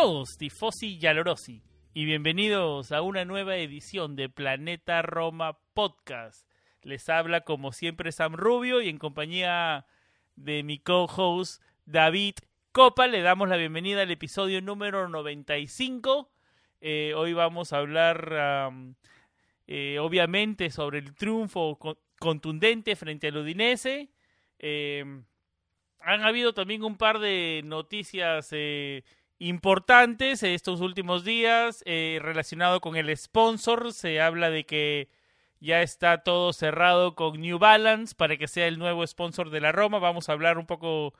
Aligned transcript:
Todos, 0.00 0.38
tifosi 0.38 0.96
y 1.02 1.06
alorosi, 1.06 1.64
y 1.92 2.04
bienvenidos 2.04 2.92
a 2.92 3.02
una 3.02 3.24
nueva 3.24 3.56
edición 3.56 4.14
de 4.14 4.28
Planeta 4.28 5.02
Roma 5.02 5.58
Podcast. 5.74 6.48
Les 6.82 7.08
habla 7.08 7.40
como 7.40 7.72
siempre 7.72 8.12
Sam 8.12 8.34
Rubio 8.34 8.80
y 8.80 8.90
en 8.90 8.98
compañía 8.98 9.86
de 10.36 10.62
mi 10.62 10.78
co-host 10.78 11.60
David 11.84 12.34
Copa 12.70 13.08
le 13.08 13.22
damos 13.22 13.48
la 13.48 13.56
bienvenida 13.56 14.02
al 14.02 14.12
episodio 14.12 14.62
número 14.62 15.08
95. 15.08 16.30
Eh, 16.80 17.14
hoy 17.16 17.32
vamos 17.32 17.72
a 17.72 17.78
hablar 17.78 18.94
eh, 19.66 19.98
obviamente 19.98 20.70
sobre 20.70 21.00
el 21.00 21.12
triunfo 21.16 21.76
con- 21.76 21.98
contundente 22.20 22.94
frente 22.94 23.26
al 23.26 23.38
Udinese. 23.38 24.10
Eh, 24.60 25.04
han 25.98 26.22
habido 26.22 26.54
también 26.54 26.84
un 26.84 26.96
par 26.96 27.18
de 27.18 27.62
noticias 27.64 28.50
eh, 28.52 29.02
importantes 29.38 30.42
estos 30.42 30.80
últimos 30.80 31.24
días 31.24 31.82
eh, 31.86 32.18
relacionado 32.22 32.80
con 32.80 32.96
el 32.96 33.16
sponsor. 33.16 33.92
Se 33.92 34.20
habla 34.20 34.50
de 34.50 34.64
que 34.64 35.08
ya 35.60 35.82
está 35.82 36.22
todo 36.22 36.52
cerrado 36.52 37.14
con 37.14 37.40
New 37.40 37.58
Balance 37.58 38.14
para 38.14 38.36
que 38.36 38.48
sea 38.48 38.66
el 38.66 38.78
nuevo 38.78 39.06
sponsor 39.06 39.50
de 39.50 39.60
la 39.60 39.72
Roma. 39.72 39.98
Vamos 39.98 40.28
a 40.28 40.32
hablar 40.32 40.58
un 40.58 40.66
poco 40.66 41.14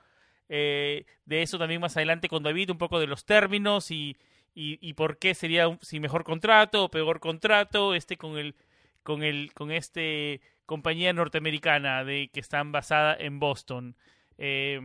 eh, 0.49 1.05
de 1.25 1.41
eso 1.41 1.57
también 1.57 1.81
más 1.81 1.97
adelante 1.97 2.29
con 2.29 2.43
David, 2.43 2.71
un 2.71 2.77
poco 2.77 2.99
de 2.99 3.07
los 3.07 3.25
términos 3.25 3.91
y, 3.91 4.17
y, 4.55 4.93
por 4.93 5.17
qué 5.19 5.35
sería 5.35 5.77
si 5.81 5.99
mejor 5.99 6.23
contrato 6.23 6.85
o 6.85 6.91
peor 6.91 7.19
contrato 7.19 7.93
este 7.95 8.17
con 8.17 8.37
el 8.37 8.55
con 9.03 9.23
el 9.23 9.53
con 9.53 9.71
este 9.71 10.41
compañía 10.65 11.13
norteamericana 11.13 12.03
de 12.03 12.29
que 12.33 12.39
están 12.39 12.71
basada 12.71 13.15
en 13.17 13.39
Boston. 13.39 13.95
Eh, 14.37 14.81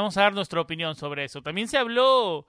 vamos 0.00 0.16
a 0.16 0.22
dar 0.22 0.34
nuestra 0.34 0.60
opinión 0.60 0.94
sobre 0.96 1.24
eso. 1.24 1.42
También 1.42 1.68
se 1.68 1.78
habló 1.78 2.46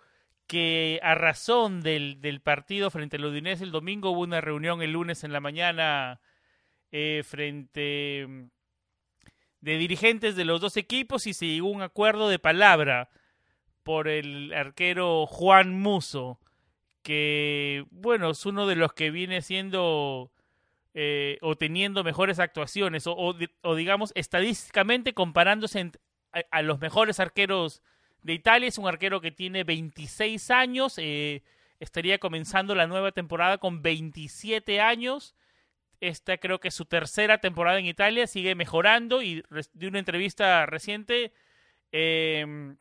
que 0.47 0.99
a 1.03 1.15
razón 1.15 1.81
del, 1.81 2.21
del 2.21 2.41
partido 2.41 2.91
frente 2.91 3.17
al 3.17 3.25
Udinese 3.25 3.63
el 3.63 3.71
domingo 3.71 4.11
hubo 4.11 4.21
una 4.21 4.41
reunión 4.41 4.81
el 4.81 4.91
lunes 4.91 5.23
en 5.23 5.33
la 5.33 5.39
mañana 5.39 6.19
eh, 6.91 7.23
frente 7.25 8.25
mm, 8.27 8.43
de 9.61 9.77
dirigentes 9.77 10.35
de 10.35 10.45
los 10.45 10.61
dos 10.61 10.77
equipos 10.77 11.25
y 11.27 11.33
se 11.33 11.47
llegó 11.47 11.67
a 11.69 11.71
un 11.71 11.81
acuerdo 11.81 12.29
de 12.29 12.37
palabra 12.39 13.09
por 13.83 14.07
el 14.07 14.53
arquero 14.53 15.25
Juan 15.27 15.79
Muso, 15.79 16.39
que 17.01 17.85
bueno, 17.91 18.31
es 18.31 18.45
uno 18.45 18.67
de 18.67 18.75
los 18.75 18.93
que 18.93 19.11
viene 19.11 19.41
siendo 19.41 20.31
eh, 20.93 21.37
o 21.41 21.55
teniendo 21.55 22.03
mejores 22.03 22.39
actuaciones 22.39 23.05
o, 23.07 23.15
o 23.15 23.33
di- 23.33 23.49
o 23.61 23.75
digamos 23.75 24.11
estadísticamente 24.15 25.13
comparándose 25.13 25.79
en- 25.79 25.91
a, 26.51 26.61
los 26.61 26.79
mejores 26.79 27.19
arqueros 27.19 27.81
de 28.21 28.33
Italia. 28.33 28.67
Es 28.67 28.77
un 28.77 28.87
arquero 28.87 29.21
que 29.21 29.31
tiene 29.31 29.63
26 29.63 30.51
años, 30.51 30.95
eh, 30.97 31.43
estaría 31.79 32.17
comenzando 32.17 32.75
la 32.75 32.87
nueva 32.87 33.11
temporada 33.11 33.57
con 33.57 33.81
27 33.81 34.81
años. 34.81 35.35
Esta 36.01 36.37
creo 36.37 36.59
que 36.59 36.67
es 36.67 36.73
su 36.73 36.85
tercera 36.85 37.39
temporada 37.39 37.79
en 37.79 37.85
Italia, 37.85 38.27
sigue 38.27 38.53
mejorando 38.53 39.21
y 39.21 39.43
de 39.73 39.87
una 39.87 39.99
entrevista 39.99 40.65
reciente 40.65 41.31
eh, 41.91 42.75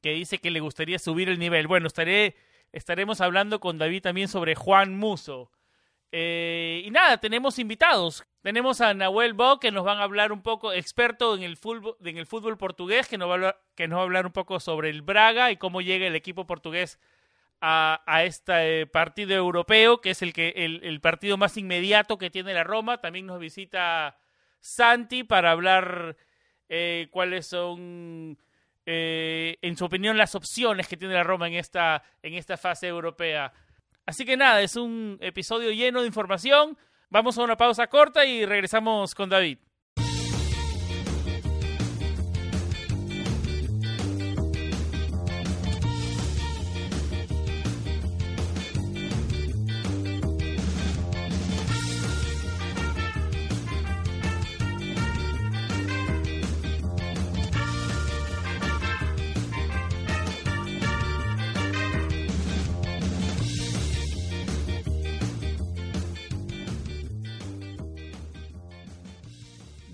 que 0.00 0.12
dice 0.12 0.38
que 0.38 0.50
le 0.50 0.60
gustaría 0.60 0.98
subir 0.98 1.28
el 1.28 1.38
nivel. 1.38 1.66
Bueno, 1.66 1.88
estaré, 1.88 2.36
estaremos 2.72 3.20
hablando 3.20 3.58
con 3.60 3.78
David 3.78 4.02
también 4.02 4.28
sobre 4.28 4.54
Juan 4.54 4.96
Muso. 4.96 5.50
Eh, 6.12 6.82
y 6.84 6.90
nada, 6.90 7.18
tenemos 7.18 7.58
invitados. 7.58 8.24
Tenemos 8.46 8.80
a 8.80 8.94
Nahuel 8.94 9.32
Bo, 9.32 9.58
que 9.58 9.72
nos 9.72 9.84
van 9.84 9.98
a 9.98 10.04
hablar 10.04 10.30
un 10.30 10.40
poco, 10.40 10.72
experto 10.72 11.34
en 11.34 11.42
el 11.42 11.56
fútbol, 11.56 11.96
en 12.04 12.16
el 12.16 12.26
fútbol 12.26 12.56
portugués, 12.56 13.08
que 13.08 13.18
nos, 13.18 13.28
va 13.28 13.48
a 13.48 14.00
hablar, 14.00 14.24
un 14.24 14.30
poco 14.30 14.60
sobre 14.60 14.88
el 14.88 15.02
Braga 15.02 15.50
y 15.50 15.56
cómo 15.56 15.80
llega 15.80 16.06
el 16.06 16.14
equipo 16.14 16.46
portugués 16.46 17.00
a, 17.60 17.98
este 18.22 18.82
eh, 18.82 18.86
partido 18.86 19.34
europeo, 19.34 20.00
que 20.00 20.10
es 20.10 20.22
el, 20.22 20.32
que, 20.32 20.50
el, 20.54 20.78
el 20.84 21.00
partido 21.00 21.36
más 21.36 21.56
inmediato 21.56 22.18
que 22.18 22.30
tiene 22.30 22.54
la 22.54 22.62
Roma. 22.62 23.00
También 23.00 23.26
nos 23.26 23.40
visita 23.40 24.16
Santi 24.60 25.24
para 25.24 25.50
hablar 25.50 26.16
eh, 26.68 27.08
cuáles 27.10 27.48
son, 27.48 28.38
eh, 28.86 29.58
en 29.60 29.76
su 29.76 29.86
opinión, 29.86 30.16
las 30.16 30.36
opciones 30.36 30.86
que 30.86 30.96
tiene 30.96 31.14
la 31.14 31.24
Roma 31.24 31.48
en 31.48 31.54
esta, 31.54 32.04
en 32.22 32.34
esta 32.34 32.56
fase 32.56 32.86
europea. 32.86 33.52
Así 34.06 34.24
que 34.24 34.36
nada, 34.36 34.62
es 34.62 34.76
un 34.76 35.18
episodio 35.20 35.72
lleno 35.72 36.02
de 36.02 36.06
información. 36.06 36.78
Vamos 37.08 37.38
a 37.38 37.44
una 37.44 37.56
pausa 37.56 37.86
corta 37.86 38.24
y 38.24 38.44
regresamos 38.44 39.14
con 39.14 39.28
David. 39.28 39.58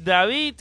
David 0.05 0.57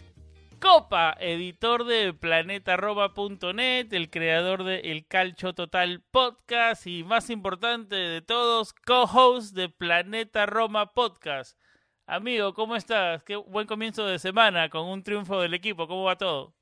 Copa, 0.59 1.16
editor 1.19 1.85
de 1.85 2.13
planetaroma.net, 2.13 3.91
el 3.91 4.12
creador 4.12 4.63
de 4.63 4.81
El 4.91 5.07
Calcio 5.07 5.56
Total 5.56 6.03
Podcast 6.12 6.85
y 6.85 7.03
más 7.03 7.31
importante 7.31 7.96
de 7.96 8.22
todos, 8.22 8.72
co-host 8.85 9.56
de 9.56 9.68
Planeta 9.68 10.46
Roma 10.46 10.94
Podcast. 10.94 11.57
Amigo, 12.06 12.53
¿cómo 12.53 12.75
estás? 12.75 13.24
Qué 13.24 13.35
buen 13.35 13.66
comienzo 13.66 14.06
de 14.06 14.19
semana 14.19 14.69
con 14.69 14.88
un 14.88 15.01
triunfo 15.01 15.41
del 15.41 15.56
equipo. 15.56 15.88
¿Cómo 15.88 16.03
va 16.03 16.19
todo? 16.19 16.53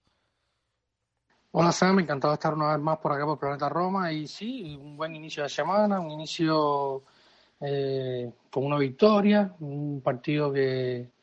Hola 1.51 1.73
Sam, 1.73 1.99
encantado 1.99 2.31
de 2.31 2.35
estar 2.35 2.53
una 2.53 2.71
vez 2.71 2.79
más 2.79 2.97
por 2.99 3.11
acá 3.11 3.25
por 3.25 3.39
Planeta 3.39 3.67
Roma 3.67 4.13
y 4.13 4.25
sí, 4.25 4.77
un 4.79 4.95
buen 4.95 5.13
inicio 5.17 5.43
de 5.43 5.49
semana, 5.49 5.99
un 5.99 6.11
inicio 6.11 7.03
eh, 7.59 8.31
con 8.49 8.65
una 8.65 8.77
victoria, 8.77 9.53
un 9.59 9.99
partido 10.01 10.53
que 10.53 11.18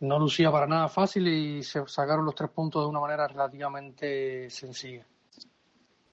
no 0.00 0.18
lucía 0.18 0.50
para 0.50 0.66
nada 0.66 0.88
fácil 0.88 1.26
y 1.28 1.62
se 1.62 1.86
sacaron 1.86 2.24
los 2.24 2.34
tres 2.34 2.50
puntos 2.50 2.82
de 2.82 2.88
una 2.88 3.00
manera 3.00 3.26
relativamente 3.26 4.48
sencilla. 4.50 5.06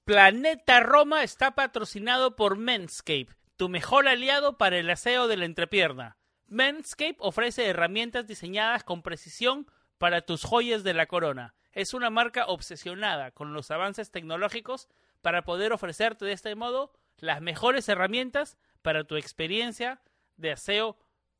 Planeta 0.04 0.80
Roma 0.80 1.22
está 1.22 1.54
patrocinado 1.54 2.36
por 2.36 2.56
Manscape, 2.56 3.28
tu 3.56 3.68
mejor 3.68 4.08
aliado 4.08 4.56
para 4.56 4.78
el 4.78 4.88
aseo 4.90 5.26
de 5.28 5.36
la 5.36 5.44
entrepierna. 5.44 6.16
Manscape 6.48 7.16
ofrece 7.18 7.66
herramientas 7.66 8.26
diseñadas 8.26 8.84
con 8.84 9.02
precisión 9.02 9.66
para 9.98 10.22
tus 10.22 10.44
joyas 10.44 10.84
de 10.84 10.94
la 10.94 11.06
corona. 11.06 11.54
Es 11.72 11.92
una 11.92 12.10
marca 12.10 12.46
obsesionada 12.46 13.32
con 13.32 13.52
los 13.52 13.70
avances 13.70 14.10
tecnológicos 14.10 14.88
para 15.22 15.42
poder 15.42 15.72
ofrecerte 15.72 16.24
de 16.24 16.32
este 16.32 16.54
modo 16.54 16.92
las 17.18 17.40
mejores 17.42 17.88
herramientas 17.88 18.58
para 18.82 19.04
tu 19.04 19.16
experiencia 19.16 20.00
de 20.36 20.52
aseo 20.52 20.96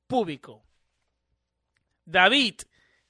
público. 0.09 0.65
David, 2.07 2.55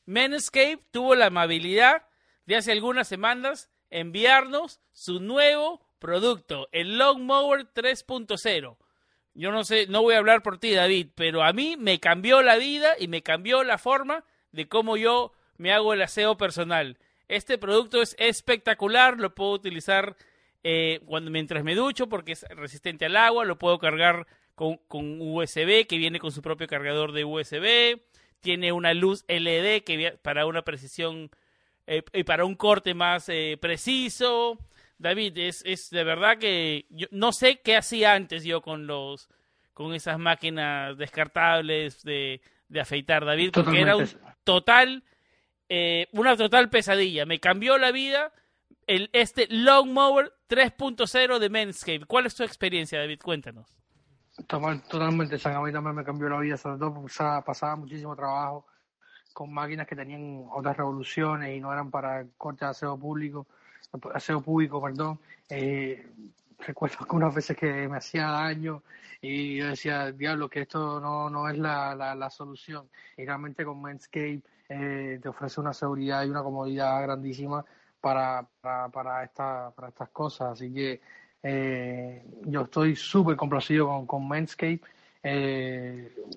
Manscaped 0.06 0.80
tuvo 0.90 1.14
la 1.14 1.26
amabilidad 1.26 2.06
de 2.46 2.56
hace 2.56 2.72
algunas 2.72 3.06
semanas 3.06 3.70
enviarnos 3.90 4.80
su 4.92 5.20
nuevo 5.20 5.86
producto, 5.98 6.68
el 6.72 6.98
Lawnmower 6.98 7.66
3.0. 7.72 8.76
Yo 9.34 9.52
no 9.52 9.64
sé, 9.64 9.86
no 9.86 10.02
voy 10.02 10.14
a 10.14 10.18
hablar 10.18 10.42
por 10.42 10.58
ti, 10.58 10.72
David, 10.72 11.08
pero 11.14 11.42
a 11.42 11.52
mí 11.52 11.76
me 11.78 12.00
cambió 12.00 12.42
la 12.42 12.56
vida 12.56 12.94
y 12.98 13.06
me 13.06 13.22
cambió 13.22 13.62
la 13.64 13.76
forma 13.76 14.24
de 14.50 14.66
cómo 14.66 14.96
yo 14.96 15.32
me 15.58 15.72
hago 15.72 15.92
el 15.92 16.02
aseo 16.02 16.38
personal. 16.38 16.98
Este 17.28 17.58
producto 17.58 18.00
es 18.00 18.16
espectacular, 18.18 19.18
lo 19.18 19.34
puedo 19.34 19.50
utilizar 19.50 20.16
eh, 20.62 21.00
cuando 21.04 21.30
mientras 21.30 21.64
me 21.64 21.74
ducho 21.74 22.08
porque 22.08 22.32
es 22.32 22.46
resistente 22.50 23.04
al 23.04 23.16
agua, 23.16 23.44
lo 23.44 23.58
puedo 23.58 23.78
cargar 23.78 24.26
con 24.54 24.80
USB 25.20 25.86
que 25.86 25.98
viene 25.98 26.18
con 26.18 26.32
su 26.32 26.40
propio 26.40 26.66
cargador 26.66 27.12
de 27.12 27.26
USB, 27.26 28.00
tiene 28.40 28.72
una 28.72 28.94
luz 28.94 29.24
LED 29.28 29.82
que 29.82 30.18
para 30.22 30.46
una 30.46 30.62
precisión 30.62 31.30
eh, 31.86 32.02
y 32.12 32.24
para 32.24 32.44
un 32.44 32.54
corte 32.54 32.94
más 32.94 33.28
eh, 33.28 33.58
preciso. 33.60 34.58
David, 34.98 35.36
es, 35.38 35.62
es 35.64 35.90
de 35.90 36.04
verdad 36.04 36.38
que 36.38 36.86
yo 36.90 37.06
no 37.10 37.32
sé 37.32 37.60
qué 37.60 37.76
hacía 37.76 38.14
antes 38.14 38.44
yo 38.44 38.62
con 38.62 38.86
los 38.86 39.28
con 39.74 39.92
esas 39.92 40.18
máquinas 40.18 40.96
descartables 40.96 42.02
de, 42.02 42.40
de 42.68 42.80
afeitar, 42.80 43.26
David, 43.26 43.50
porque 43.52 43.82
era 43.82 43.94
un 43.94 44.08
total, 44.42 45.04
eh, 45.68 46.08
una 46.12 46.34
total 46.34 46.70
pesadilla. 46.70 47.26
Me 47.26 47.40
cambió 47.40 47.76
la 47.76 47.92
vida 47.92 48.32
el, 48.86 49.10
este 49.12 49.48
Mower 49.50 50.32
3.0 50.48 51.38
de 51.38 51.50
Manscaped. 51.50 52.06
¿Cuál 52.06 52.24
es 52.24 52.34
tu 52.34 52.42
experiencia, 52.42 52.98
David? 52.98 53.20
Cuéntanos. 53.22 53.76
Totalmente, 54.46 55.36
a 55.48 55.60
mí 55.60 55.72
también 55.72 55.94
me 55.94 56.04
cambió 56.04 56.28
la 56.28 56.38
vida, 56.38 56.56
sobre 56.56 56.78
todo 56.78 56.94
porque 56.94 57.12
pasaba 57.44 57.76
muchísimo 57.76 58.14
trabajo 58.14 58.66
con 59.32 59.52
máquinas 59.52 59.86
que 59.86 59.96
tenían 59.96 60.46
otras 60.50 60.76
revoluciones 60.76 61.56
y 61.56 61.60
no 61.60 61.72
eran 61.72 61.90
para 61.90 62.26
corte 62.38 62.64
de 62.64 62.70
aseo 62.70 62.98
público, 62.98 63.46
aseo 64.14 64.40
público, 64.40 64.80
perdón. 64.80 65.18
Eh, 65.48 66.10
recuerdo 66.58 66.96
algunas 67.00 67.34
veces 67.34 67.56
que 67.56 67.88
me 67.88 67.98
hacía 67.98 68.28
daño 68.28 68.82
y 69.20 69.56
yo 69.56 69.66
decía, 69.68 70.12
diablo, 70.12 70.48
que 70.48 70.62
esto 70.62 71.00
no, 71.00 71.28
no 71.28 71.48
es 71.48 71.58
la, 71.58 71.94
la, 71.94 72.30
solución. 72.30 72.88
Y 73.16 73.24
realmente 73.24 73.64
con 73.64 73.80
Manscaped 73.80 74.40
eh, 74.68 75.18
te 75.20 75.28
ofrece 75.28 75.60
una 75.60 75.72
seguridad 75.72 76.24
y 76.24 76.30
una 76.30 76.42
comodidad 76.42 77.02
grandísima 77.02 77.64
para, 78.00 78.46
para, 78.60 78.88
para, 78.88 79.24
esta, 79.24 79.70
para 79.70 79.88
estas 79.88 80.08
cosas. 80.10 80.52
Así 80.52 80.72
que 80.72 81.00
eh, 81.46 82.24
yo 82.44 82.62
estoy 82.62 82.96
súper 82.96 83.36
complacido 83.36 83.86
con, 83.86 84.06
con 84.06 84.28
Manscaped, 84.28 84.80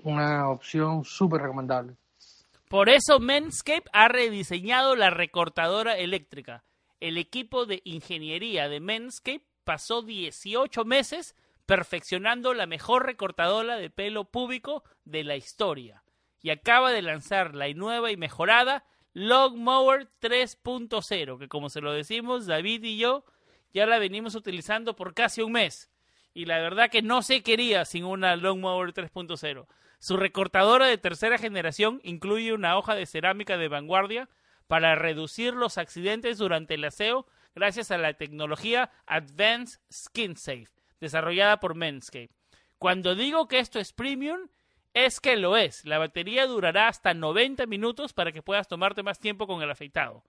una 0.03 0.49
opción 0.49 1.03
súper 1.03 1.41
recomendable. 1.41 1.95
Por 2.69 2.89
eso 2.89 3.19
Manscaped 3.19 3.89
ha 3.93 4.07
rediseñado 4.07 4.95
la 4.95 5.09
recortadora 5.09 5.97
eléctrica. 5.97 6.63
El 6.99 7.17
equipo 7.17 7.65
de 7.65 7.81
ingeniería 7.83 8.69
de 8.69 8.79
Manscaped 8.79 9.41
pasó 9.63 10.01
18 10.01 10.85
meses 10.85 11.35
perfeccionando 11.65 12.53
la 12.53 12.65
mejor 12.65 13.05
recortadora 13.05 13.77
de 13.77 13.89
pelo 13.89 14.25
público 14.25 14.83
de 15.05 15.23
la 15.23 15.35
historia 15.35 16.03
y 16.41 16.49
acaba 16.49 16.91
de 16.91 17.01
lanzar 17.01 17.55
la 17.55 17.71
nueva 17.73 18.11
y 18.11 18.17
mejorada 18.17 18.85
Logmower 19.13 20.07
3.0, 20.21 21.39
que 21.39 21.47
como 21.47 21.69
se 21.69 21.81
lo 21.81 21.91
decimos, 21.91 22.45
David 22.45 22.83
y 22.83 22.97
yo 22.97 23.23
ya 23.73 23.85
la 23.85 23.99
venimos 23.99 24.35
utilizando 24.35 24.95
por 24.95 25.13
casi 25.13 25.41
un 25.41 25.53
mes. 25.53 25.89
Y 26.33 26.45
la 26.45 26.59
verdad 26.59 26.89
que 26.89 27.01
no 27.01 27.21
se 27.21 27.41
quería 27.43 27.85
sin 27.85 28.05
una 28.05 28.35
Logmower 28.35 28.93
3.0. 28.93 29.67
Su 29.99 30.17
recortadora 30.17 30.85
de 30.85 30.97
tercera 30.97 31.37
generación 31.37 31.99
incluye 32.03 32.53
una 32.53 32.77
hoja 32.77 32.95
de 32.95 33.05
cerámica 33.05 33.57
de 33.57 33.67
vanguardia 33.67 34.29
para 34.67 34.95
reducir 34.95 35.53
los 35.53 35.77
accidentes 35.77 36.37
durante 36.37 36.75
el 36.75 36.85
aseo 36.85 37.25
gracias 37.55 37.91
a 37.91 37.97
la 37.97 38.13
tecnología 38.13 38.91
Advanced 39.07 39.79
Skin 39.91 40.37
Safe, 40.37 40.69
desarrollada 40.99 41.59
por 41.59 41.75
Manscaped. 41.75 42.29
Cuando 42.77 43.15
digo 43.15 43.47
que 43.47 43.59
esto 43.59 43.79
es 43.79 43.91
premium, 43.91 44.47
es 44.93 45.19
que 45.19 45.35
lo 45.35 45.57
es. 45.57 45.85
La 45.85 45.97
batería 45.97 46.47
durará 46.47 46.87
hasta 46.87 47.13
90 47.13 47.65
minutos 47.65 48.13
para 48.13 48.31
que 48.31 48.41
puedas 48.41 48.67
tomarte 48.67 49.03
más 49.03 49.19
tiempo 49.19 49.47
con 49.47 49.61
el 49.61 49.69
afeitado. 49.69 50.23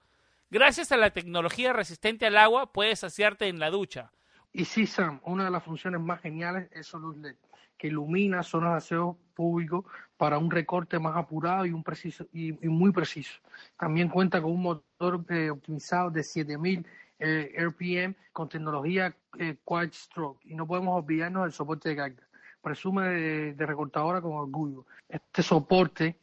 Gracias 0.50 0.91
a 0.93 0.97
la 0.97 1.11
tecnología 1.11 1.73
resistente 1.73 2.26
al 2.26 2.37
agua, 2.37 2.73
puedes 2.73 3.00
saciarte 3.00 3.49
en 3.49 3.58
la 3.58 3.70
ducha. 3.70 4.11
Y 4.52 4.64
sí, 4.64 4.87
Sam, 4.87 5.20
una 5.25 5.44
de 5.44 5.50
las 5.50 5.62
funciones 5.62 6.00
más 6.00 6.20
geniales 6.20 6.69
es 6.73 6.87
su 6.87 6.99
luz 6.99 7.17
LED 7.19 7.37
que 7.79 7.87
ilumina 7.87 8.43
zonas 8.43 8.73
de 8.73 8.76
aseo 8.76 9.19
público 9.35 9.87
para 10.19 10.37
un 10.37 10.50
recorte 10.50 10.99
más 10.99 11.17
apurado 11.17 11.64
y, 11.64 11.73
un 11.73 11.82
preciso, 11.82 12.26
y, 12.31 12.52
muy 12.69 12.93
preciso. 12.93 13.41
También 13.79 14.11
cuenta 14.11 14.43
con 14.43 14.52
un 14.52 14.62
motor 14.62 15.25
eh, 15.31 15.49
optimizado 15.49 16.11
de 16.11 16.23
7000 16.23 16.87
eh, 17.23 17.55
RPM 17.58 18.14
con 18.32 18.49
tecnología 18.49 19.14
eh, 19.38 19.56
Quiet 19.67 19.93
Stroke 19.93 20.41
y 20.44 20.55
no 20.55 20.67
podemos 20.67 21.02
olvidarnos 21.02 21.44
del 21.44 21.52
soporte 21.52 21.91
de 21.91 21.97
carga. 21.97 22.23
Presume 22.62 23.08
de, 23.08 23.67
recortadora 23.67 24.20
con 24.20 24.32
orgullo. 24.32 24.85
Este 25.08 25.43
soporte 25.43 26.17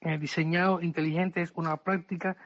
eh, 0.00 0.18
diseñado 0.18 0.80
inteligente 0.80 1.42
es 1.42 1.52
una 1.56 1.76
práctica 1.76 2.36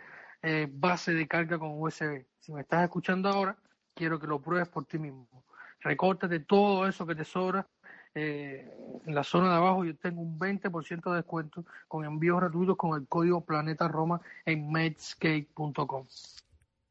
base 0.70 1.12
de 1.12 1.26
carga 1.26 1.58
con 1.58 1.80
USB. 1.80 2.24
Si 2.38 2.52
me 2.52 2.62
estás 2.62 2.84
escuchando 2.84 3.28
ahora, 3.28 3.56
quiero 3.94 4.18
que 4.18 4.26
lo 4.26 4.40
pruebes 4.40 4.68
por 4.68 4.84
ti 4.84 4.98
mismo. 4.98 5.26
Recórtate 5.80 6.40
todo 6.40 6.86
eso 6.86 7.06
que 7.06 7.14
te 7.14 7.24
sobra 7.24 7.66
eh, 8.14 8.68
en 9.06 9.14
la 9.14 9.22
zona 9.22 9.50
de 9.50 9.56
abajo 9.56 9.84
yo 9.84 9.94
tengo 9.96 10.20
un 10.22 10.38
20% 10.38 11.10
de 11.10 11.16
descuento 11.16 11.64
con 11.86 12.04
envíos 12.04 12.40
gratuitos 12.40 12.76
con 12.76 13.00
el 13.00 13.06
código 13.06 13.44
Planeta 13.44 13.86
Roma 13.86 14.20
en 14.44 14.72
medscape.com. 14.72 16.06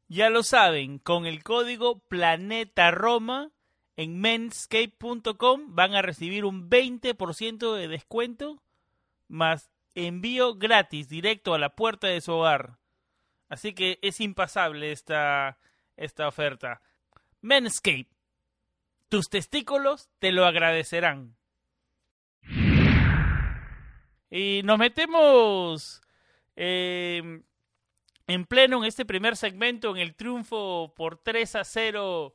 Ya 0.08 0.30
lo 0.30 0.42
saben, 0.42 0.98
con 0.98 1.26
el 1.26 1.42
código 1.42 1.98
Planeta 1.98 2.90
Roma 2.90 3.50
en 3.96 4.20
menscape.com 4.20 5.74
van 5.74 5.94
a 5.94 6.02
recibir 6.02 6.44
un 6.44 6.70
20% 6.70 7.74
de 7.74 7.88
descuento 7.88 8.62
más 9.26 9.70
envío 9.94 10.54
gratis 10.54 11.08
directo 11.08 11.52
a 11.52 11.58
la 11.58 11.74
puerta 11.74 12.06
de 12.06 12.20
su 12.20 12.32
hogar. 12.32 12.78
Así 13.48 13.72
que 13.72 13.98
es 14.02 14.20
impasable 14.20 14.92
esta, 14.92 15.58
esta 15.96 16.28
oferta. 16.28 16.82
Manscape 17.40 18.08
tus 19.08 19.30
testículos 19.30 20.08
te 20.18 20.32
lo 20.32 20.44
agradecerán. 20.44 21.36
Y 24.30 24.60
nos 24.64 24.78
metemos 24.78 26.02
eh, 26.54 27.40
en 28.26 28.44
pleno 28.44 28.78
en 28.78 28.84
este 28.84 29.06
primer 29.06 29.36
segmento 29.36 29.90
en 29.90 30.02
el 30.02 30.14
triunfo 30.14 30.92
por 30.94 31.16
3 31.16 31.56
a 31.56 31.64
0 31.64 32.34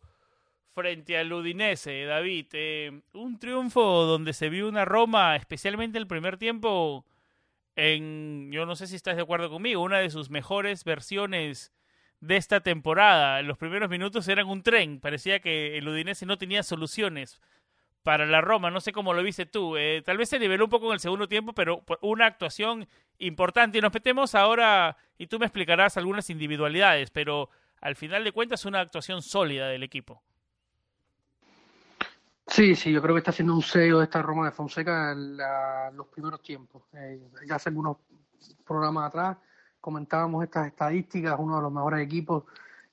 frente 0.73 1.17
al 1.17 1.31
Udinese, 1.31 2.05
David. 2.05 2.47
Eh, 2.53 3.01
un 3.13 3.37
triunfo 3.37 4.05
donde 4.05 4.33
se 4.33 4.49
vio 4.49 4.67
una 4.67 4.85
Roma, 4.85 5.35
especialmente 5.35 5.99
el 5.99 6.07
primer 6.07 6.37
tiempo, 6.37 7.05
en, 7.75 8.51
yo 8.51 8.65
no 8.65 8.75
sé 8.75 8.87
si 8.87 8.95
estás 8.95 9.15
de 9.15 9.23
acuerdo 9.23 9.49
conmigo, 9.49 9.81
una 9.81 9.99
de 9.99 10.09
sus 10.09 10.29
mejores 10.29 10.83
versiones 10.83 11.73
de 12.19 12.37
esta 12.37 12.61
temporada. 12.61 13.41
Los 13.41 13.57
primeros 13.57 13.89
minutos 13.89 14.27
eran 14.27 14.47
un 14.47 14.63
tren. 14.63 14.99
Parecía 14.99 15.39
que 15.39 15.77
el 15.77 15.87
Udinese 15.87 16.25
no 16.25 16.37
tenía 16.37 16.63
soluciones 16.63 17.41
para 18.03 18.25
la 18.25 18.41
Roma. 18.41 18.71
No 18.71 18.81
sé 18.81 18.91
cómo 18.91 19.13
lo 19.13 19.23
viste 19.23 19.45
tú. 19.45 19.75
Eh, 19.77 20.01
tal 20.05 20.17
vez 20.17 20.29
se 20.29 20.39
niveló 20.39 20.65
un 20.65 20.69
poco 20.69 20.87
en 20.87 20.93
el 20.93 20.99
segundo 20.99 21.27
tiempo, 21.27 21.53
pero 21.53 21.83
una 22.01 22.25
actuación 22.27 22.87
importante. 23.17 23.77
Y 23.77 23.81
nos 23.81 23.93
metemos 23.93 24.35
ahora, 24.35 24.97
y 25.17 25.27
tú 25.27 25.39
me 25.39 25.45
explicarás 25.45 25.97
algunas 25.97 26.29
individualidades, 26.29 27.09
pero 27.11 27.49
al 27.81 27.95
final 27.95 28.23
de 28.23 28.31
cuentas 28.31 28.65
una 28.65 28.79
actuación 28.79 29.21
sólida 29.21 29.67
del 29.67 29.83
equipo. 29.83 30.23
Sí, 32.45 32.75
sí, 32.75 32.91
yo 32.91 33.01
creo 33.01 33.15
que 33.15 33.19
está 33.19 33.31
haciendo 33.31 33.55
un 33.55 33.61
sello 33.61 33.99
de 33.99 34.05
esta 34.05 34.21
Roma 34.21 34.45
de 34.45 34.51
Fonseca 34.51 35.11
en 35.13 35.37
los 35.95 36.07
primeros 36.07 36.41
tiempos. 36.41 36.83
Eh, 36.93 37.19
ya 37.47 37.55
hace 37.55 37.69
algunos 37.69 37.97
programas 38.65 39.07
atrás 39.07 39.37
comentábamos 39.83 40.45
estas 40.45 40.67
estadísticas, 40.67 41.35
uno 41.37 41.57
de 41.57 41.61
los 41.61 41.71
mejores 41.71 41.99
equipos, 41.99 42.45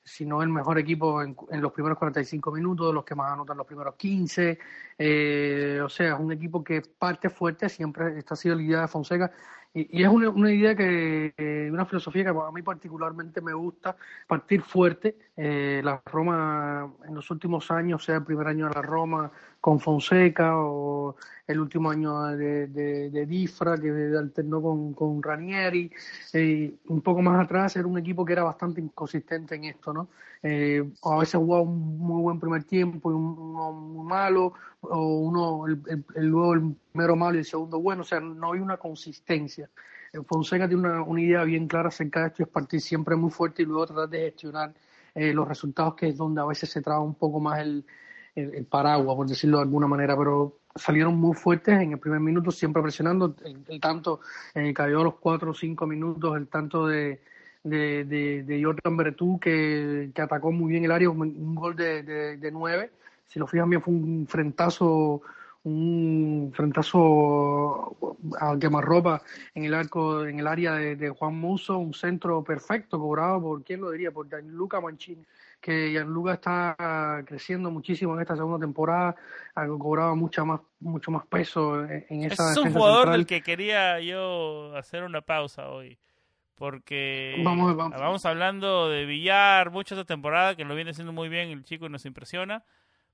si 0.02 0.26
no 0.26 0.42
el 0.42 0.48
mejor 0.48 0.76
equipo 0.76 1.22
en, 1.22 1.36
los 1.52 1.70
primeros 1.70 1.96
45 1.96 2.50
minutos, 2.50 2.92
los 2.92 3.04
que 3.04 3.14
más 3.14 3.32
anotan 3.32 3.56
los 3.56 3.64
primeros 3.64 3.94
15. 3.94 4.58
Eh, 4.98 5.80
o 5.84 5.88
sea, 5.88 6.14
es 6.14 6.20
un 6.20 6.32
equipo 6.32 6.64
que 6.64 6.82
parte 6.82 7.30
fuerte, 7.30 7.68
siempre 7.68 8.18
esta 8.18 8.34
ha 8.34 8.36
sido 8.36 8.56
la 8.56 8.62
idea 8.62 8.80
de 8.80 8.88
Fonseca. 8.88 9.30
Y, 9.72 10.02
es 10.02 10.08
una, 10.08 10.30
una 10.30 10.52
idea 10.52 10.74
que, 10.74 11.32
eh, 11.36 11.68
una 11.70 11.86
filosofía 11.86 12.24
que 12.24 12.30
a 12.30 12.50
mí 12.52 12.62
particularmente 12.62 13.40
me 13.40 13.52
gusta, 13.52 13.96
partir 14.26 14.62
fuerte. 14.62 15.16
Eh, 15.36 15.80
la 15.84 16.02
Roma 16.06 16.92
en 17.06 17.14
los 17.14 17.30
últimos 17.30 17.70
años, 17.70 18.04
sea 18.04 18.16
el 18.16 18.24
primer 18.24 18.48
año 18.48 18.68
de 18.68 18.74
la 18.74 18.82
Roma 18.82 19.30
con 19.60 19.78
Fonseca 19.78 20.56
o 20.56 21.16
el 21.46 21.60
último 21.60 21.90
año 21.90 22.22
de, 22.36 22.68
de, 22.68 23.26
Difra 23.26 23.76
que 23.76 23.90
alternó 24.16 24.62
con, 24.62 24.94
con 24.94 25.22
Ranieri. 25.22 25.90
Eh, 26.32 26.74
un 26.88 27.00
poco 27.02 27.22
más 27.22 27.44
atrás 27.44 27.76
era 27.76 27.86
un 27.86 27.98
equipo 27.98 28.24
que 28.24 28.32
era 28.32 28.44
bastante 28.44 28.80
inconsistente 28.80 29.56
en 29.56 29.64
esto, 29.64 29.92
¿no? 29.92 30.08
Eh, 30.42 30.82
a 31.02 31.18
veces 31.18 31.34
jugaba 31.34 31.62
un 31.62 31.98
muy 31.98 32.22
buen 32.22 32.40
primer 32.40 32.64
tiempo 32.64 33.10
y 33.10 33.14
uno 33.14 33.72
muy 33.72 34.06
malo, 34.06 34.54
o 34.80 35.18
uno 35.18 35.66
el, 35.66 35.82
el, 36.14 36.26
luego 36.26 36.54
el 36.54 36.76
primero 36.92 37.16
malo 37.16 37.36
y 37.36 37.40
el 37.40 37.44
segundo 37.44 37.80
bueno, 37.80 38.02
o 38.02 38.04
sea, 38.04 38.20
no 38.20 38.48
había 38.48 38.62
una 38.62 38.76
consistencia. 38.76 39.68
Eh, 40.12 40.20
Fonseca 40.26 40.68
tiene 40.68 40.88
una, 40.88 41.02
una 41.02 41.20
idea 41.20 41.44
bien 41.44 41.66
clara 41.68 41.88
acerca 41.88 42.20
de 42.20 42.26
esto, 42.28 42.42
es 42.44 42.48
partir 42.48 42.80
siempre 42.80 43.16
muy 43.16 43.30
fuerte 43.30 43.62
y 43.62 43.66
luego 43.66 43.86
tratar 43.86 44.08
de 44.08 44.20
gestionar 44.20 44.72
los 45.12 45.48
resultados, 45.48 45.96
que 45.96 46.06
es 46.06 46.16
donde 46.16 46.40
a 46.40 46.44
veces 46.44 46.70
se 46.70 46.80
traba 46.80 47.00
un 47.00 47.16
poco 47.16 47.40
más 47.40 47.58
el, 47.58 47.84
el, 48.34 48.64
paraguas, 48.66 49.16
por 49.16 49.26
decirlo 49.26 49.58
de 49.58 49.64
alguna 49.64 49.86
manera, 49.86 50.16
pero 50.16 50.58
salieron 50.74 51.16
muy 51.16 51.34
fuertes 51.34 51.80
en 51.80 51.92
el 51.92 51.98
primer 51.98 52.20
minuto, 52.20 52.50
siempre 52.50 52.82
presionando. 52.82 53.34
El, 53.44 53.80
tanto 53.80 54.20
eh, 54.54 54.72
cayó 54.72 55.00
a 55.00 55.04
los 55.04 55.14
cuatro 55.14 55.50
o 55.50 55.54
cinco 55.54 55.86
minutos, 55.86 56.36
el 56.36 56.48
tanto 56.48 56.86
de, 56.86 57.20
de, 57.62 58.04
de, 58.04 58.42
de 58.42 58.64
Jordan 58.64 58.96
Bertú, 58.96 59.38
que, 59.40 60.10
que, 60.14 60.22
atacó 60.22 60.52
muy 60.52 60.70
bien 60.70 60.84
el 60.84 60.92
área, 60.92 61.10
un, 61.10 61.54
gol 61.54 61.76
de, 61.76 62.02
de, 62.02 62.50
nueve. 62.50 62.90
Si 63.26 63.38
lo 63.38 63.46
fijan 63.46 63.70
bien, 63.70 63.82
fue 63.82 63.94
un 63.94 64.26
frentazo 64.28 65.22
un 65.62 66.52
frentazo 66.54 67.96
al 68.38 68.58
quemarropa 68.58 69.22
en 69.54 69.64
el 69.64 69.74
arco, 69.74 70.24
en 70.24 70.38
el 70.38 70.46
área 70.46 70.74
de, 70.74 71.10
Juan 71.10 71.34
Muso, 71.34 71.76
un 71.78 71.92
centro 71.92 72.42
perfecto 72.42 72.98
cobrado 72.98 73.42
por, 73.42 73.62
¿quién 73.62 73.80
lo 73.82 73.90
diría? 73.90 74.10
Por 74.10 74.28
Gianluca 74.28 74.80
Mancini, 74.80 75.24
que 75.60 75.90
Gianluca 75.90 76.34
está 76.34 77.22
creciendo 77.26 77.70
muchísimo 77.70 78.14
en 78.14 78.22
esta 78.22 78.36
segunda 78.36 78.58
temporada, 78.58 79.14
ha 79.54 79.66
cobrado 79.66 80.16
mucha 80.16 80.44
más, 80.44 80.60
mucho 80.80 81.10
más 81.10 81.26
peso 81.26 81.84
en 81.84 82.24
esa 82.24 82.52
Es 82.52 82.56
un 82.56 82.72
jugador 82.72 83.10
del 83.10 83.26
que 83.26 83.42
quería 83.42 84.00
yo 84.00 84.74
hacer 84.76 85.04
una 85.04 85.20
pausa 85.20 85.68
hoy. 85.68 85.98
Porque 86.54 87.40
vamos, 87.42 87.74
vamos. 87.74 88.26
hablando 88.26 88.90
de 88.90 89.06
Villar, 89.06 89.70
mucho 89.70 89.94
esta 89.94 90.04
temporada, 90.04 90.54
que 90.56 90.64
lo 90.64 90.74
viene 90.74 90.90
haciendo 90.90 91.12
muy 91.12 91.30
bien 91.30 91.48
el 91.48 91.64
chico 91.64 91.86
y 91.86 91.88
nos 91.88 92.04
impresiona 92.04 92.64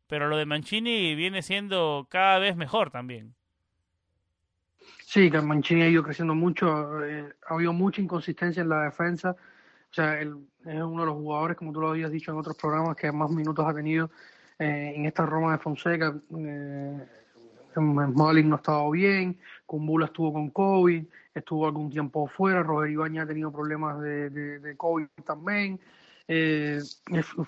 pero 0.06 0.28
lo 0.28 0.36
de 0.36 0.46
Mancini 0.46 1.14
viene 1.14 1.42
siendo 1.42 2.06
cada 2.10 2.38
vez 2.38 2.56
mejor 2.56 2.90
también. 2.90 3.34
Sí, 5.04 5.30
que 5.30 5.40
Mancini 5.40 5.82
ha 5.82 5.88
ido 5.88 6.02
creciendo 6.02 6.34
mucho, 6.34 7.04
eh, 7.04 7.32
ha 7.48 7.54
habido 7.54 7.72
mucha 7.72 8.00
inconsistencia 8.00 8.62
en 8.62 8.68
la 8.68 8.82
defensa. 8.82 9.36
O 9.96 10.02
sea, 10.02 10.20
él 10.20 10.36
es 10.66 10.82
uno 10.82 11.00
de 11.00 11.06
los 11.06 11.14
jugadores, 11.14 11.56
como 11.56 11.72
tú 11.72 11.80
lo 11.80 11.88
habías 11.88 12.10
dicho 12.10 12.30
en 12.30 12.36
otros 12.36 12.54
programas, 12.54 12.96
que 12.96 13.10
más 13.10 13.30
minutos 13.30 13.64
ha 13.66 13.72
tenido 13.72 14.10
eh, 14.58 14.92
en 14.94 15.06
esta 15.06 15.24
Roma 15.24 15.52
de 15.52 15.58
Fonseca. 15.58 16.14
Eh, 16.36 17.06
no 17.76 18.54
ha 18.54 18.56
estado 18.56 18.90
bien, 18.90 19.38
Kumbula 19.64 20.04
estuvo 20.04 20.34
con 20.34 20.50
COVID, 20.50 21.02
estuvo 21.34 21.66
algún 21.66 21.88
tiempo 21.88 22.26
fuera, 22.26 22.62
Roger 22.62 22.90
Ibañez 22.90 23.22
ha 23.22 23.26
tenido 23.26 23.50
problemas 23.50 23.98
de, 24.02 24.74
COVID 24.76 25.06
también 25.24 25.80
eh, 26.28 26.80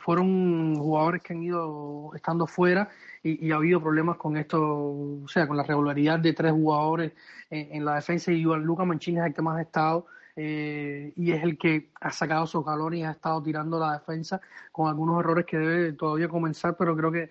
fueron 0.03 0.77
jugadores 0.77 1.23
que 1.23 1.33
han 1.33 1.43
ido 1.43 2.13
estando 2.15 2.47
fuera 2.47 2.89
y, 3.23 3.51
ha 3.51 3.57
habido 3.57 3.81
problemas 3.81 4.17
con 4.17 4.37
esto, 4.37 4.63
o 4.63 5.29
sea, 5.29 5.47
con 5.47 5.57
la 5.57 5.65
regularidad 5.65 6.19
de 6.19 6.33
tres 6.33 6.53
jugadores 6.53 7.13
en, 7.51 7.85
la 7.85 7.97
defensa 7.97 8.33
y 8.33 8.41
Iván 8.41 8.63
Luca 8.63 8.85
Mancini 8.85 9.19
es 9.19 9.27
el 9.27 9.35
que 9.35 9.43
más 9.43 9.59
ha 9.59 9.63
estado 9.63 10.07
eh, 10.41 11.13
y 11.17 11.33
es 11.33 11.43
el 11.43 11.59
que 11.59 11.91
ha 12.01 12.13
sacado 12.13 12.47
sus 12.47 12.65
galones 12.65 13.01
y 13.01 13.03
ha 13.03 13.11
estado 13.11 13.43
tirando 13.43 13.77
la 13.77 13.95
defensa 13.95 14.41
con 14.71 14.89
algunos 14.89 15.19
errores 15.19 15.45
que 15.45 15.59
debe 15.59 15.93
todavía 15.95 16.29
comenzar, 16.29 16.77
pero 16.77 16.97
creo 16.97 17.11
que 17.11 17.31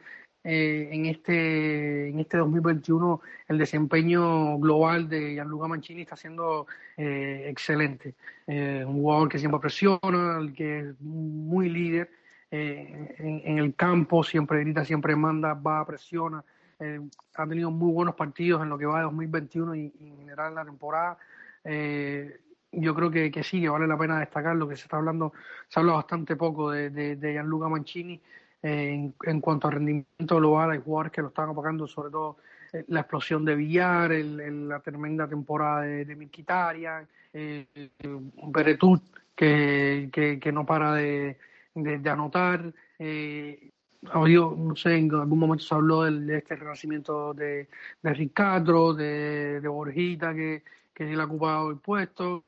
eh, 0.49 0.87
en 0.93 1.07
este 1.07 2.07
en 2.07 2.21
este 2.21 2.37
2021 2.37 3.21
el 3.49 3.57
desempeño 3.57 4.57
global 4.59 5.09
de 5.09 5.33
Gianluca 5.33 5.67
Mancini 5.67 6.03
está 6.03 6.15
siendo 6.15 6.67
eh, 6.95 7.47
excelente. 7.49 8.15
Eh, 8.45 8.83
un 8.87 8.93
jugador 9.01 9.27
que 9.27 9.39
siempre 9.39 9.59
presiona, 9.59 10.37
el 10.39 10.53
que 10.53 10.79
es 10.79 11.01
muy 11.01 11.69
líder 11.69 12.09
en, 12.49 13.57
el 13.57 13.75
campo, 13.75 14.23
siempre 14.23 14.61
grita, 14.61 14.85
siempre 14.85 15.17
manda, 15.17 15.53
va, 15.53 15.85
presiona. 15.85 16.43
ha 17.35 17.47
tenido 17.47 17.71
muy 17.71 17.91
buenos 17.91 18.15
partidos 18.15 18.61
en 18.63 18.69
lo 18.69 18.77
que 18.77 18.85
va 18.85 18.99
de 18.99 19.03
2021 19.03 19.75
y, 19.75 19.93
en 19.99 20.17
general 20.17 20.49
en 20.49 20.55
la 20.55 20.65
temporada. 20.65 21.17
Yo 22.71 22.93
creo 22.95 23.09
que, 23.09 23.31
que, 23.31 23.43
sí, 23.43 23.61
que 23.61 23.69
vale 23.69 23.87
la 23.87 23.97
pena 23.97 24.19
destacar 24.19 24.55
lo 24.55 24.67
que 24.67 24.75
se 24.75 24.83
está 24.83 24.97
hablando, 24.97 25.33
se 25.67 25.79
habla 25.79 25.93
bastante 25.93 26.35
poco 26.35 26.71
de, 26.71 26.89
de, 26.89 27.33
Gianluca 27.33 27.69
Mancini, 27.69 28.21
en, 28.61 29.13
en, 29.23 29.41
cuanto 29.41 29.67
a 29.67 29.71
rendimiento 29.71 30.37
global, 30.37 30.71
hay 30.71 30.79
jugadores 30.79 31.11
que 31.11 31.21
lo 31.21 31.27
están 31.29 31.49
apagando, 31.49 31.87
sobre 31.87 32.11
todo 32.11 32.37
eh, 32.73 32.83
la 32.87 33.01
explosión 33.01 33.45
de 33.45 33.55
Villar, 33.55 34.11
el, 34.11 34.67
la 34.67 34.79
tremenda 34.79 35.27
temporada 35.27 35.81
de, 35.81 36.05
de 36.05 36.15
Milquitarian, 36.15 37.07
eh, 37.33 37.67
que, 39.35 40.39
que, 40.41 40.51
no 40.51 40.65
para 40.65 40.93
de, 40.95 41.37
de, 41.75 42.09
anotar. 42.09 42.73
Eh, 42.99 43.69
no 44.01 44.75
sé, 44.75 44.97
en 44.97 45.13
algún 45.13 45.39
momento 45.39 45.63
se 45.63 45.75
habló 45.75 46.03
de 46.03 46.37
este 46.37 46.55
renacimiento 46.55 47.33
de, 47.33 47.67
de 48.01 48.13
Ricardo, 48.13 48.93
de, 48.93 49.59
de 49.59 49.67
Borjita, 49.67 50.33
que, 50.33 50.63
que 50.97 51.13
él 51.13 51.21
ha 51.21 51.25
ocupado 51.25 51.69
el 51.69 51.77
puesto. 51.77 52.43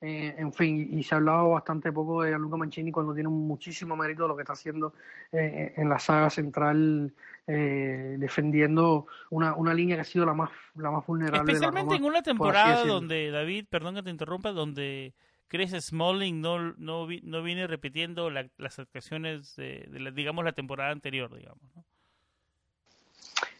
Eh, 0.00 0.34
en 0.36 0.52
fin, 0.52 0.88
y 0.98 1.04
se 1.04 1.14
ha 1.14 1.18
hablado 1.18 1.50
bastante 1.50 1.92
poco 1.92 2.22
de 2.22 2.30
Gianluca 2.30 2.56
Mancini 2.56 2.90
cuando 2.90 3.14
tiene 3.14 3.28
muchísimo 3.28 3.94
mérito 3.94 4.26
lo 4.26 4.34
que 4.34 4.42
está 4.42 4.54
haciendo 4.54 4.94
eh, 5.30 5.74
en 5.76 5.88
la 5.88 6.00
saga 6.00 6.28
central, 6.28 7.12
eh, 7.46 8.16
defendiendo 8.18 9.06
una, 9.30 9.54
una 9.54 9.72
línea 9.72 9.94
que 9.94 10.00
ha 10.00 10.04
sido 10.04 10.26
la 10.26 10.34
más, 10.34 10.50
la 10.74 10.90
más 10.90 11.06
vulnerable. 11.06 11.52
Especialmente 11.52 11.94
en 11.94 12.04
una 12.04 12.22
temporada 12.22 12.84
donde, 12.84 13.30
David, 13.30 13.66
perdón 13.70 13.94
que 13.94 14.02
te 14.02 14.10
interrumpa, 14.10 14.50
donde 14.50 15.14
Chris 15.46 15.70
Smalling 15.70 16.40
no, 16.40 16.72
no, 16.72 17.06
no 17.22 17.42
viene 17.44 17.68
repitiendo 17.68 18.28
las 18.28 18.78
actuaciones 18.80 19.54
de, 19.54 19.86
de 19.88 20.10
digamos, 20.10 20.44
la 20.44 20.52
temporada 20.52 20.90
anterior, 20.90 21.32
digamos. 21.32 21.62
¿no? 21.76 21.84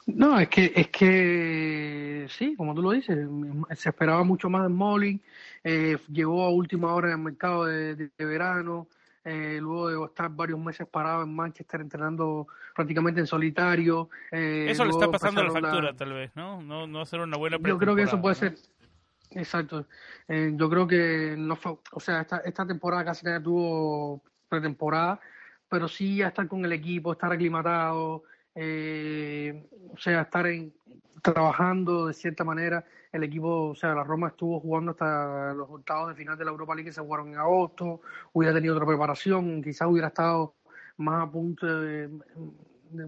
No, 0.07 0.39
es 0.39 0.49
que, 0.49 0.73
es 0.75 0.89
que 0.89 2.27
sí, 2.29 2.55
como 2.57 2.75
tú 2.75 2.83
lo 2.83 2.91
dices, 2.91 3.19
se 3.77 3.89
esperaba 3.89 4.25
mucho 4.25 4.51
más 4.51 4.63
de 4.63 4.69
Smalling, 4.69 5.21
eh, 5.63 5.97
llegó 6.11 6.45
a 6.45 6.51
última 6.51 6.93
hora 6.95 7.09
en 7.09 7.19
el 7.19 7.25
mercado 7.25 7.67
de, 7.67 8.11
verano, 8.19 8.89
eh, 9.25 9.59
luego 9.61 9.89
de 9.89 10.07
estar 10.07 10.29
varios 10.31 10.59
meses 10.59 10.89
parado 10.89 11.23
en 11.23 11.35
Manchester 11.35 11.81
entrenando 11.81 12.49
prácticamente 12.75 13.21
en 13.21 13.27
solitario. 13.27 14.11
Eh, 14.33 14.67
eso 14.69 14.85
le 14.85 14.91
está 14.91 15.09
pasando 15.09 15.45
la 15.45 15.53
factura, 15.53 15.95
tal 15.95 16.13
vez, 16.13 16.33
¿no? 16.35 16.61
¿no? 16.61 16.87
No 16.89 17.01
hacer 17.01 17.21
una 17.21 17.37
buena 17.37 17.59
Yo 17.59 17.79
creo 17.79 17.95
que 17.95 18.03
eso 18.03 18.21
puede 18.21 18.35
ser. 18.35 18.55
Exacto. 19.31 19.87
Eh, 20.29 20.53
yo 20.55 20.69
creo 20.69 20.87
que 20.87 21.37
no 21.39 21.57
fue. 21.57 21.77
O 21.93 22.01
sea, 22.01 22.23
esta, 22.23 22.39
esta 22.39 22.67
temporada 22.67 23.05
casi 23.05 23.25
nadie 23.25 23.41
tuvo 23.41 24.23
pretemporada, 24.49 25.21
pero 25.69 25.89
sí 25.89 26.17
ya 26.17 26.29
estar 26.29 26.47
con 26.49 26.65
el 26.65 26.73
equipo, 26.73 27.13
estar 27.13 27.33
aclimatado 27.33 28.25
eh, 28.55 29.67
o 29.93 29.99
sea, 29.99 30.23
estar 30.23 30.47
en, 30.47 30.73
trabajando 31.23 32.07
de 32.07 32.15
cierta 32.15 32.45
manera. 32.45 32.85
El 33.13 33.25
equipo, 33.25 33.69
o 33.71 33.75
sea, 33.75 33.95
la 33.95 34.05
Roma 34.05 34.29
estuvo 34.29 34.59
jugando 34.61 34.93
hasta 34.93 35.53
los 35.55 35.69
octavos 35.71 36.09
de 36.09 36.15
final 36.15 36.37
de 36.37 36.45
la 36.45 36.51
Europa 36.51 36.75
League 36.75 36.89
que 36.89 36.95
se 36.95 37.01
jugaron 37.01 37.29
en 37.29 37.39
agosto, 37.39 38.01
hubiera 38.33 38.55
tenido 38.55 38.75
otra 38.75 38.87
preparación, 38.87 39.63
quizás 39.63 39.87
hubiera 39.89 40.09
estado 40.09 40.55
más 40.97 41.29
a 41.29 41.31
punto, 41.31 41.67
de, 41.67 42.09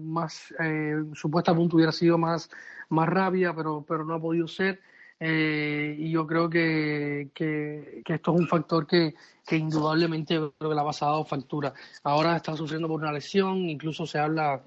más 0.01 0.53
eh, 0.59 1.03
supuesta 1.13 1.51
a 1.51 1.55
punto 1.55 1.75
hubiera 1.75 1.91
sido 1.91 2.17
más, 2.17 2.49
más 2.89 3.09
rápida, 3.09 3.55
pero, 3.55 3.83
pero 3.87 4.05
no 4.05 4.15
ha 4.15 4.21
podido 4.21 4.47
ser. 4.47 4.79
Eh, 5.19 5.95
y 5.97 6.11
yo 6.11 6.27
creo 6.27 6.49
que, 6.49 7.29
que, 7.33 8.01
que, 8.03 8.13
esto 8.15 8.33
es 8.33 8.41
un 8.41 8.47
factor 8.47 8.85
que, 8.85 9.15
que 9.47 9.55
indudablemente 9.55 10.35
creo 10.35 10.51
que 10.59 10.75
le 10.75 10.81
ha 10.81 10.83
pasado 10.83 11.23
factura. 11.23 11.73
Ahora 12.03 12.35
está 12.35 12.55
sufriendo 12.55 12.87
por 12.87 13.01
una 13.01 13.13
lesión, 13.13 13.57
incluso 13.69 14.05
se 14.05 14.19
habla 14.19 14.61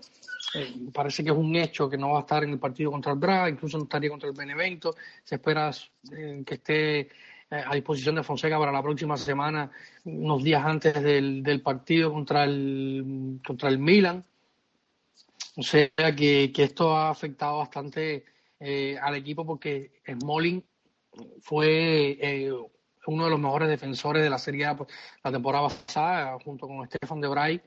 eh, 0.55 0.75
parece 0.93 1.23
que 1.23 1.31
es 1.31 1.37
un 1.37 1.55
hecho 1.57 1.89
que 1.89 1.99
no 1.99 2.11
va 2.11 2.19
a 2.19 2.21
estar 2.21 2.43
en 2.45 2.51
el 2.51 2.59
partido 2.59 2.91
contra 2.91 3.13
el 3.13 3.19
Bra, 3.19 3.49
incluso 3.49 3.77
no 3.77 3.85
estaría 3.85 4.11
contra 4.11 4.29
el 4.29 4.35
Benevento. 4.35 4.95
Se 5.23 5.37
espera 5.37 5.71
eh, 6.13 6.43
que 6.47 6.55
esté 6.55 7.01
eh, 7.01 7.09
a 7.51 7.75
disposición 7.75 8.15
de 8.15 8.23
Fonseca 8.23 8.59
para 8.59 8.73
la 8.73 8.83
próxima 8.83 9.17
semana, 9.17 9.71
unos 10.05 10.43
días 10.43 10.65
antes 10.65 10.95
del, 11.03 11.43
del 11.43 11.61
partido 11.61 12.13
contra 12.13 12.45
el, 12.45 13.41
contra 13.47 13.69
el 13.69 13.79
Milan. 13.79 14.25
O 15.57 15.63
sea 15.63 15.91
que, 16.17 16.53
que 16.55 16.63
esto 16.63 16.97
ha 16.97 17.11
afectado 17.11 17.59
bastante 17.59 18.25
al 19.01 19.15
equipo 19.15 19.47
porque 19.47 20.01
Smalling 20.07 20.65
fue 21.41 22.51
uno 23.07 23.25
de 23.25 23.31
los 23.31 23.41
mejores 23.41 23.69
defensores 23.69 24.23
de 24.23 24.31
la 24.31 24.39
Serie 24.39 24.67
A 24.67 24.77
pues, 24.77 24.89
la 25.23 25.33
temporada 25.33 25.69
pasada, 25.69 26.39
junto 26.45 26.67
con 26.67 26.87
Stefan 26.87 27.21
de 27.21 27.29
Vrij 27.29 27.61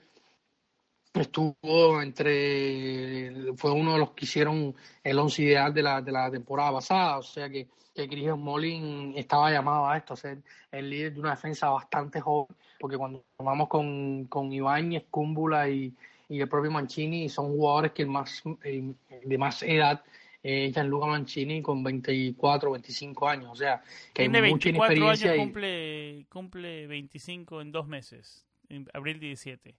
estuvo 1.19 2.01
entre 2.01 3.53
fue 3.57 3.71
uno 3.71 3.93
de 3.93 3.99
los 3.99 4.11
que 4.11 4.25
hicieron 4.25 4.73
el 5.03 5.19
once 5.19 5.43
ideal 5.43 5.73
de 5.73 5.83
la, 5.83 6.01
de 6.01 6.11
la 6.11 6.31
temporada 6.31 6.73
pasada 6.73 7.17
o 7.17 7.23
sea 7.23 7.49
que, 7.49 7.67
que 7.93 8.07
Chris 8.07 8.29
Molin 8.37 9.13
estaba 9.17 9.51
llamado 9.51 9.87
a 9.87 9.97
esto 9.97 10.13
a 10.13 10.17
ser 10.17 10.39
el 10.71 10.89
líder 10.89 11.13
de 11.13 11.19
una 11.19 11.31
defensa 11.31 11.69
bastante 11.69 12.21
joven 12.21 12.55
porque 12.79 12.97
cuando 12.97 13.23
tomamos 13.37 13.67
con, 13.67 14.25
con 14.25 14.51
Ibáñez, 14.51 15.03
Cúmbula 15.09 15.69
y, 15.69 15.93
y 16.29 16.39
el 16.39 16.47
propio 16.47 16.71
Mancini 16.71 17.27
son 17.27 17.49
jugadores 17.49 17.91
que 17.91 18.05
más 18.05 18.41
eh, 18.63 18.93
de 19.23 19.37
más 19.37 19.63
edad 19.63 20.03
eh, 20.43 20.71
Gianluca 20.73 21.07
Mancini 21.07 21.61
con 21.61 21.83
24 21.83 22.71
25 22.71 23.27
años 23.27 23.49
o 23.51 23.55
sea 23.55 23.83
que 24.13 24.23
tiene 24.23 24.41
24 24.41 25.09
años 25.09 25.37
cumple 25.37 26.25
cumple 26.29 26.87
25 26.87 27.61
en 27.61 27.71
dos 27.71 27.87
meses 27.87 28.45
en 28.69 28.87
abril 28.93 29.19
17 29.19 29.75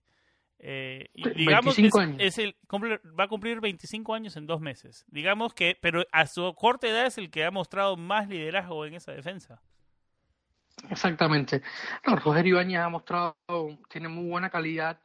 eh, 0.65 1.09
digamos 1.35 1.77
es, 1.77 2.39
el, 2.39 2.55
va 3.19 3.25
a 3.25 3.29
cumplir 3.29 3.61
25 3.61 4.15
años 4.15 4.37
en 4.37 4.47
dos 4.47 4.61
meses. 4.61 5.05
Digamos 5.09 5.55
que, 5.55 5.77
pero 5.81 6.05
a 6.13 6.27
su 6.27 6.55
corta 6.55 6.87
edad 6.87 7.07
es 7.07 7.19
el 7.19 7.31
que 7.31 7.45
ha 7.45 7.51
mostrado 7.51 7.97
más 7.97 8.29
liderazgo 8.29 8.87
en 8.87 8.95
esa 8.95 9.11
defensa. 9.11 9.61
Exactamente. 10.89 11.63
No, 12.07 12.15
Rogerio 12.15 12.55
Ibáñez 12.55 12.79
ha 12.79 12.89
mostrado, 12.89 13.37
tiene 13.91 14.07
muy 14.07 14.29
buena 14.31 14.51
calidad, 14.51 15.01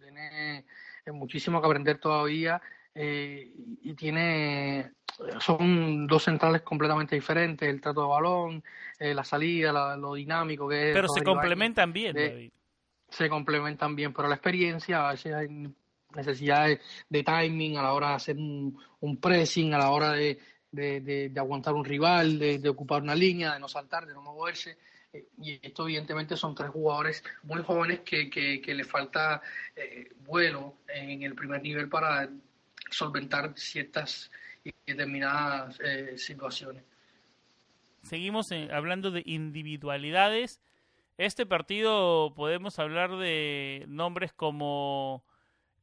tiene 0.00 0.64
muchísimo 1.12 1.60
que 1.60 1.66
aprender 1.66 1.98
todavía 1.98 2.62
eh, 2.94 3.52
y 3.82 3.92
tiene, 3.92 4.92
son 5.38 6.06
dos 6.06 6.22
centrales 6.22 6.62
completamente 6.62 7.14
diferentes, 7.14 7.68
el 7.68 7.82
trato 7.82 8.02
de 8.02 8.08
balón, 8.08 8.64
eh, 8.98 9.12
la 9.12 9.24
salida, 9.24 9.96
lo 9.96 10.14
dinámico 10.14 10.66
que 10.66 10.90
es. 10.90 10.94
Pero 10.94 11.08
se 11.08 11.22
complementan 11.22 11.92
bien, 11.92 12.16
David. 12.16 12.52
Se 13.16 13.28
complementan 13.28 13.94
bien, 13.94 14.12
pero 14.12 14.28
la 14.28 14.34
experiencia, 14.34 15.08
a 15.08 15.12
veces 15.12 15.34
hay 15.34 15.48
necesidades 16.14 16.80
de 17.08 17.22
timing 17.22 17.76
a 17.76 17.82
la 17.82 17.92
hora 17.92 18.08
de 18.10 18.14
hacer 18.14 18.36
un, 18.36 19.18
pressing, 19.20 19.72
a 19.74 19.78
la 19.78 19.90
hora 19.90 20.12
de, 20.12 20.38
de, 20.70 21.32
aguantar 21.36 21.74
un 21.74 21.84
rival, 21.84 22.38
de, 22.38 22.68
ocupar 22.68 23.02
una 23.02 23.14
línea, 23.14 23.54
de 23.54 23.60
no 23.60 23.68
saltar, 23.68 24.06
de 24.06 24.14
no 24.14 24.22
moverse. 24.22 24.78
Eh, 25.12 25.28
y 25.42 25.60
esto 25.66 25.84
evidentemente 25.84 26.36
son 26.36 26.54
tres 26.54 26.70
jugadores 26.70 27.22
muy 27.44 27.62
jóvenes 27.62 28.00
que, 28.00 28.28
que, 28.28 28.74
le 28.74 28.84
falta 28.84 29.40
eh, 29.76 30.10
vuelo 30.24 30.78
en 30.88 31.22
el 31.22 31.34
primer 31.34 31.62
nivel 31.62 31.88
para 31.88 32.28
solventar 32.90 33.52
ciertas 33.56 34.30
y 34.64 34.72
determinadas 34.86 35.78
eh, 35.80 36.16
situaciones. 36.16 36.82
Seguimos 38.02 38.50
eh, 38.52 38.68
hablando 38.72 39.10
de 39.10 39.22
individualidades. 39.24 40.60
Este 41.16 41.46
partido 41.46 42.34
podemos 42.34 42.78
hablar 42.78 43.16
de 43.16 43.84
nombres 43.88 44.32
como 44.32 45.24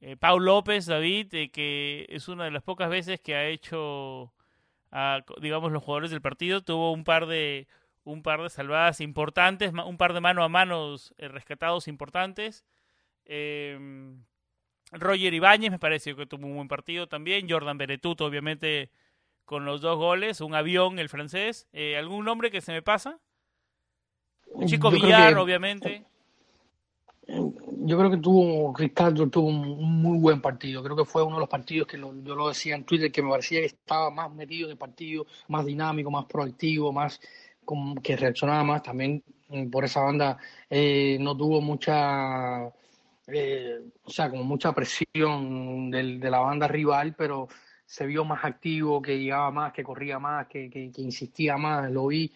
eh, 0.01 0.17
Paul 0.17 0.45
López, 0.45 0.85
David, 0.85 1.51
que 1.51 2.05
es 2.09 2.27
una 2.27 2.45
de 2.45 2.51
las 2.51 2.63
pocas 2.63 2.89
veces 2.89 3.21
que 3.21 3.35
ha 3.35 3.47
hecho, 3.47 4.33
digamos, 5.41 5.71
los 5.71 5.83
jugadores 5.83 6.11
del 6.11 6.21
partido. 6.21 6.61
Tuvo 6.61 6.91
un 6.91 7.03
par 7.03 7.27
de 7.27 7.67
un 8.03 8.23
par 8.23 8.41
de 8.41 8.49
salvadas 8.49 8.99
importantes, 8.99 9.71
un 9.73 9.97
par 9.97 10.13
de 10.13 10.21
mano 10.21 10.43
a 10.43 10.49
manos 10.49 11.13
rescatados 11.17 11.87
importantes. 11.87 12.65
Eh, 13.25 13.77
Roger 14.91 15.33
Ibáñez 15.33 15.71
me 15.71 15.79
pareció 15.79 16.15
que 16.17 16.25
tuvo 16.25 16.47
un 16.47 16.55
buen 16.55 16.67
partido 16.67 17.07
también. 17.07 17.49
Jordan 17.49 17.77
Beretuto, 17.77 18.25
obviamente, 18.25 18.91
con 19.45 19.65
los 19.65 19.81
dos 19.81 19.97
goles. 19.97 20.41
Un 20.41 20.55
avión, 20.55 20.99
el 20.99 21.09
francés. 21.09 21.67
Eh, 21.71 21.97
¿Algún 21.97 22.25
nombre 22.25 22.51
que 22.51 22.61
se 22.61 22.73
me 22.73 22.81
pasa? 22.81 23.19
Chico 24.65 24.91
Villar, 24.91 25.37
obviamente. 25.37 26.05
Yo 27.27 27.97
creo 27.97 28.11
que 28.11 28.17
tuvo, 28.17 28.75
Ricardo 28.75 29.27
tuvo 29.29 29.47
un 29.47 30.01
muy 30.01 30.19
buen 30.19 30.41
partido. 30.41 30.83
Creo 30.83 30.95
que 30.95 31.05
fue 31.05 31.23
uno 31.23 31.37
de 31.37 31.41
los 31.41 31.49
partidos 31.49 31.87
que 31.87 31.97
yo 31.97 32.35
lo 32.35 32.49
decía 32.49 32.75
en 32.75 32.83
Twitter, 32.83 33.11
que 33.11 33.21
me 33.21 33.29
parecía 33.29 33.61
que 33.61 33.67
estaba 33.67 34.11
más 34.11 34.31
metido 34.33 34.67
en 34.67 34.71
el 34.71 34.77
partido, 34.77 35.25
más 35.47 35.65
dinámico, 35.65 36.11
más 36.11 36.25
proactivo, 36.25 36.91
más 36.91 37.19
que 38.03 38.17
reaccionaba 38.17 38.63
más. 38.63 38.83
También 38.83 39.23
mm, 39.49 39.69
por 39.69 39.85
esa 39.85 40.01
banda 40.01 40.37
eh, 40.69 41.17
no 41.19 41.35
tuvo 41.37 41.61
mucha 41.61 42.71
eh, 43.27 43.79
o 44.03 44.09
sea, 44.09 44.29
como 44.29 44.43
mucha 44.43 44.73
presión 44.73 45.89
del, 45.89 46.19
de 46.19 46.29
la 46.29 46.39
banda 46.39 46.67
rival, 46.67 47.15
pero 47.15 47.47
se 47.85 48.05
vio 48.05 48.25
más 48.25 48.43
activo, 48.43 49.01
que 49.01 49.19
llegaba 49.19 49.51
más, 49.51 49.73
que 49.73 49.83
corría 49.83 50.19
más, 50.19 50.47
que, 50.47 50.69
que, 50.69 50.91
insistía 50.97 51.57
más, 51.57 51.89
lo 51.91 52.07
vi 52.07 52.31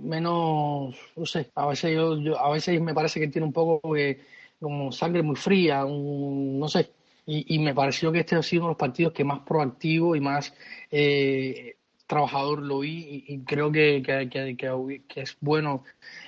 menos, 0.00 0.94
no 1.16 1.26
sé, 1.26 1.50
a 1.54 1.66
veces 1.66 1.92
yo, 1.92 2.38
a 2.38 2.50
veces 2.50 2.80
me 2.80 2.94
parece 2.94 3.20
que 3.20 3.28
tiene 3.28 3.46
un 3.46 3.52
poco 3.52 3.80
como 4.60 4.92
sangre 4.92 5.22
muy 5.22 5.36
fría, 5.36 5.84
no 5.86 6.68
sé, 6.68 6.90
y, 7.26 7.58
me 7.58 7.74
pareció 7.74 8.12
que 8.12 8.20
este 8.20 8.36
ha 8.36 8.42
sido 8.42 8.62
uno 8.62 8.68
de 8.68 8.72
los 8.72 8.78
partidos 8.78 9.12
que 9.12 9.24
más 9.24 9.40
proactivo 9.40 10.14
y 10.14 10.20
más 10.20 10.52
eh, 10.90 11.76
trabajador 12.06 12.62
lo 12.62 12.80
vi 12.80 13.24
y, 13.26 13.40
creo 13.44 13.72
que, 13.72 14.02
que, 14.02 14.56
que, 14.56 15.20
es 15.20 15.36
bueno 15.40 15.84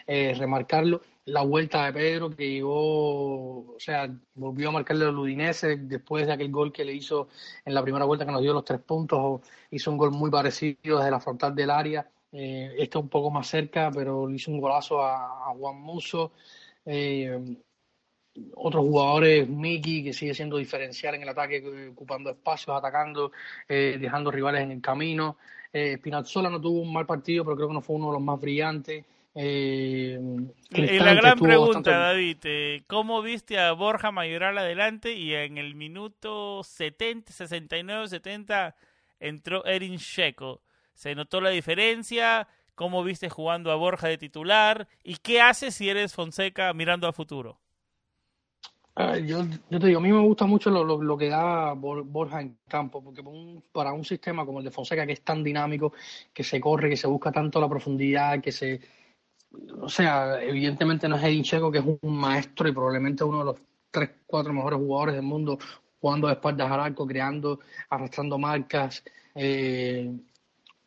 eh, 0.06 0.34
remarcarlo. 0.36 1.02
La 1.26 1.42
vuelta 1.42 1.84
de 1.86 1.92
Pedro, 1.92 2.30
que 2.30 2.48
llegó, 2.48 3.74
o 3.74 3.76
sea, 3.78 4.08
volvió 4.34 4.68
a 4.68 4.72
marcarle 4.72 5.06
al 5.06 5.18
Udinese 5.18 5.76
después 5.76 6.26
de 6.26 6.32
aquel 6.32 6.52
gol 6.52 6.72
que 6.72 6.84
le 6.84 6.94
hizo 6.94 7.28
en 7.64 7.74
la 7.74 7.82
primera 7.82 8.04
vuelta 8.04 8.24
que 8.24 8.32
nos 8.32 8.42
dio 8.42 8.52
los 8.54 8.64
tres 8.64 8.80
puntos, 8.80 9.40
hizo 9.70 9.90
un 9.90 9.98
gol 9.98 10.12
muy 10.12 10.30
parecido 10.30 10.98
desde 10.98 11.10
la 11.10 11.20
frontal 11.20 11.54
del 11.54 11.70
área, 11.70 12.08
eh, 12.36 12.74
este 12.78 12.98
un 12.98 13.08
poco 13.08 13.30
más 13.30 13.46
cerca, 13.46 13.90
pero 13.90 14.26
le 14.28 14.36
hizo 14.36 14.50
un 14.50 14.60
golazo 14.60 15.02
a, 15.02 15.52
Juan 15.56 15.76
Muso. 15.80 16.32
Eh, 16.84 17.56
otros 18.54 18.84
jugadores, 18.84 19.48
Miki, 19.48 20.04
que 20.04 20.12
sigue 20.12 20.34
siendo 20.34 20.58
diferencial 20.58 21.14
en 21.14 21.22
el 21.22 21.28
ataque, 21.30 21.88
ocupando 21.90 22.30
espacios, 22.30 22.76
atacando, 22.76 23.32
eh, 23.68 23.96
dejando 23.98 24.30
rivales 24.30 24.62
en 24.62 24.72
el 24.72 24.80
camino. 24.82 25.38
Eh, 25.72 25.98
no 26.04 26.60
tuvo 26.60 26.80
un 26.80 26.92
mal 26.92 27.06
partido, 27.06 27.44
pero 27.44 27.56
creo 27.56 27.68
que 27.68 27.74
no 27.74 27.80
fue 27.80 27.96
uno 27.96 28.08
de 28.08 28.12
los 28.14 28.22
más 28.22 28.40
brillantes. 28.40 29.04
Eh, 29.34 30.18
la 30.70 31.12
gran 31.12 31.38
pregunta, 31.38 31.90
David, 31.90 32.38
eh, 32.44 32.82
¿cómo 32.86 33.20
viste 33.20 33.58
a 33.58 33.72
Borja 33.72 34.10
Mayoral 34.10 34.56
adelante 34.56 35.12
y 35.12 35.34
en 35.34 35.58
el 35.58 35.74
minuto 35.74 36.62
70, 36.64 37.32
69, 37.32 38.08
70 38.08 38.74
entró 39.20 39.66
Erin 39.66 39.98
Checo? 39.98 40.62
¿Se 40.96 41.14
notó 41.14 41.42
la 41.42 41.50
diferencia? 41.50 42.48
¿Cómo 42.74 43.04
viste 43.04 43.28
jugando 43.28 43.70
a 43.70 43.76
Borja 43.76 44.08
de 44.08 44.16
titular? 44.16 44.88
¿Y 45.04 45.16
qué 45.16 45.42
haces 45.42 45.74
si 45.74 45.90
eres 45.90 46.14
Fonseca 46.14 46.72
mirando 46.72 47.06
a 47.06 47.12
futuro? 47.12 47.60
Yo, 49.26 49.44
yo, 49.68 49.78
te 49.78 49.88
digo, 49.88 49.98
a 49.98 50.02
mí 50.02 50.10
me 50.10 50.22
gusta 50.22 50.46
mucho 50.46 50.70
lo, 50.70 50.82
lo, 50.82 51.18
que 51.18 51.28
da 51.28 51.74
Borja 51.74 52.40
en 52.40 52.56
campo, 52.66 53.04
porque 53.04 53.22
para 53.72 53.92
un 53.92 54.06
sistema 54.06 54.46
como 54.46 54.60
el 54.60 54.64
de 54.64 54.70
Fonseca, 54.70 55.04
que 55.04 55.12
es 55.12 55.20
tan 55.20 55.44
dinámico, 55.44 55.92
que 56.32 56.42
se 56.42 56.58
corre, 56.58 56.88
que 56.88 56.96
se 56.96 57.06
busca 57.06 57.30
tanto 57.30 57.60
la 57.60 57.68
profundidad, 57.68 58.40
que 58.40 58.52
se, 58.52 58.80
o 59.78 59.90
sea, 59.90 60.42
evidentemente 60.42 61.08
no 61.08 61.16
es 61.16 61.24
Edin 61.24 61.42
Checo, 61.42 61.70
que 61.70 61.78
es 61.78 61.84
un 61.84 62.16
maestro 62.16 62.66
y 62.68 62.72
probablemente 62.72 63.22
uno 63.22 63.40
de 63.40 63.44
los 63.44 63.60
tres, 63.90 64.12
cuatro 64.26 64.54
mejores 64.54 64.78
jugadores 64.78 65.14
del 65.16 65.24
mundo, 65.24 65.58
jugando 66.00 66.28
de 66.28 66.32
espaldas 66.32 66.70
al 66.70 66.80
arco, 66.80 67.06
creando, 67.06 67.60
arrastrando 67.90 68.38
marcas. 68.38 69.04
Eh, 69.34 70.10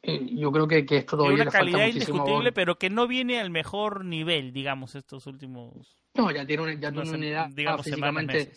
yo 0.03 0.51
creo 0.51 0.67
que, 0.67 0.85
que 0.85 0.97
esto 0.97 1.17
todavía 1.17 1.43
una 1.43 1.51
calidad 1.51 1.87
indiscutible, 1.87 2.51
pero 2.51 2.77
que 2.77 2.89
no 2.89 3.07
viene 3.07 3.39
al 3.39 3.49
mejor 3.49 4.05
nivel, 4.05 4.53
digamos, 4.53 4.95
estos 4.95 5.27
últimos. 5.27 5.97
No, 6.15 6.31
ya 6.31 6.45
tiene 6.45 6.63
una, 6.63 6.73
ya 6.73 6.91
tiene 6.91 7.09
una 7.09 7.25
edad 7.27 7.49
digamos, 7.49 7.85
físicamente. 7.85 8.51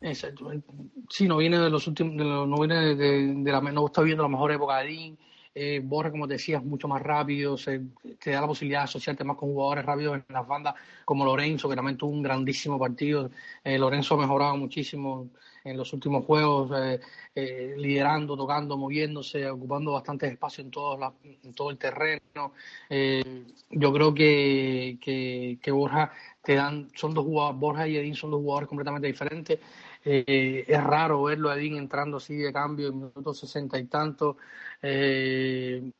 Exacto. 0.00 0.50
Sí, 1.08 1.28
no 1.28 1.36
viene 1.38 1.58
de 1.58 1.70
los 1.70 1.86
últimos, 1.86 2.14
no 2.14 2.56
viene 2.58 2.94
de, 2.94 3.52
la, 3.52 3.60
no 3.60 3.86
está 3.86 4.02
viendo 4.02 4.22
la 4.22 4.28
mejor 4.28 4.52
época 4.52 4.78
de 4.78 4.88
Dean 4.88 5.18
eh, 5.54 5.80
Borja, 5.82 6.10
como 6.10 6.28
te 6.28 6.34
decías, 6.34 6.62
mucho 6.62 6.86
más 6.86 7.02
rápido, 7.02 7.56
se, 7.56 7.80
te 8.22 8.30
da 8.30 8.40
la 8.40 8.46
posibilidad 8.46 8.80
de 8.80 8.84
asociarte 8.84 9.24
más 9.24 9.36
con 9.36 9.52
jugadores 9.52 9.84
rápidos 9.84 10.16
en 10.16 10.24
las 10.28 10.46
bandas, 10.46 10.74
como 11.04 11.24
Lorenzo, 11.24 11.68
que 11.68 11.76
también 11.76 11.96
tuvo 11.96 12.12
un 12.12 12.22
grandísimo 12.22 12.78
partido. 12.78 13.30
Eh, 13.64 13.78
Lorenzo 13.78 14.14
ha 14.14 14.18
mejorado 14.18 14.56
muchísimo 14.56 15.30
en 15.64 15.76
los 15.76 15.92
últimos 15.92 16.24
juegos, 16.24 16.70
eh, 16.76 17.00
eh, 17.34 17.74
liderando, 17.76 18.36
tocando, 18.36 18.76
moviéndose, 18.76 19.48
ocupando 19.50 19.92
bastante 19.92 20.26
espacio 20.26 20.64
en 20.64 20.70
todo, 20.70 21.14
en 21.24 21.54
todo 21.54 21.70
el 21.70 21.78
terreno. 21.78 22.52
yo 23.70 23.92
creo 23.92 24.14
que, 24.14 24.98
que, 25.62 25.70
Borja 25.70 26.12
te 26.42 26.54
dan, 26.54 26.88
son 26.94 27.14
dos 27.14 27.24
jugadores, 27.24 27.60
Borja 27.60 27.88
y 27.88 27.96
Edín 27.96 28.14
son 28.14 28.30
dos 28.30 28.40
jugadores 28.40 28.68
completamente 28.68 29.06
diferentes. 29.06 29.58
es 30.02 30.84
raro 30.84 31.24
verlo 31.24 31.50
a 31.50 31.56
Edín 31.56 31.76
entrando 31.76 32.16
así 32.16 32.36
de 32.36 32.52
cambio 32.52 32.88
en 32.88 32.96
minutos 32.96 33.38
sesenta 33.38 33.78
y 33.78 33.84
tanto 33.84 34.36
eh, 34.82 35.90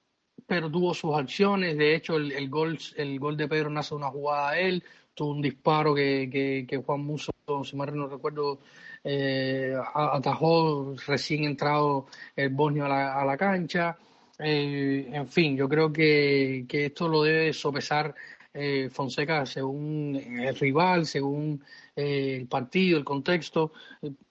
pero 0.46 0.70
tuvo 0.70 0.94
sus 0.94 1.14
acciones. 1.16 1.76
De 1.76 1.94
hecho, 1.94 2.16
el, 2.16 2.32
el, 2.32 2.48
gol, 2.48 2.78
el 2.96 3.18
gol 3.20 3.36
de 3.36 3.48
Pedro 3.48 3.70
nace 3.70 3.90
de 3.90 3.96
una 3.96 4.10
jugada 4.10 4.50
a 4.50 4.58
él. 4.58 4.82
Tuvo 5.14 5.32
un 5.32 5.42
disparo 5.42 5.94
que, 5.94 6.66
que, 6.68 6.76
Juan 6.78 7.00
Muso, 7.00 7.32
si 7.64 7.76
mal 7.76 7.94
no 7.94 8.08
recuerdo, 8.08 8.60
eh, 9.04 9.74
atajó 9.94 10.94
recién 11.06 11.44
entrado 11.44 12.06
el 12.36 12.50
Bosnio 12.50 12.86
a 12.86 12.88
la, 12.88 13.20
a 13.20 13.24
la 13.24 13.36
cancha. 13.36 13.96
Eh, 14.38 15.10
en 15.12 15.28
fin, 15.28 15.56
yo 15.56 15.68
creo 15.68 15.92
que, 15.92 16.64
que 16.68 16.86
esto 16.86 17.08
lo 17.08 17.22
debe 17.22 17.52
sopesar 17.52 18.14
eh, 18.52 18.88
Fonseca 18.90 19.46
según 19.46 20.16
el 20.16 20.56
rival, 20.56 21.06
según 21.06 21.62
eh, 21.94 22.38
el 22.40 22.46
partido, 22.46 22.98
el 22.98 23.04
contexto, 23.04 23.72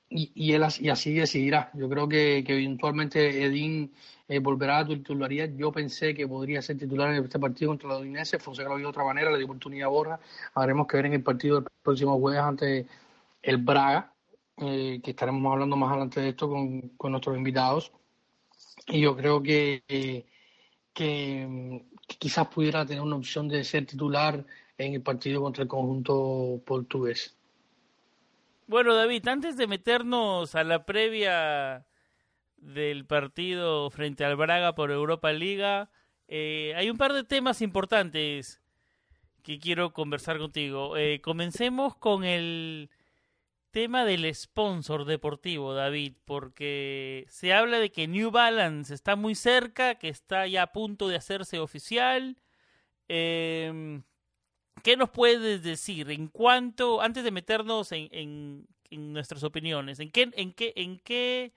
y, 0.10 0.54
él, 0.54 0.64
y 0.80 0.90
así 0.90 1.14
decidirá. 1.14 1.72
Yo 1.76 1.88
creo 1.88 2.08
que, 2.10 2.44
que 2.46 2.54
eventualmente 2.54 3.44
Edín 3.44 3.94
eh, 4.28 4.40
volverá 4.40 4.80
a 4.80 4.88
titularidad. 4.88 5.50
Yo 5.56 5.72
pensé 5.72 6.14
que 6.16 6.28
podría 6.28 6.62
ser 6.62 6.78
titular 6.78 7.14
en 7.14 7.24
este 7.24 7.40
partido 7.40 7.72
contra 7.72 7.90
la 7.90 8.00
Udinese. 8.00 8.40
Fonseca 8.40 8.70
lo 8.70 8.76
vio 8.76 8.88
de 8.88 8.90
otra 8.90 9.04
manera, 9.04 9.32
le 9.32 9.38
dio 9.38 9.46
oportunidad 9.46 9.88
a 9.88 9.90
Borja. 9.90 10.20
Habremos 10.56 10.88
que 10.88 10.98
ver 10.98 11.06
en 11.08 11.14
el 11.14 11.24
partido 11.24 11.60
del 11.60 11.70
próximo 11.84 12.20
jueves 12.20 12.42
ante 12.42 12.88
el 13.42 13.58
Braga, 13.58 14.12
eh, 14.62 15.00
que 15.04 15.12
estaremos 15.12 15.52
hablando 15.52 15.76
más 15.76 15.92
adelante 15.92 16.20
de 16.22 16.30
esto 16.30 16.50
con, 16.50 16.90
con 16.98 17.12
nuestros 17.12 17.38
invitados. 17.38 17.92
Y 18.88 19.02
yo 19.02 19.16
creo 19.16 19.42
que, 19.42 19.84
que, 20.94 21.84
quizás 22.18 22.48
pudiera 22.48 22.86
tener 22.86 23.02
una 23.02 23.16
opción 23.16 23.48
de 23.48 23.64
ser 23.64 23.86
titular 23.86 24.46
en 24.78 24.94
el 24.96 25.02
partido 25.02 25.42
contra 25.42 25.64
el 25.64 25.70
conjunto 25.70 26.62
portugués. 26.66 27.38
Bueno, 28.68 28.96
David, 28.96 29.28
antes 29.28 29.58
de 29.58 29.68
meternos 29.68 30.56
a 30.56 30.64
la 30.64 30.86
previa 30.86 31.86
del 32.58 33.06
partido 33.06 33.90
frente 33.90 34.26
al 34.26 34.36
Braga 34.36 34.76
por 34.76 34.92
Europa 34.92 35.32
Liga, 35.32 35.90
eh, 36.28 36.74
hay 36.76 36.90
un 36.90 36.98
par 36.98 37.14
de 37.14 37.24
temas 37.24 37.62
importantes 37.62 38.62
que 39.44 39.60
quiero 39.60 39.94
conversar 39.94 40.38
contigo. 40.38 40.98
Eh, 40.98 41.22
comencemos 41.22 41.96
con 41.96 42.24
el 42.24 42.90
tema 43.72 44.06
del 44.06 44.34
sponsor 44.34 45.06
deportivo, 45.06 45.74
David, 45.74 46.14
porque 46.26 47.26
se 47.30 47.54
habla 47.54 47.80
de 47.80 47.92
que 47.92 48.08
New 48.08 48.32
Balance 48.32 48.94
está 48.94 49.16
muy 49.16 49.36
cerca, 49.36 49.96
que 49.96 50.10
está 50.10 50.48
ya 50.48 50.64
a 50.64 50.72
punto 50.72 51.08
de 51.08 51.16
hacerse 51.16 51.60
oficial. 51.60 52.38
Em, 53.08 54.04
¿Qué 54.84 54.98
nos 54.98 55.10
puedes 55.10 55.64
decir 55.64 56.10
en 56.12 56.28
cuanto, 56.28 57.02
antes 57.02 57.24
de 57.24 57.32
meternos 57.32 57.92
en, 57.92 58.68
nuestras 58.92 59.44
opiniones, 59.44 60.00
en 60.00 60.12
qué, 60.12 60.30
en 60.34 60.54
qué, 60.54 60.74
en 60.76 61.00
qué 61.00 61.54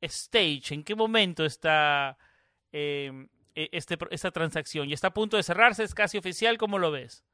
stage, 0.00 0.74
en 0.74 0.84
qué 0.84 0.94
momento 0.94 1.44
está 1.44 2.16
em, 2.72 3.28
e, 3.54 3.68
este, 3.72 3.98
esta 4.10 4.30
transacción? 4.30 4.88
¿Ya 4.88 4.94
está 4.94 5.08
a 5.08 5.14
punto 5.14 5.36
de 5.36 5.42
cerrarse? 5.42 5.84
¿Es 5.84 5.94
casi 5.94 6.18
oficial? 6.18 6.58
¿Cómo 6.58 6.78
lo 6.78 6.90
ves? 6.90 7.24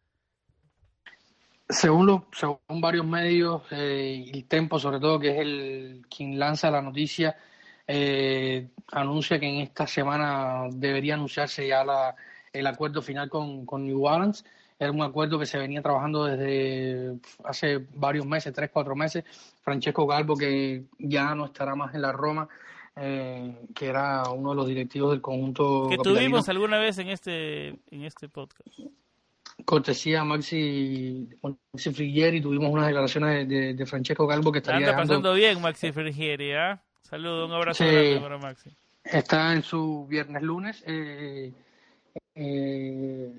Según, 1.69 2.07
lo, 2.07 2.27
según 2.33 2.81
varios 2.81 3.05
medios, 3.05 3.63
eh, 3.73 4.31
el 4.33 4.45
Tempo 4.47 4.79
sobre 4.79 5.01
todo, 5.01 5.19
que 5.19 5.31
es 5.31 5.39
el 5.39 6.07
quien 6.09 6.39
lanza 6.39 6.71
la 6.71 6.81
noticia, 6.81 7.37
eh, 7.89 8.69
anuncia 8.93 9.41
que 9.41 9.49
en 9.49 9.57
esta 9.63 9.87
semana 9.87 10.69
debería 10.71 11.15
anunciarse 11.15 11.67
ya 11.67 11.85
la, 11.85 12.15
el 12.53 12.67
acuerdo 12.67 13.03
final 13.03 13.29
con, 13.29 13.67
con 13.67 13.85
New 13.85 14.01
Balance. 14.03 14.45
Era 14.79 14.93
un 14.93 15.03
acuerdo 15.03 15.39
que 15.39 15.47
se 15.47 15.59
venía 15.59 15.83
trabajando 15.83 16.25
desde 16.25 17.19
hace 17.45 17.79
varios 17.95 18.27
meses, 18.27 18.53
tres, 18.53 18.71
cuatro 18.73 18.95
meses. 18.95 19.25
Francesco 19.63 20.07
Galvo, 20.07 20.37
que 20.37 20.85
ya 20.99 21.35
no 21.35 21.47
estará 21.47 21.75
más 21.75 21.95
en 21.95 22.03
la 22.03 22.13
Roma, 22.13 22.49
eh, 22.95 23.67
que 23.75 23.87
era 23.87 24.31
uno 24.31 24.51
de 24.51 24.57
los 24.57 24.69
directivos 24.69 25.11
del 25.11 25.23
conjunto. 25.23 25.89
Que 25.89 25.97
tuvimos 25.99 26.49
alguna 26.49 26.79
vez 26.79 26.99
en 26.99 27.09
este, 27.09 27.69
en 27.91 28.05
este 28.05 28.29
podcast 28.29 28.69
cortesía 29.64 30.25
Maxi, 30.25 31.29
Maxi 31.73 31.92
Frigieri, 31.92 32.40
tuvimos 32.40 32.71
unas 32.71 32.87
declaraciones 32.87 33.49
de, 33.49 33.87
Francesco 33.87 34.27
Galvo 34.27 34.53
que 34.53 34.59
estaría 34.59 34.88
Anda 34.88 35.03
pasando 35.03 35.35
bien 35.35 35.61
Maxi 35.61 35.92
Frigieri, 35.92 36.53
¿ah? 36.53 36.83
Saludos, 37.03 37.49
un 37.49 37.55
abrazo 37.55 37.85
para 38.21 38.38
Maxi. 38.38 38.71
Está 39.05 39.53
en 39.53 39.62
su 39.62 40.07
viernes 40.09 40.42
lunes. 40.42 40.83
Eh, 40.87 41.53
eh, 42.35 43.33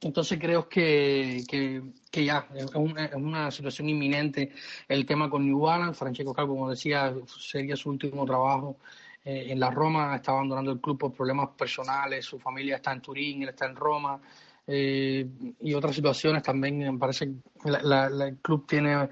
entonces 0.00 0.38
creo 0.38 0.68
que, 0.68 1.42
que, 1.48 2.24
ya 2.24 2.46
es 2.54 2.66
una, 2.74 3.50
situación 3.50 3.88
inminente 3.88 4.52
el 4.88 5.06
tema 5.06 5.30
con 5.30 5.46
New 5.46 5.60
Balance. 5.60 5.98
Francesco 5.98 6.34
Calvo, 6.34 6.54
como 6.54 6.70
decía, 6.70 7.14
sería 7.26 7.76
su 7.76 7.90
último 7.90 8.26
trabajo 8.26 8.76
eh, 9.24 9.46
en 9.48 9.58
la 9.58 9.70
Roma. 9.70 10.14
Está 10.14 10.32
abandonando 10.32 10.72
el 10.72 10.80
club 10.80 10.98
por 10.98 11.14
problemas 11.14 11.50
personales. 11.56 12.26
Su 12.26 12.38
familia 12.38 12.76
está 12.76 12.92
en 12.92 13.00
Turín, 13.00 13.42
él 13.42 13.48
está 13.48 13.66
en 13.66 13.76
Roma. 13.76 14.20
Eh, 14.68 15.28
y 15.60 15.74
otras 15.74 15.94
situaciones 15.94 16.42
también 16.42 16.78
me 16.78 16.98
parece 16.98 17.26
que 17.62 17.70
la, 17.70 18.06
el 18.06 18.38
club 18.38 18.66
tiene 18.66 19.08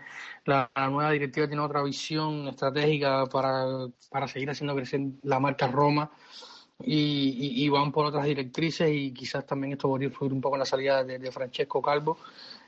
la, 0.46 0.68
nueva 0.90 1.12
directiva 1.12 1.46
tiene 1.46 1.62
otra 1.62 1.80
visión 1.82 2.48
estratégica 2.48 3.26
para, 3.26 3.64
para 4.10 4.26
seguir 4.26 4.50
haciendo 4.50 4.74
crecer 4.74 5.00
la 5.22 5.38
marca 5.38 5.68
Roma 5.68 6.10
y, 6.82 7.68
van 7.68 7.92
por 7.92 8.06
otras 8.06 8.24
directrices 8.24 8.90
y 8.92 9.12
quizás 9.12 9.46
también 9.46 9.74
esto 9.74 9.88
podría 9.88 10.08
influir 10.08 10.32
un 10.32 10.40
poco 10.40 10.56
en 10.56 10.60
la 10.60 10.66
salida 10.66 11.04
de, 11.04 11.30
Francesco 11.30 11.80
Calvo. 11.80 12.18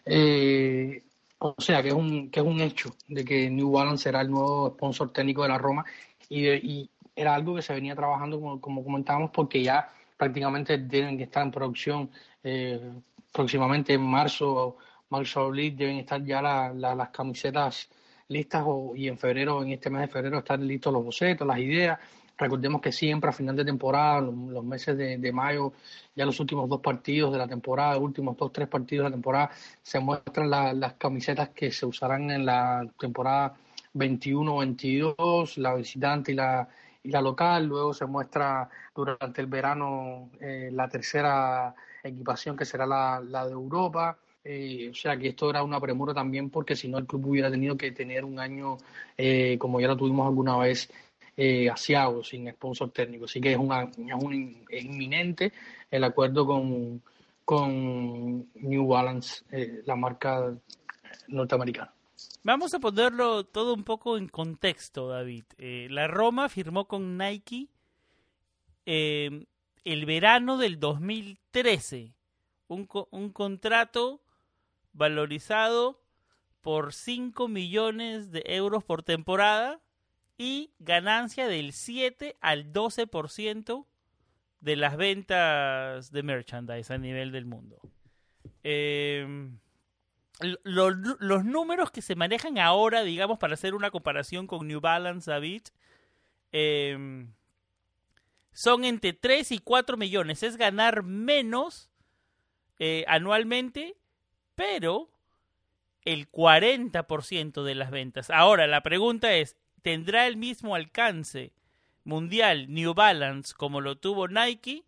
Eh, 0.05 1.03
o 1.39 1.55
sea 1.59 1.83
que 1.83 1.89
es 1.89 1.95
un 1.95 2.31
que 2.31 2.41
es 2.41 2.47
un 2.47 2.61
hecho 2.61 2.95
de 3.09 3.25
que 3.25 3.51
New 3.51 3.71
Balance 3.71 4.05
será 4.05 4.23
el 4.23 4.31
nuevo 4.31 4.71
sponsor 4.71 5.13
técnico 5.13 5.43
de 5.43 5.49
la 5.49 5.59
Roma 5.59 5.85
y, 6.29 6.49
y 6.49 6.91
era 7.15 7.35
algo 7.35 7.57
que 7.57 7.63
se 7.63 7.75
venía 7.75 7.95
trabajando 7.95 8.41
como, 8.41 8.61
como 8.61 8.85
comentábamos 8.85 9.31
porque 9.33 9.63
ya 9.63 9.91
prácticamente 10.17 10.79
tienen 10.79 11.17
que 11.17 11.25
estar 11.25 11.43
en 11.43 11.51
producción 11.51 12.11
eh, 12.43 12.81
próximamente 13.33 13.93
en 13.95 14.03
marzo, 14.03 14.79
marzo 15.11 15.41
abril 15.41 15.77
deben 15.77 15.99
estar 15.99 16.25
ya 16.25 16.41
las 16.41 17.09
camisetas 17.11 17.89
listas 18.29 18.65
y 18.95 19.09
en 19.09 19.19
febrero, 19.19 19.63
en 19.63 19.71
este 19.73 19.91
mes 19.91 20.03
de 20.03 20.09
febrero, 20.09 20.39
están 20.39 20.67
listos 20.67 20.93
los 20.93 21.05
bocetos, 21.05 21.47
las 21.47 21.59
ideas. 21.59 21.99
Recordemos 22.39 22.83
que 22.83 22.93
siempre 22.93 23.31
a 23.31 23.33
final 23.33 23.57
de 23.57 23.65
temporada, 23.65 24.21
los, 24.21 24.65
meses 24.65 24.97
de, 24.97 25.33
mayo, 25.33 25.73
ya 26.15 26.27
los 26.27 26.39
últimos 26.39 26.69
dos 26.69 26.81
partidos 26.81 27.33
de 27.33 27.39
la 27.39 27.49
temporada, 27.49 27.95
los 27.95 28.03
últimos 28.03 28.37
dos, 28.37 28.53
tres 28.53 28.69
partidos 28.69 29.05
de 29.05 29.11
la 29.11 29.15
temporada, 29.15 29.51
se 29.83 30.01
muestran 30.01 30.51
las 30.51 30.95
camisetas 30.95 31.51
que 31.51 31.73
se 31.73 31.87
usarán 31.87 32.31
en 32.31 32.45
la 32.45 32.87
temporada 32.99 33.55
21-22, 33.95 35.57
la 35.57 35.75
visitante 35.75 36.33
y 36.33 36.35
la, 36.35 36.69
la 37.07 37.21
local. 37.21 37.67
Luego 37.67 37.95
se 37.95 38.07
muestra 38.07 38.69
durante 38.95 39.41
el 39.41 39.47
verano 39.47 40.31
eh, 40.41 40.71
la 40.73 40.89
tercera 40.89 41.75
equipación 42.03 42.57
que 42.57 42.65
será 42.65 42.87
la, 42.87 43.21
la 43.21 43.47
de 43.47 43.53
Europa. 43.53 44.19
Eh, 44.45 44.91
o 44.91 44.95
sea 44.95 45.17
que 45.17 45.29
esto 45.29 45.51
era 45.51 45.65
una 45.65 45.81
premura 45.81 46.15
también 46.15 46.51
porque 46.51 46.77
si 46.77 46.87
no 46.87 46.99
el 46.99 47.07
club 47.07 47.27
hubiera 47.27 47.51
tenido 47.51 47.77
que 47.77 47.91
tener 47.91 48.25
un 48.25 48.39
año 48.39 48.77
eh, 49.17 49.59
como 49.59 49.81
ya 49.81 49.89
lo 49.89 49.97
tuvimos 49.97 50.25
alguna 50.25 50.57
vez 50.57 50.89
eh, 51.37 51.71
sin 52.23 52.51
sponsor 52.53 52.91
técnico. 52.91 53.27
Así 53.27 53.41
que 53.41 53.53
es, 53.53 53.59
una, 53.59 53.83
es, 53.83 54.15
un, 54.23 54.65
inminente 54.71 55.53
el 55.91 56.05
acuerdo 56.05 56.47
con, 56.47 57.03
con 57.45 58.49
New 58.55 58.87
Balance, 58.87 59.45
eh, 59.51 59.83
la 59.85 59.97
marca 59.97 60.55
norteamericana. 61.29 61.93
Vamos 62.47 62.73
a 62.75 62.79
ponerlo 62.79 63.43
todo 63.43 63.75
un 63.75 63.83
poco 63.83 64.17
en 64.17 64.29
contexto, 64.29 65.09
David. 65.09 65.47
la 65.59 66.07
Roma 66.07 66.49
firmó 66.49 66.87
con 66.87 67.19
Nike 67.19 67.67
el 68.85 70.07
verano 70.07 70.57
del 70.57 70.79
2013. 70.79 72.15
Un, 72.69 72.89
un 73.11 73.31
contrato 73.31 74.23
valorizado 74.93 76.01
por 76.61 76.93
5 76.93 77.49
millones 77.49 78.31
de 78.31 78.45
euros 78.47 78.85
por 78.85 79.03
temporada 79.03 79.81
y 80.39 80.71
ganancia 80.79 81.49
del 81.49 81.73
7 81.73 82.37
al 82.41 82.73
12% 82.73 83.87
de 84.61 84.77
las 84.77 84.97
ventas 84.97 86.13
de 86.13 86.23
merchandise 86.23 86.95
a 86.95 86.99
nivel 86.99 87.33
del 87.33 87.45
mundo. 87.45 87.81
Los 90.41 91.45
números 91.45 91.91
que 91.91 92.03
se 92.03 92.15
manejan 92.15 92.59
ahora, 92.59 93.03
digamos, 93.03 93.39
para 93.39 93.55
hacer 93.55 93.75
una 93.75 93.91
comparación 93.91 94.47
con 94.47 94.69
New 94.69 94.81
Balance, 94.81 95.31
David, 95.31 95.63
eh, 96.53 97.27
son 98.53 98.85
entre 98.85 99.13
3 99.13 99.53
y 99.53 99.59
4 99.59 99.97
millones. 99.97 100.43
Es 100.43 100.57
ganar 100.57 101.03
menos 101.03 101.91
eh, 102.79 103.05
anualmente, 103.09 103.97
pero 104.55 105.11
el 106.07 106.31
40% 106.31 107.65
de 107.65 107.75
las 107.75 107.91
ventas. 107.91 108.31
Ahora, 108.31 108.67
la 108.67 108.83
pregunta 108.83 109.35
es, 109.35 109.57
¿tendrá 109.83 110.27
el 110.27 110.37
mismo 110.37 110.75
alcance 110.75 111.53
mundial 112.05 112.73
New 112.73 112.95
Balance 112.95 113.55
como 113.55 113.81
lo 113.81 113.99
tuvo 113.99 114.29
Nike? 114.29 114.85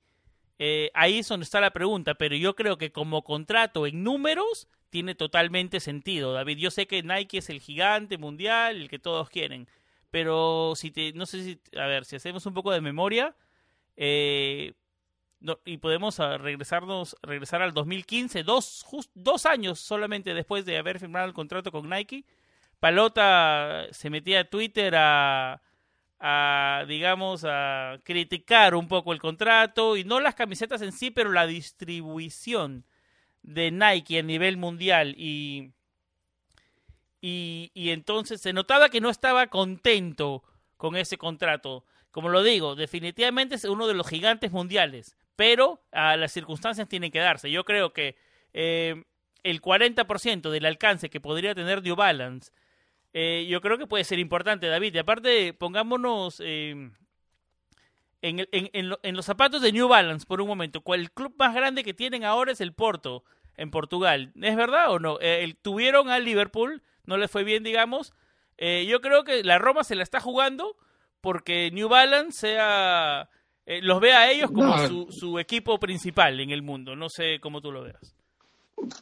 Eh, 0.58 0.90
ahí 0.94 1.18
es 1.18 1.28
donde 1.28 1.44
está 1.44 1.60
la 1.60 1.72
pregunta, 1.72 2.14
pero 2.14 2.36
yo 2.36 2.56
creo 2.56 2.78
que 2.78 2.92
como 2.92 3.22
contrato 3.22 3.86
en 3.86 4.02
números 4.02 4.68
tiene 4.90 5.14
totalmente 5.14 5.80
sentido, 5.80 6.32
David. 6.32 6.58
Yo 6.58 6.70
sé 6.70 6.86
que 6.86 7.02
Nike 7.02 7.38
es 7.38 7.50
el 7.50 7.60
gigante 7.60 8.18
mundial, 8.18 8.76
el 8.76 8.88
que 8.88 8.98
todos 8.98 9.30
quieren, 9.30 9.68
pero 10.10 10.74
si 10.76 10.90
te, 10.90 11.12
no 11.12 11.26
sé 11.26 11.42
si, 11.44 11.60
a 11.78 11.86
ver, 11.86 12.04
si 12.04 12.16
hacemos 12.16 12.46
un 12.46 12.54
poco 12.54 12.72
de 12.72 12.80
memoria, 12.80 13.34
eh, 13.96 14.74
y 15.64 15.76
podemos 15.78 16.18
ah, 16.20 16.38
regresarnos, 16.38 17.16
regresar 17.22 17.62
al 17.62 17.72
2015, 17.72 18.42
dos, 18.42 18.84
dos 19.14 19.46
años 19.46 19.78
solamente 19.78 20.34
después 20.34 20.64
de 20.64 20.78
haber 20.78 20.98
firmado 20.98 21.26
el 21.26 21.34
contrato 21.34 21.70
con 21.70 21.88
Nike. 21.88 22.24
Palota 22.80 23.86
se 23.92 24.10
metía 24.10 24.40
a 24.40 24.44
Twitter 24.44 24.94
a, 24.96 25.62
a, 26.20 26.84
digamos, 26.88 27.44
a 27.44 27.98
criticar 28.04 28.74
un 28.74 28.88
poco 28.88 29.12
el 29.12 29.20
contrato 29.20 29.96
y 29.96 30.04
no 30.04 30.20
las 30.20 30.34
camisetas 30.34 30.82
en 30.82 30.92
sí, 30.92 31.10
pero 31.10 31.32
la 31.32 31.46
distribución 31.46 32.84
de 33.42 33.70
Nike 33.70 34.18
a 34.18 34.22
nivel 34.22 34.56
mundial 34.56 35.14
y, 35.16 35.72
y, 37.20 37.70
y 37.74 37.90
entonces 37.90 38.40
se 38.40 38.52
notaba 38.52 38.88
que 38.88 39.00
no 39.00 39.10
estaba 39.10 39.46
contento 39.48 40.42
con 40.76 40.96
ese 40.96 41.18
contrato 41.18 41.84
como 42.10 42.30
lo 42.30 42.42
digo, 42.42 42.74
definitivamente 42.74 43.54
es 43.54 43.64
uno 43.64 43.86
de 43.86 43.94
los 43.94 44.08
gigantes 44.08 44.50
mundiales, 44.50 45.16
pero 45.36 45.82
a 45.92 46.16
las 46.16 46.32
circunstancias 46.32 46.88
tienen 46.88 47.12
que 47.12 47.20
darse. 47.20 47.50
Yo 47.50 47.64
creo 47.64 47.92
que 47.92 48.16
eh, 48.52 49.04
el 49.42 49.60
40% 49.60 50.50
del 50.50 50.66
alcance 50.66 51.10
que 51.10 51.20
podría 51.20 51.54
tener 51.54 51.82
New 51.82 51.94
Balance, 51.94 52.50
eh, 53.12 53.46
yo 53.48 53.60
creo 53.60 53.78
que 53.78 53.86
puede 53.86 54.04
ser 54.04 54.18
importante, 54.18 54.66
David. 54.66 54.94
Y 54.94 54.98
aparte, 54.98 55.52
pongámonos 55.52 56.42
eh, 56.44 56.90
en, 58.22 58.46
en, 58.52 59.16
los 59.16 59.24
zapatos 59.24 59.62
de 59.62 59.72
New 59.72 59.88
Balance 59.88 60.26
por 60.26 60.40
un 60.40 60.48
momento. 60.48 60.82
El 60.86 61.10
club 61.10 61.34
más 61.38 61.54
grande 61.54 61.84
que 61.84 61.94
tienen 61.94 62.24
ahora 62.24 62.52
es 62.52 62.60
el 62.60 62.72
Porto, 62.72 63.24
en 63.56 63.70
Portugal. 63.70 64.32
¿Es 64.40 64.56
verdad 64.56 64.90
o 64.90 64.98
no? 64.98 65.18
tuvieron 65.62 66.08
al 66.08 66.24
Liverpool, 66.24 66.82
no 67.04 67.16
le 67.16 67.28
fue 67.28 67.44
bien, 67.44 67.62
digamos. 67.62 68.12
yo 68.58 69.00
creo 69.00 69.24
que 69.24 69.42
la 69.44 69.58
Roma 69.58 69.84
se 69.84 69.94
la 69.94 70.02
está 70.02 70.20
jugando 70.20 70.76
porque 71.20 71.70
New 71.72 71.88
Balance 71.88 72.40
sea 72.40 73.28
eh, 73.70 73.82
los 73.82 74.00
ve 74.00 74.14
a 74.14 74.30
ellos 74.30 74.50
como 74.50 74.78
su, 74.86 75.12
su, 75.12 75.38
equipo 75.38 75.78
principal 75.78 76.40
en 76.40 76.50
el 76.50 76.62
mundo. 76.62 76.96
No 76.96 77.10
sé 77.10 77.38
cómo 77.38 77.60
tú 77.60 77.70
lo 77.70 77.82
veas. 77.82 78.16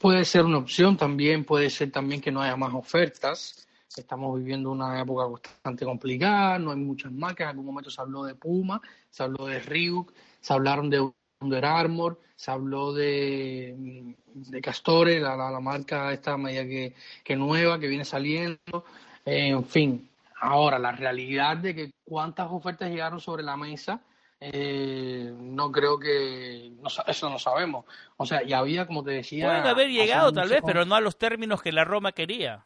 Puede 0.01 0.25
ser 0.25 0.45
una 0.45 0.59
opción 0.59 0.97
también, 0.97 1.45
puede 1.45 1.71
ser 1.71 1.93
también 1.93 2.21
que 2.21 2.33
no 2.33 2.43
haya 2.43 2.57
más 2.57 2.75
ofertas. 2.75 3.66
Estamos 4.01 4.39
viviendo 4.39 4.71
una 4.71 5.01
época 5.01 5.27
bastante 5.27 5.85
complicada, 5.85 6.59
no 6.59 6.71
hay 6.71 6.79
muchas 6.79 7.13
marcas, 7.13 7.45
en 7.45 7.51
algún 7.51 7.67
momento 7.67 7.91
se 7.91 8.01
habló 8.01 8.25
de 8.25 8.35
Puma, 8.35 8.81
se 9.11 9.23
habló 9.23 9.47
de 9.47 9.61
Ryuk, 9.61 10.13
se 10.41 10.53
hablaron 10.53 10.91
de 10.91 11.11
Under 11.41 11.65
Armour, 11.65 12.21
se 12.35 12.51
habló 12.51 12.93
de, 12.93 14.15
de 14.35 14.61
Castore, 14.61 15.21
la, 15.21 15.37
la, 15.37 15.61
marca 15.61 16.13
esta 16.13 16.37
media 16.37 16.65
que, 16.65 16.95
que 17.25 17.37
nueva, 17.37 17.79
que 17.79 17.89
viene 17.89 18.05
saliendo, 18.05 18.85
en 19.25 19.65
fin. 19.65 20.09
Ahora, 20.39 20.79
la 20.79 20.93
realidad 20.93 21.57
de 21.57 21.75
que 21.75 21.91
cuántas 22.05 22.49
ofertas 22.51 22.91
llegaron 22.91 23.21
sobre 23.21 23.43
la 23.43 23.57
mesa, 23.57 24.01
eh, 24.39 25.33
no 25.35 25.73
creo 25.73 25.99
que 25.99 26.73
no, 26.81 26.89
eso 27.07 27.31
no 27.31 27.39
sabemos. 27.39 27.87
O 28.19 28.27
sea, 28.27 28.43
y 28.43 28.53
había, 28.53 28.87
como 28.87 29.03
te 29.03 29.13
decía... 29.13 29.47
Pueden 29.47 29.67
haber 29.67 29.89
llegado 29.89 30.31
tal 30.33 30.51
vez, 30.51 30.61
pero 30.65 30.85
no 30.85 30.95
a 30.95 31.01
los 31.01 31.17
términos 31.17 31.63
que 31.63 31.73
la 31.73 31.85
Roma 31.85 32.13
quería. 32.13 32.66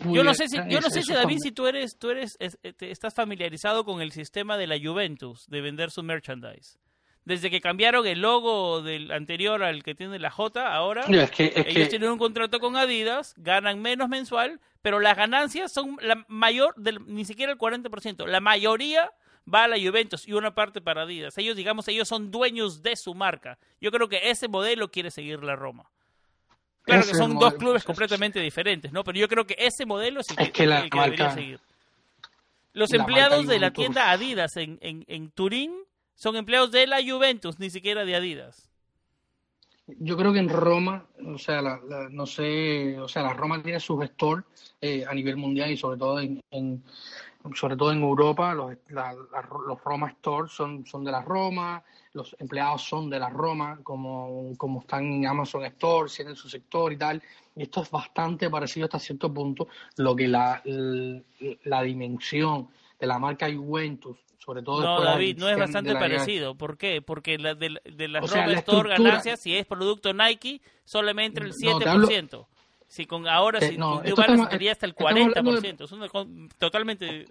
Yo 0.00 0.24
no 0.24 0.34
sé 0.34 0.48
si, 0.48 0.56
yo 0.68 0.80
no 0.80 0.90
sé 0.90 1.02
si 1.02 1.12
David, 1.12 1.38
si 1.42 1.52
tú 1.52 1.66
eres, 1.66 1.98
tú 1.98 2.10
eres, 2.10 2.36
estás 2.40 3.14
familiarizado 3.14 3.84
con 3.84 4.00
el 4.00 4.12
sistema 4.12 4.56
de 4.56 4.66
la 4.66 4.78
Juventus 4.78 5.46
de 5.48 5.60
vender 5.60 5.90
su 5.90 6.02
merchandise. 6.02 6.78
Desde 7.24 7.50
que 7.50 7.60
cambiaron 7.60 8.06
el 8.06 8.20
logo 8.20 8.82
del 8.82 9.10
anterior 9.10 9.62
al 9.62 9.82
que 9.82 9.94
tiene 9.94 10.18
la 10.18 10.30
J, 10.30 10.74
ahora 10.74 11.04
ellos 11.08 11.88
tienen 11.88 12.10
un 12.10 12.18
contrato 12.18 12.60
con 12.60 12.76
Adidas, 12.76 13.34
ganan 13.38 13.80
menos 13.80 14.10
mensual, 14.10 14.60
pero 14.82 15.00
las 15.00 15.16
ganancias 15.16 15.72
son 15.72 15.96
la 16.02 16.24
mayor, 16.28 16.74
del, 16.76 16.98
ni 17.06 17.24
siquiera 17.24 17.52
el 17.52 17.58
40%. 17.58 18.26
La 18.26 18.40
mayoría 18.40 19.10
va 19.52 19.64
a 19.64 19.68
la 19.68 19.76
Juventus 19.78 20.28
y 20.28 20.34
una 20.34 20.54
parte 20.54 20.82
para 20.82 21.02
Adidas. 21.02 21.38
Ellos, 21.38 21.56
digamos, 21.56 21.88
ellos 21.88 22.08
son 22.08 22.30
dueños 22.30 22.82
de 22.82 22.96
su 22.96 23.14
marca. 23.14 23.58
Yo 23.80 23.90
creo 23.90 24.08
que 24.08 24.30
ese 24.30 24.48
modelo 24.48 24.90
quiere 24.90 25.10
seguir 25.10 25.42
la 25.42 25.56
Roma. 25.56 25.90
Claro 26.84 27.02
que 27.06 27.14
son 27.14 27.38
dos 27.38 27.54
clubes 27.54 27.82
completamente 27.82 28.40
diferentes, 28.40 28.92
¿no? 28.92 29.04
Pero 29.04 29.18
yo 29.18 29.28
creo 29.28 29.46
que 29.46 29.56
ese 29.58 29.86
modelo 29.86 30.20
es 30.20 30.26
el 30.36 30.52
que, 30.52 30.66
debería 30.66 31.30
seguir. 31.30 31.60
Los 32.74 32.92
empleados 32.92 33.46
de 33.46 33.58
la 33.58 33.72
tienda 33.72 34.10
Adidas 34.10 34.56
en, 34.56 34.78
en, 34.82 35.04
en 35.08 35.30
Turín 35.30 35.72
son 36.14 36.36
empleados 36.36 36.72
de 36.72 36.86
la 36.86 36.98
Juventus, 37.02 37.58
ni 37.58 37.70
siquiera 37.70 38.04
de 38.04 38.16
Adidas. 38.16 38.68
Yo 39.86 40.16
creo 40.16 40.32
que 40.32 40.38
en 40.38 40.48
Roma, 40.48 41.06
o 41.26 41.38
sea, 41.38 41.60
la, 41.60 41.78
no 42.10 42.26
sé, 42.26 42.98
o 42.98 43.06
sea, 43.06 43.22
la 43.22 43.34
Roma 43.34 43.62
tiene 43.62 43.78
su 43.80 43.98
gestor 43.98 44.44
eh, 44.80 45.04
a 45.06 45.12
nivel 45.12 45.36
mundial 45.36 45.70
y 45.70 45.76
sobre 45.76 45.98
todo 45.98 46.20
en, 46.20 46.82
sobre 47.52 47.76
todo 47.76 47.92
en 47.92 48.00
Europa, 48.00 48.54
los, 48.54 48.72
los 48.88 49.84
Roma 49.84 50.10
Stores 50.10 50.50
son, 50.50 50.86
son 50.86 51.04
de 51.04 51.12
la 51.12 51.20
Roma, 51.20 51.82
los 52.14 52.34
empleados 52.38 52.82
son 52.82 53.10
de 53.10 53.18
la 53.18 53.28
Roma, 53.28 53.78
como, 53.82 54.56
como 54.56 54.80
están 54.80 55.04
en 55.04 55.26
Amazon 55.26 55.64
Store, 55.66 56.10
tienen 56.10 56.36
su 56.36 56.48
sector 56.48 56.92
y 56.92 56.96
tal. 56.96 57.22
Y 57.54 57.64
esto 57.64 57.82
es 57.82 57.90
bastante 57.90 58.48
parecido 58.48 58.86
hasta 58.86 58.98
cierto 58.98 59.32
punto, 59.32 59.68
lo 59.96 60.16
que 60.16 60.26
la, 60.26 60.62
la, 60.64 61.82
dimensión 61.82 62.68
de 62.98 63.06
la 63.06 63.18
marca 63.18 63.52
Juventus, 63.52 64.16
sobre 64.38 64.62
todo... 64.62 64.80
No, 64.80 65.02
David, 65.02 65.38
no 65.38 65.48
es 65.48 65.58
bastante 65.58 65.92
parecido. 65.92 66.54
¿Por 66.54 66.78
qué? 66.78 67.02
Porque 67.02 67.36
la 67.36 67.54
de, 67.54 67.78
de 67.84 68.08
la 68.08 68.20
Roma 68.20 68.52
Store 68.54 68.88
ganancias, 68.88 69.40
si 69.40 69.54
es 69.54 69.66
producto 69.66 70.14
Nike, 70.14 70.62
solamente 70.84 71.42
el 71.42 71.52
7%. 71.52 72.46
Si 72.94 73.06
con 73.06 73.26
ahora, 73.26 73.60
si 73.60 73.76
con 73.76 74.04
New 74.04 74.14
Balance 74.14 74.50
sería 74.52 74.70
hasta 74.70 74.86
el 74.86 74.94
40%. 74.94 75.82
Es 75.82 76.58
totalmente, 76.58 77.24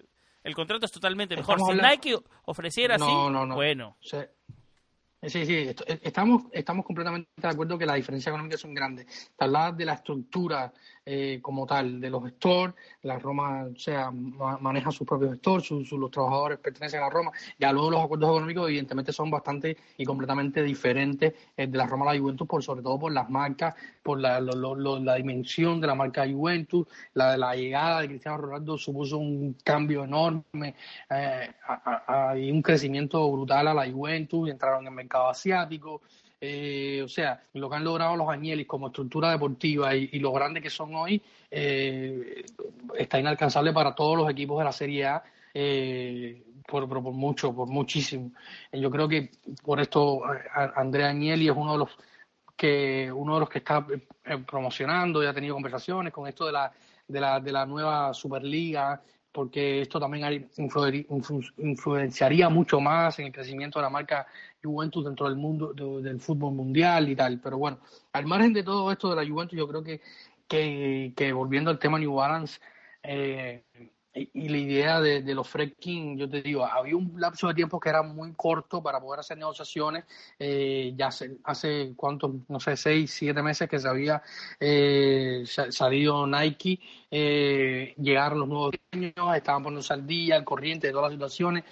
el 0.44 0.56
contrato 0.56 0.86
es 0.86 0.92
totalmente 0.92 1.38
mejor. 1.38 1.58
Si 1.62 1.74
Nike 1.74 2.20
ofreciera 2.44 2.96
así, 2.96 3.06
bueno. 3.54 3.96
Sí, 4.02 5.46
sí, 5.46 5.74
estamos, 6.02 6.44
estamos 6.52 6.86
completamente 6.86 7.30
de 7.38 7.48
acuerdo 7.48 7.78
que 7.78 7.86
las 7.86 7.96
diferencias 7.96 8.30
económicas 8.30 8.60
son 8.60 8.74
grandes. 8.74 9.32
Te 9.38 9.46
hablabas 9.46 9.78
de 9.78 9.86
la 9.86 9.94
estructura 9.94 10.74
eh, 11.06 11.40
como 11.42 11.66
tal, 11.66 12.00
de 12.00 12.10
los 12.10 12.30
stores, 12.32 12.76
la 13.02 13.20
Roma 13.20 13.66
o 13.66 13.78
sea, 13.78 14.10
maneja 14.12 14.90
sus 14.92 15.06
propios 15.06 15.36
stores, 15.38 15.70
los 15.92 16.12
trabajadores 16.12 16.60
pertenecen 16.60 17.04
a 17.04 17.10
Roma, 17.10 17.32
ya 17.60 17.74
luego 17.74 17.92
los 17.92 18.04
acuerdos 18.04 18.30
económicos 18.30 18.70
evidentemente 18.70 19.12
son 19.12 19.30
bastante 19.30 19.76
y 19.98 20.06
completamente 20.06 20.64
diferentes 20.64 21.34
eh, 21.58 21.68
de 21.68 21.78
la 21.78 21.88
Roma 21.88 22.10
a 22.10 22.14
la 22.14 22.20
Juventus, 22.20 22.48
por, 22.48 22.64
sobre 22.64 22.82
todo 22.82 22.98
por 23.00 23.12
las 23.12 23.30
marcas, 23.30 23.76
por 24.02 24.20
la, 24.20 24.40
la 24.40 25.16
dimensión 25.16 25.82
de 25.82 25.88
la 25.88 25.96
marca 25.96 26.26
Juventus, 26.26 26.88
la, 27.14 27.36
la 27.36 27.54
llegada 27.56 28.02
de 28.02 28.08
Cristiano 28.08 28.38
Ronaldo 28.38 28.78
supuso 28.78 29.18
un 29.18 29.58
cambio 29.64 30.06
enorme 30.06 30.76
eh, 31.10 31.50
y 32.38 32.50
un 32.50 32.62
crecimiento 32.62 33.30
brutal 33.30 33.68
a 33.68 33.74
la 33.74 33.92
Juventus, 33.92 34.50
entraron 34.50 34.82
en 34.82 34.88
el 34.88 34.94
mercado 34.94 35.30
asiático, 35.30 36.02
eh, 36.46 37.02
o 37.02 37.08
sea, 37.08 37.42
lo 37.54 37.70
que 37.70 37.78
han 37.78 37.86
logrado 37.86 38.18
los 38.18 38.28
Añelis 38.28 38.68
como 38.68 38.88
estructura 38.88 39.32
deportiva 39.32 39.96
y, 39.96 40.20
lo 40.20 40.34
grande 40.34 40.62
que 40.62 40.70
son 40.70 40.94
hoy, 40.94 41.22
eh, 41.50 42.44
está 42.98 43.18
inalcanzable 43.18 43.72
para 43.72 43.96
todos 43.96 44.18
los 44.18 44.30
equipos 44.30 44.58
de 44.58 44.66
la 44.66 44.74
Serie 44.74 45.06
A. 45.06 45.24
Eh, 45.54 46.44
por, 46.68 46.86
mucho, 47.14 47.56
por 47.56 47.70
muchísimo. 47.70 48.34
Yo 48.74 48.92
creo 48.92 49.08
que 49.08 49.32
por 49.64 49.80
esto 49.80 50.22
Andrea 50.76 51.12
Agnelli 51.12 51.48
es 51.48 51.56
uno 51.56 51.74
de 51.74 51.78
los 51.78 51.98
que 52.58 53.10
uno 53.10 53.36
de 53.36 53.40
los 53.40 53.50
que 53.50 53.60
está 53.60 53.86
promocionando 54.46 55.24
y 55.24 55.28
ha 55.28 55.34
tenido 55.34 55.54
conversaciones 55.54 56.12
con 56.12 56.28
esto 56.28 56.46
de 56.46 56.52
la 56.52 56.74
de 57.08 57.22
la, 57.22 57.40
de 57.40 57.52
la 57.54 57.66
nueva 57.66 58.14
Superliga 58.14 59.02
porque 59.34 59.82
esto 59.82 60.00
también 60.00 60.48
influenciaría 61.58 62.50
mucho 62.50 62.80
más 62.80 63.18
en 63.18 63.26
el 63.26 63.32
crecimiento 63.34 63.80
de 63.80 63.84
la 63.84 63.90
marca 63.90 64.28
Juventus 64.64 65.04
dentro 65.04 65.28
del 65.28 65.36
mundo 65.36 65.74
del 65.74 66.22
fútbol 66.22 66.54
mundial 66.54 67.10
y 67.10 67.16
tal. 67.16 67.40
Pero 67.42 67.58
bueno, 67.58 67.80
al 68.14 68.28
margen 68.28 68.54
de 68.54 68.64
todo 68.64 68.92
esto 68.92 69.10
de 69.10 69.16
la 69.16 69.30
Juventus, 69.30 69.58
yo 69.58 69.68
creo 69.68 69.84
que, 69.84 70.02
que, 70.48 71.34
volviendo 71.34 71.72
al 71.72 71.80
tema 71.80 71.98
New 71.98 72.14
Balance, 72.14 72.60
eh, 73.02 73.64
y, 74.16 74.50
la 74.50 74.58
idea 74.58 75.02
de, 75.02 75.22
los 75.34 75.48
Fred 75.48 75.74
King, 75.80 76.18
yo 76.18 76.30
te 76.30 76.42
digo, 76.42 76.66
había 76.66 76.96
un 76.96 77.20
lapso 77.20 77.48
de 77.48 77.56
tiempo 77.56 77.80
que 77.80 77.90
era 77.90 78.04
muy 78.04 78.34
corto 78.34 78.82
para 78.84 79.00
poder 79.00 79.22
hacer 79.22 79.38
negociaciones. 79.38 80.06
Eh, 80.38 80.94
ya 80.96 81.08
hace, 81.08 81.38
hace 81.44 81.94
cuántos, 81.96 82.32
no 82.48 82.60
sé, 82.60 82.78
seis, 82.78 83.12
siete 83.12 83.42
meses 83.42 83.68
que 83.68 83.80
se 83.80 83.88
había 83.88 84.22
eh, 84.60 85.44
salido 85.46 86.28
Nike, 86.28 86.80
eh, 87.10 87.96
llegaron 87.98 88.40
los 88.40 88.48
nuevos 88.48 88.76
años, 88.92 89.14
estaban 89.36 89.64
poniéndose 89.64 89.94
al 89.94 90.06
día, 90.06 90.36
al 90.36 90.44
corriente 90.44 90.88
de 90.88 90.94
todas 90.94 91.12
las 91.12 91.14
situaciones. 91.14 91.64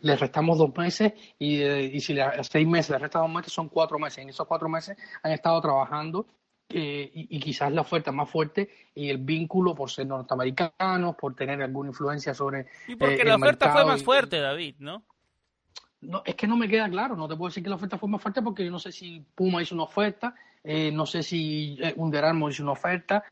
les 0.00 0.20
restamos 0.20 0.58
dos 0.58 0.76
meses 0.76 1.12
y, 1.38 1.62
y 1.62 2.00
si 2.00 2.18
a 2.18 2.42
seis 2.42 2.66
meses 2.66 2.90
les 2.90 3.00
resta 3.00 3.20
dos 3.20 3.30
meses, 3.30 3.52
son 3.52 3.68
cuatro 3.68 3.98
meses. 3.98 4.18
En 4.18 4.30
esos 4.30 4.46
cuatro 4.46 4.68
meses 4.68 4.96
han 5.22 5.32
estado 5.32 5.60
trabajando 5.60 6.26
eh, 6.76 7.08
y, 7.14 7.38
quizás 7.38 7.72
la 7.72 7.82
oferta 7.82 8.10
más 8.10 8.28
fuerte 8.28 8.68
y 8.96 9.08
el 9.08 9.18
vínculo 9.18 9.76
por 9.76 9.92
ser 9.92 10.08
norteamericanos, 10.08 11.14
por 11.14 11.36
tener 11.36 11.62
alguna 11.62 11.90
influencia 11.90 12.34
sobre. 12.34 12.66
Y 12.88 12.96
porque 12.96 13.22
eh, 13.22 13.24
la 13.24 13.36
oferta 13.36 13.72
fue 13.72 13.84
más 13.84 14.02
fuerte, 14.02 14.40
David, 14.40 14.74
¿no? 14.80 15.04
No, 16.00 16.22
es 16.24 16.34
que 16.34 16.48
no 16.48 16.56
me 16.56 16.66
queda 16.68 16.88
claro, 16.88 17.14
no 17.14 17.28
te 17.28 17.36
puedo 17.36 17.48
decir 17.48 17.62
que 17.62 17.68
la 17.68 17.76
oferta 17.76 17.96
fue 17.96 18.08
más 18.08 18.20
fuerte 18.20 18.42
porque 18.42 18.64
yo 18.64 18.72
no 18.72 18.80
sé 18.80 18.90
si 18.90 19.24
Puma 19.36 19.62
hizo 19.62 19.76
una 19.76 19.84
oferta, 19.84 20.34
eh, 20.64 20.90
no 20.90 21.06
sé 21.06 21.22
si 21.22 21.78
Under 21.94 22.24
Armour 22.24 22.50
hizo 22.50 22.64
una 22.64 22.72
oferta, 22.72 23.22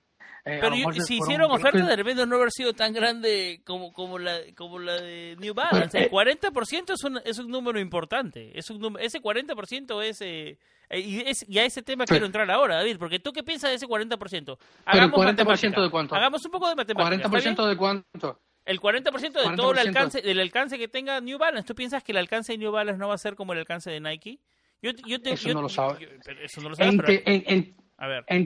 pero 0.45 0.75
si 1.05 1.19
hicieron 1.19 1.51
ofertas, 1.51 1.87
de 1.87 1.97
repente 1.97 2.27
no 2.27 2.37
haber 2.37 2.51
sido 2.51 2.73
tan 2.73 2.93
grande 2.93 3.63
como, 3.65 3.93
como, 3.93 4.19
la, 4.19 4.39
como 4.57 4.79
la 4.79 5.01
de 5.01 5.37
New 5.39 5.55
Balance. 5.55 5.97
El 5.97 6.11
40% 6.11 6.95
es 6.95 7.05
un, 7.05 7.21
es 7.25 7.39
un 7.39 7.49
número 7.49 7.79
importante. 7.79 8.51
Es 8.59 8.69
un, 8.71 8.97
ese 8.99 9.21
40% 9.21 10.03
es, 10.03 10.21
eh, 10.21 10.59
y, 10.91 11.21
es... 11.21 11.49
Y 11.49 11.59
a 11.59 11.65
ese 11.65 11.83
tema 11.83 12.07
quiero 12.07 12.27
entrar 12.27 12.51
ahora, 12.51 12.77
David, 12.77 12.97
porque 12.99 13.21
tú 13.21 13.33
qué 13.33 13.45
piensas 13.45 13.71
de 13.71 13.77
ese 13.77 13.87
40%? 13.87 14.59
Hagamos 14.85 15.21
¿Pero 15.21 15.31
el 15.31 15.37
40% 15.37 15.83
de 15.83 15.91
cuánto? 15.91 16.15
Hagamos 16.17 16.45
un 16.45 16.51
poco 16.51 16.69
de 16.69 16.75
matemáticas. 16.75 17.31
¿40% 17.31 17.69
de 17.69 17.77
cuánto? 17.77 18.41
El 18.65 18.81
40%, 18.81 19.51
de 19.51 19.57
todo 19.57 19.73
el 19.73 19.79
alcance, 19.79 20.23
del 20.23 20.39
alcance 20.39 20.79
que 20.79 20.87
tenga 20.87 21.21
New 21.21 21.39
Balance. 21.39 21.67
¿Tú 21.67 21.75
piensas 21.75 22.03
que 22.05 22.13
el 22.13 22.19
alcance 22.19 22.53
de 22.53 22.59
New 22.59 22.71
Balance 22.71 22.99
no 22.99 23.09
va 23.09 23.15
a 23.15 23.19
ser 23.19 23.35
como 23.35 23.53
el 23.53 23.61
alcance 23.61 23.91
de 23.91 24.01
Nike? 24.01 24.39
Yo, 24.81 24.91
yo 25.07 25.19
eso, 25.25 25.49
no 25.53 25.63
lo 25.63 25.69
sabes. 25.69 26.09
eso 26.43 26.61
no 26.61 26.71
lo 26.71 26.75
sabes. 26.75 27.23
En, 27.25 27.45
en 27.47 27.82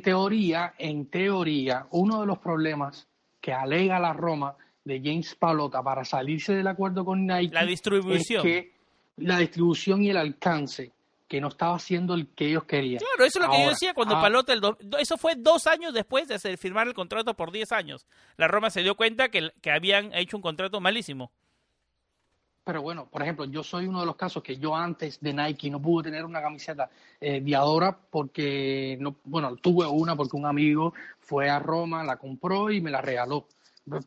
teoría, 0.02 0.74
en 0.78 1.06
teoría, 1.06 1.86
uno 1.90 2.20
de 2.20 2.26
los 2.26 2.38
problemas 2.38 3.08
que 3.40 3.52
alega 3.52 3.98
la 3.98 4.12
Roma 4.12 4.56
de 4.84 5.00
James 5.02 5.34
Palota 5.34 5.82
para 5.82 6.04
salirse 6.04 6.54
del 6.54 6.66
acuerdo 6.66 7.04
con 7.04 7.26
Nike 7.26 7.54
la 7.54 7.64
distribución. 7.64 8.38
es 8.38 8.42
que 8.42 8.72
la 9.16 9.38
distribución 9.38 10.02
y 10.02 10.10
el 10.10 10.16
alcance 10.16 10.92
que 11.26 11.40
no 11.40 11.48
estaba 11.48 11.74
haciendo 11.74 12.14
el 12.14 12.28
que 12.28 12.46
ellos 12.46 12.64
querían. 12.64 12.98
Claro, 12.98 13.24
eso 13.24 13.40
es 13.40 13.46
lo 13.46 13.50
que 13.50 13.62
yo 13.62 13.70
decía 13.70 13.94
cuando 13.94 14.16
ah, 14.16 14.20
Palota, 14.20 14.52
el 14.52 14.60
eso 15.00 15.16
fue 15.16 15.34
dos 15.36 15.66
años 15.66 15.92
después 15.92 16.28
de 16.28 16.56
firmar 16.56 16.86
el 16.86 16.94
contrato 16.94 17.34
por 17.34 17.50
10 17.50 17.72
años. 17.72 18.06
La 18.36 18.46
Roma 18.46 18.70
se 18.70 18.82
dio 18.82 18.94
cuenta 18.94 19.28
que, 19.28 19.50
que 19.60 19.70
habían 19.72 20.14
hecho 20.14 20.36
un 20.36 20.42
contrato 20.42 20.80
malísimo. 20.80 21.32
Pero 22.66 22.82
bueno, 22.82 23.06
por 23.08 23.22
ejemplo, 23.22 23.44
yo 23.44 23.62
soy 23.62 23.86
uno 23.86 24.00
de 24.00 24.06
los 24.06 24.16
casos 24.16 24.42
que 24.42 24.56
yo 24.56 24.74
antes 24.74 25.20
de 25.20 25.32
Nike 25.32 25.70
no 25.70 25.80
pude 25.80 26.10
tener 26.10 26.24
una 26.24 26.42
camiseta 26.42 26.90
eh, 27.20 27.38
Viadora 27.38 27.96
porque, 27.96 28.98
no, 28.98 29.14
bueno, 29.22 29.54
tuve 29.54 29.86
una 29.86 30.16
porque 30.16 30.36
un 30.36 30.46
amigo 30.46 30.92
fue 31.20 31.48
a 31.48 31.60
Roma, 31.60 32.02
la 32.02 32.16
compró 32.16 32.72
y 32.72 32.80
me 32.80 32.90
la 32.90 33.00
regaló. 33.00 33.46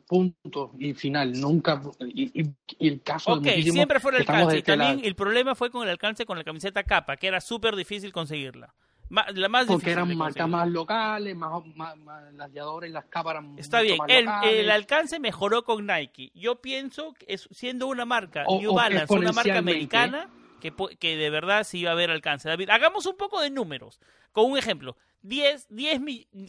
Punto 0.06 0.72
y 0.78 0.92
final. 0.92 1.40
Nunca. 1.40 1.80
Y, 2.00 2.50
el 2.78 3.00
caso. 3.00 3.32
Ok, 3.32 3.46
siempre 3.62 3.98
fue 3.98 4.10
el 4.10 4.16
alcance. 4.18 4.58
Y 4.58 4.62
también 4.62 5.00
el 5.04 5.14
problema 5.14 5.54
fue 5.54 5.70
con 5.70 5.84
el 5.84 5.88
alcance 5.88 6.26
con 6.26 6.36
la 6.36 6.44
camiseta 6.44 6.82
capa, 6.82 7.16
que 7.16 7.28
era 7.28 7.40
súper 7.40 7.74
difícil 7.76 8.12
conseguirla. 8.12 8.74
La 9.10 9.48
más 9.48 9.66
Porque 9.66 9.90
eran 9.90 10.16
marcas 10.16 10.48
más 10.48 10.68
locales, 10.68 11.36
más, 11.36 11.64
más, 11.74 11.96
las 12.34 12.50
y 12.50 12.88
las 12.88 13.04
eran 13.12 13.58
Está 13.58 13.80
bien, 13.80 13.98
el, 14.08 14.28
el, 14.44 14.70
alcance 14.70 15.18
mejoró 15.18 15.64
con 15.64 15.86
Nike. 15.86 16.30
Yo 16.34 16.60
pienso 16.60 17.14
que 17.14 17.36
siendo 17.36 17.88
una 17.88 18.04
marca, 18.04 18.44
New 18.48 18.72
Balance, 18.72 19.12
una 19.12 19.32
marca 19.32 19.58
americana, 19.58 20.30
que, 20.60 20.72
que 20.98 21.16
de 21.16 21.30
verdad 21.30 21.64
sí 21.64 21.80
iba 21.80 21.90
a 21.90 21.94
haber 21.94 22.10
alcance. 22.10 22.48
David, 22.48 22.70
hagamos 22.70 23.04
un 23.06 23.16
poco 23.16 23.40
de 23.40 23.50
números. 23.50 23.98
Con 24.32 24.48
un 24.48 24.56
ejemplo, 24.56 24.96
10, 25.22 25.68
10 25.70 26.00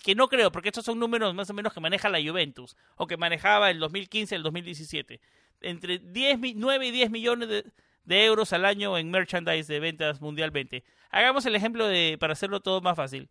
que 0.04 0.14
no 0.14 0.28
creo, 0.28 0.52
porque 0.52 0.70
estos 0.70 0.86
son 0.86 1.00
números 1.00 1.34
más 1.34 1.50
o 1.50 1.54
menos 1.54 1.74
que 1.74 1.80
maneja 1.80 2.10
la 2.10 2.22
Juventus, 2.22 2.78
o 2.96 3.08
que 3.08 3.18
manejaba 3.18 3.72
el 3.72 3.80
2015 3.80 4.36
el 4.36 4.44
2017. 4.44 5.20
Entre 5.62 5.98
10, 5.98 6.40
9 6.56 6.88
y 6.88 6.92
10 6.92 7.10
millones 7.10 7.50
de, 7.50 7.66
de 8.06 8.26
euros 8.26 8.54
al 8.54 8.66
año 8.66 8.98
en 8.98 9.10
merchandise 9.10 9.72
de 9.72 9.80
ventas 9.80 10.22
mundialmente. 10.22 10.84
Hagamos 11.12 11.46
el 11.46 11.56
ejemplo 11.56 11.88
de, 11.88 12.18
para 12.20 12.34
hacerlo 12.34 12.62
todo 12.62 12.82
más 12.82 12.96
fácil, 12.96 13.30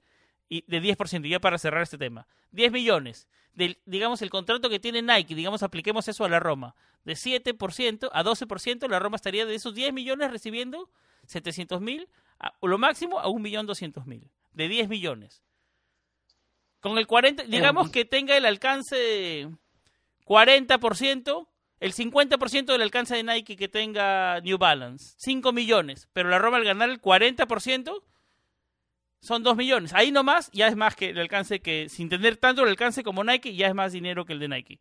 y 0.48 0.64
de 0.66 0.82
10%, 0.82 1.28
ya 1.28 1.40
para 1.40 1.58
cerrar 1.58 1.82
este 1.82 1.98
tema. 1.98 2.26
10 2.52 2.72
millones, 2.72 3.28
digamos 3.84 4.22
el 4.22 4.30
contrato 4.30 4.68
que 4.68 4.80
tiene 4.80 5.02
Nike, 5.02 5.34
digamos 5.34 5.62
apliquemos 5.62 6.08
eso 6.08 6.24
a 6.24 6.28
la 6.28 6.40
Roma, 6.40 6.74
de 7.04 7.14
7% 7.14 8.10
a 8.12 8.24
12%, 8.24 8.88
la 8.88 8.98
Roma 8.98 9.16
estaría 9.16 9.46
de 9.46 9.54
esos 9.54 9.74
10 9.74 9.92
millones 9.92 10.30
recibiendo 10.30 10.90
700 11.26 11.80
mil, 11.80 12.08
o 12.60 12.68
lo 12.68 12.78
máximo 12.78 13.20
a 13.20 13.26
1.200.000, 13.26 14.28
de 14.52 14.68
10 14.68 14.88
millones. 14.88 15.42
Con 16.80 16.96
el 16.98 17.06
40, 17.06 17.44
digamos 17.44 17.90
que 17.90 18.04
tenga 18.04 18.36
el 18.36 18.46
alcance 18.46 19.48
40%, 20.24 21.46
el 21.80 21.94
50% 21.94 22.66
del 22.66 22.82
alcance 22.82 23.16
de 23.16 23.24
Nike 23.24 23.56
que 23.56 23.68
tenga 23.68 24.40
New 24.42 24.58
Balance, 24.58 25.14
5 25.18 25.52
millones, 25.52 26.08
pero 26.12 26.28
la 26.28 26.38
Roma 26.38 26.58
al 26.58 26.64
ganar 26.64 26.90
el 26.90 27.00
40% 27.00 28.02
son 29.20 29.42
2 29.42 29.56
millones. 29.56 29.92
Ahí 29.94 30.12
nomás 30.12 30.50
ya 30.52 30.68
es 30.68 30.76
más 30.76 30.94
que 30.94 31.10
el 31.10 31.18
alcance 31.18 31.60
que, 31.60 31.88
sin 31.88 32.08
tener 32.08 32.36
tanto 32.36 32.62
el 32.62 32.68
alcance 32.68 33.02
como 33.02 33.24
Nike, 33.24 33.54
ya 33.54 33.66
es 33.66 33.74
más 33.74 33.92
dinero 33.92 34.26
que 34.26 34.34
el 34.34 34.38
de 34.38 34.48
Nike. 34.48 34.80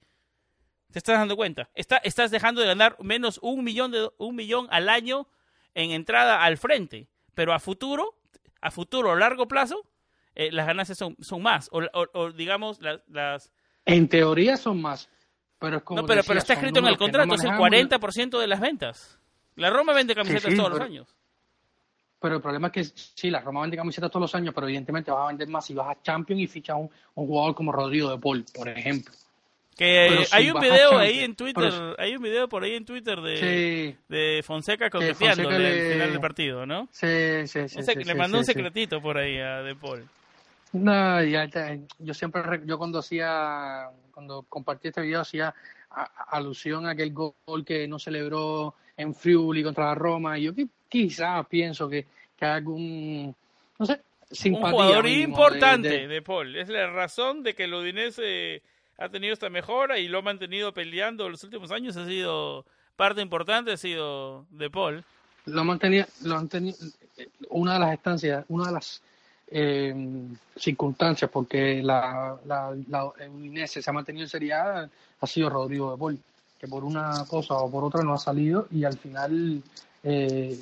¿Te 0.91 0.99
estás 0.99 1.17
dando 1.19 1.37
cuenta? 1.37 1.69
Está, 1.73 1.97
estás 1.97 2.31
dejando 2.31 2.61
de 2.61 2.67
ganar 2.67 2.97
menos 2.99 3.39
un 3.41 3.63
millón, 3.63 3.91
de, 3.91 4.09
un 4.17 4.35
millón 4.35 4.67
al 4.71 4.89
año 4.89 5.27
en 5.75 5.91
entrada 5.91 6.43
al 6.43 6.57
frente, 6.57 7.07
pero 7.33 7.53
a 7.53 7.59
futuro, 7.59 8.19
a 8.59 8.71
futuro, 8.71 9.11
a 9.11 9.15
largo 9.15 9.47
plazo, 9.47 9.87
eh, 10.35 10.51
las 10.51 10.67
ganancias 10.67 10.97
son, 10.97 11.15
son 11.19 11.41
más, 11.41 11.69
o, 11.71 12.31
digamos, 12.31 12.81
las, 12.81 13.01
las... 13.07 13.51
En 13.85 14.09
teoría 14.09 14.57
son 14.57 14.81
más, 14.81 15.09
pero 15.59 15.83
no, 15.89 16.05
pero, 16.05 16.21
pero 16.25 16.39
está 16.39 16.53
escrito 16.53 16.79
en 16.79 16.87
el 16.87 16.97
contrato, 16.97 17.35
es 17.35 17.43
el 17.43 17.51
40% 17.51 18.39
de 18.39 18.47
las 18.47 18.59
ventas. 18.59 19.19
La 19.55 19.69
Roma 19.69 19.93
vende 19.93 20.15
camisetas 20.15 20.55
todos 20.55 20.71
los 20.71 20.79
años. 20.79 21.07
Pero 22.21 22.35
el 22.35 22.41
problema 22.41 22.67
es 22.67 22.73
que 22.73 22.83
sí, 22.83 23.29
la 23.29 23.39
Roma 23.39 23.61
vende 23.61 23.77
camisetas 23.77 24.09
todos 24.09 24.21
los 24.21 24.35
años, 24.35 24.53
pero 24.53 24.67
evidentemente 24.67 25.11
vas 25.11 25.25
a 25.25 25.27
vender 25.27 25.47
más 25.47 25.65
si 25.65 25.73
vas 25.73 25.87
a 25.89 26.01
Champions 26.01 26.41
y 26.41 26.47
fichas 26.47 26.77
un, 26.77 26.89
un 27.15 27.27
jugador 27.27 27.55
como 27.55 27.71
Rodrigo 27.71 28.09
de 28.09 28.17
Paul, 28.17 28.45
por 28.53 28.67
ejemplo. 28.67 29.13
Que 29.79 30.25
hay 30.31 30.51
un 30.51 30.59
video 30.59 30.97
ahí 30.97 31.19
en 31.19 31.35
Twitter, 31.35 31.95
hay 31.97 32.13
un 32.13 32.21
video 32.21 32.49
por 32.49 32.63
ahí 32.63 32.73
en 32.73 32.83
Twitter 32.83 33.21
de, 33.21 33.95
de 34.09 34.43
Fonseca 34.43 34.89
coqueteando 34.89 35.49
el 35.51 35.93
final 35.93 36.11
del 36.11 36.19
partido, 36.19 36.65
¿no? 36.65 36.89
Sí, 36.91 37.47
sí, 37.47 37.69
sí. 37.69 37.79
le 38.03 38.15
mandó 38.15 38.39
un 38.39 38.43
secretito 38.43 39.01
por 39.01 39.17
ahí 39.17 39.37
a 39.37 39.61
De 39.61 39.75
Paul. 39.75 40.05
No, 40.71 41.23
ya, 41.23 41.49
yo 41.97 42.13
siempre, 42.13 42.61
yo 42.65 42.77
cuando 42.77 42.99
hacía, 42.99 43.89
cuando 44.13 44.43
compartí 44.43 44.89
este 44.89 45.01
video 45.01 45.21
hacía 45.21 45.53
alusión 46.29 46.85
a 46.85 46.91
aquel 46.91 47.11
gol 47.11 47.65
que 47.65 47.87
no 47.87 47.97
celebró 47.97 48.75
en 48.95 49.15
Friuli 49.15 49.63
contra 49.63 49.85
la 49.85 49.95
Roma, 49.95 50.37
y 50.37 50.43
yo 50.43 50.51
quizás 50.87 51.47
pienso 51.47 51.89
que, 51.89 52.05
que 52.37 52.45
hay 52.45 52.51
algún, 52.51 53.35
no 53.79 53.85
sé, 53.85 54.01
simpatía. 54.29 54.67
Un 54.67 54.73
jugador 54.73 55.07
importante 55.07 56.07
de, 56.07 56.21
Paul, 56.21 56.55
es 56.55 56.69
la 56.69 56.87
razón 56.87 57.41
de 57.41 57.55
que 57.55 57.63
el 57.63 57.73
Udinese 57.73 58.61
ha 58.97 59.09
tenido 59.09 59.33
esta 59.33 59.49
mejora 59.49 59.97
y 59.97 60.07
lo 60.07 60.19
ha 60.19 60.21
mantenido 60.21 60.73
peleando 60.73 61.29
los 61.29 61.43
últimos 61.43 61.71
años, 61.71 61.97
ha 61.97 62.05
sido 62.05 62.65
parte 62.95 63.21
importante, 63.21 63.71
ha 63.71 63.77
sido 63.77 64.45
de 64.51 64.69
Paul. 64.69 65.03
Lo 65.45 65.63
mantenía, 65.63 66.07
lo 66.23 66.37
han 66.37 66.47
tenido, 66.47 66.77
una 67.49 67.73
de 67.73 67.79
las 67.79 67.93
estancias, 67.93 68.45
una 68.49 68.67
de 68.67 68.73
las 68.73 69.01
eh, 69.51 69.93
circunstancias, 70.55 71.29
porque 71.31 71.81
la, 71.83 72.37
la, 72.45 72.75
la 72.87 73.11
se 73.67 73.81
ha 73.85 73.93
mantenido 73.93 74.23
en 74.23 74.29
Serie 74.29 74.53
A, 74.53 74.89
ha 75.21 75.27
sido 75.27 75.49
Rodrigo 75.49 75.91
de 75.91 75.97
Paul, 75.97 76.19
que 76.59 76.67
por 76.67 76.83
una 76.83 77.25
cosa 77.27 77.55
o 77.55 77.71
por 77.71 77.83
otra 77.83 78.03
no 78.03 78.13
ha 78.13 78.17
salido 78.17 78.67
y 78.71 78.83
al 78.83 78.97
final 78.97 79.63
eh, 80.03 80.59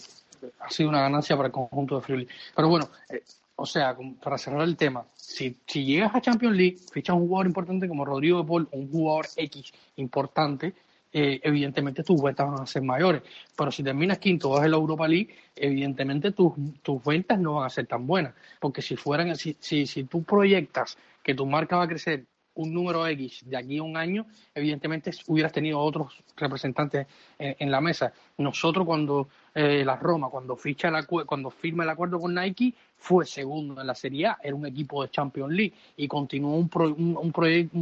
ha 0.60 0.70
sido 0.70 0.90
una 0.90 1.02
ganancia 1.02 1.36
para 1.36 1.48
el 1.48 1.54
conjunto 1.54 1.96
de 1.96 2.02
Friuli. 2.02 2.28
Pero 2.56 2.70
bueno, 2.70 2.90
eh, 3.10 3.24
o 3.56 3.66
sea, 3.66 3.98
para 4.24 4.38
cerrar 4.38 4.62
el 4.62 4.78
tema, 4.78 5.04
si, 5.16 5.58
si 5.66 5.84
llegas 5.84 6.14
a 6.14 6.22
Champions 6.22 6.56
League, 6.56 6.78
fichas 6.92 7.16
un 7.16 7.28
jugador 7.28 7.48
importante 7.48 7.88
como 7.88 8.06
Rodrigo 8.06 8.42
de 8.42 8.48
Paul, 8.48 8.68
un 8.72 8.92
jugador 8.92 9.26
X 9.36 9.74
importante, 9.96 10.74
eh, 11.12 11.40
evidentemente 11.44 12.04
tus 12.04 12.22
ventas 12.22 12.50
van 12.50 12.62
a 12.62 12.66
ser 12.66 12.82
mayores. 12.82 13.24
Pero 13.56 13.72
si 13.72 13.84
terminas 13.84 14.20
quinto 14.20 14.50
vas 14.50 14.66
en 14.66 14.72
la 14.72 14.78
Europa 14.78 15.08
League, 15.08 15.36
evidentemente 15.56 16.32
tus, 16.32 16.54
tus 16.82 17.04
ventas 17.04 17.40
no 17.40 17.56
van 17.56 17.66
a 17.66 17.70
ser 17.70 17.88
tan 17.88 18.06
buenas. 18.06 18.34
Porque 18.60 18.82
si 18.82 18.96
fueran, 18.96 19.36
si, 19.36 19.58
si, 19.60 19.88
si 19.88 20.04
tú 20.06 20.24
proyectas 20.24 20.98
que 21.24 21.36
tu 21.36 21.46
marca 21.46 21.78
va 21.78 21.84
a 21.84 21.88
crecer 21.88 22.26
un 22.58 22.74
número 22.74 23.06
X 23.08 23.42
de 23.46 23.56
aquí 23.56 23.78
a 23.78 23.84
un 23.84 23.96
año, 23.96 24.26
evidentemente 24.54 25.12
hubieras 25.28 25.52
tenido 25.52 25.80
otros 25.80 26.24
representantes 26.36 27.08
en, 27.38 27.72
la 27.72 27.80
mesa. 27.82 28.12
Nosotros 28.38 28.86
cuando 28.86 29.30
eh, 29.54 29.84
la 29.86 29.96
Roma, 29.96 30.30
cuando 30.30 30.56
ficha 30.56 30.88
el 30.90 31.06
cuando 31.06 31.52
firma 31.52 31.84
el 31.84 31.90
acuerdo 31.90 32.20
con 32.20 32.34
Nike, 32.34 32.74
fue 32.98 33.26
segundo 33.26 33.80
en 33.80 33.88
la 33.88 33.96
Serie 33.96 34.28
A, 34.28 34.38
era 34.44 34.56
un 34.56 34.66
equipo 34.66 35.04
de 35.04 35.10
Champions 35.10 35.54
League 35.54 35.74
y 35.96 36.08
continuó 36.08 36.56
un, 36.56 36.70
un, 37.18 37.32
proyecto, 37.32 37.78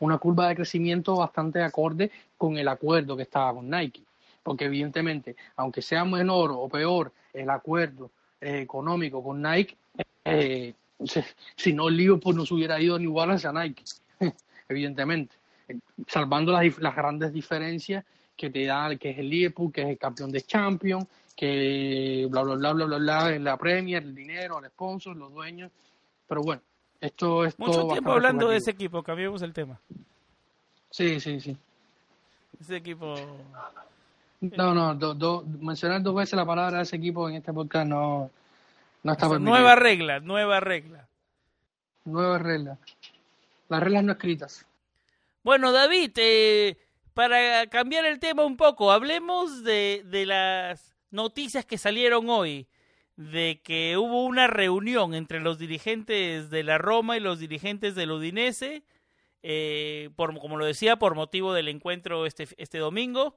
una 0.00 0.18
curva 0.18 0.48
de 0.48 0.56
crecimiento 0.56 1.16
bastante 1.16 1.62
acorde 1.62 2.10
con 2.36 2.56
el 2.56 2.66
acuerdo 2.68 3.16
que 3.16 3.24
estaba 3.24 3.54
con 3.54 3.70
Nike. 3.70 4.02
Porque 4.42 4.64
evidentemente, 4.64 5.36
aunque 5.56 5.82
sea 5.82 6.04
menor 6.04 6.50
o 6.52 6.68
peor 6.68 7.12
el 7.32 7.50
acuerdo 7.50 8.10
eh, 8.40 8.60
económico 8.62 9.22
con 9.22 9.42
Nike, 9.42 9.76
eh, 10.24 10.74
si 11.56 11.72
no 11.72 11.88
Liverpool 11.88 12.36
no 12.36 12.46
se 12.46 12.54
hubiera 12.54 12.80
ido 12.80 12.98
ni 12.98 13.06
Wallace 13.06 13.46
a 13.46 13.52
Nike, 13.52 13.84
evidentemente, 14.68 15.36
salvando 16.08 16.50
las, 16.52 16.78
las, 16.78 16.96
grandes 16.96 17.32
diferencias 17.32 18.04
que 18.36 18.50
te 18.50 18.64
da, 18.64 18.96
que 18.96 19.10
es 19.10 19.18
el 19.18 19.28
Liverpool, 19.28 19.70
que 19.70 19.82
es 19.82 19.88
el 19.88 19.98
campeón 19.98 20.32
de 20.32 20.40
Champions, 20.40 21.06
que 21.36 22.26
bla, 22.30 22.42
bla, 22.42 22.54
bla, 22.56 22.72
bla, 22.72 22.84
bla, 22.86 22.98
bla, 22.98 23.38
la 23.38 23.56
Premier, 23.56 24.02
el 24.02 24.14
dinero, 24.14 24.58
el 24.58 24.66
sponsor, 24.66 25.16
los 25.16 25.32
dueños, 25.32 25.70
pero 26.28 26.42
bueno, 26.42 26.62
esto 27.00 27.44
es 27.44 27.58
Mucho 27.58 27.88
tiempo 27.88 28.12
hablando 28.12 28.48
de 28.48 28.58
ese 28.58 28.70
equipo, 28.72 29.02
cambiamos 29.02 29.42
el 29.42 29.52
tema. 29.52 29.80
Sí, 30.90 31.20
sí, 31.20 31.40
sí. 31.40 31.56
Ese 32.60 32.76
equipo... 32.76 33.14
No, 34.40 34.74
no, 34.74 35.44
mencionar 35.60 36.02
dos 36.02 36.14
veces 36.14 36.34
la 36.34 36.46
palabra 36.46 36.78
de 36.78 36.82
ese 36.84 36.96
equipo 36.96 37.28
en 37.28 37.36
este 37.36 37.52
podcast 37.52 37.86
no, 37.86 38.30
Nueva 39.02 39.76
regla, 39.76 40.20
nueva 40.20 40.60
regla. 40.60 41.06
Nueva 42.04 42.38
regla. 42.38 42.78
Las 43.68 43.82
reglas 43.82 44.04
no 44.04 44.12
escritas. 44.12 44.66
Bueno, 45.42 45.72
David, 45.72 46.12
eh, 46.16 46.76
para 47.14 47.66
cambiar 47.68 48.04
el 48.04 48.18
tema 48.18 48.44
un 48.44 48.56
poco, 48.56 48.92
hablemos 48.92 49.62
de, 49.62 50.02
de 50.06 50.26
las 50.26 50.94
noticias 51.10 51.64
que 51.64 51.78
salieron 51.78 52.28
hoy 52.30 52.68
de 53.16 53.60
que 53.62 53.98
hubo 53.98 54.24
una 54.24 54.46
reunión 54.46 55.14
entre 55.14 55.40
los 55.40 55.58
dirigentes 55.58 56.48
de 56.48 56.62
la 56.62 56.78
Roma 56.78 57.16
y 57.16 57.20
los 57.20 57.38
dirigentes 57.38 57.94
del 57.94 58.12
Udinese, 58.12 58.82
eh, 59.42 60.10
por, 60.16 60.38
como 60.38 60.56
lo 60.56 60.64
decía, 60.64 60.96
por 60.96 61.14
motivo 61.14 61.52
del 61.52 61.68
encuentro 61.68 62.24
este, 62.24 62.48
este 62.56 62.78
domingo. 62.78 63.36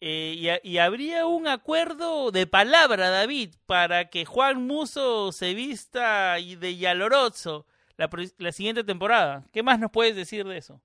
Eh, 0.00 0.60
y, 0.62 0.78
habría 0.78 1.26
un 1.26 1.48
acuerdo 1.48 2.30
de 2.30 2.46
palabra, 2.46 3.10
David, 3.10 3.54
para 3.66 4.10
que 4.10 4.24
Juan 4.24 4.64
Muso 4.66 5.32
se 5.32 5.54
vista 5.54 6.34
de 6.34 6.76
Yalorozzo 6.76 7.66
la, 7.96 8.08
la 8.38 8.52
siguiente 8.52 8.84
temporada. 8.84 9.44
¿Qué 9.52 9.62
más 9.62 9.80
nos 9.80 9.90
puedes 9.90 10.14
decir 10.14 10.46
de 10.46 10.58
eso? 10.58 10.80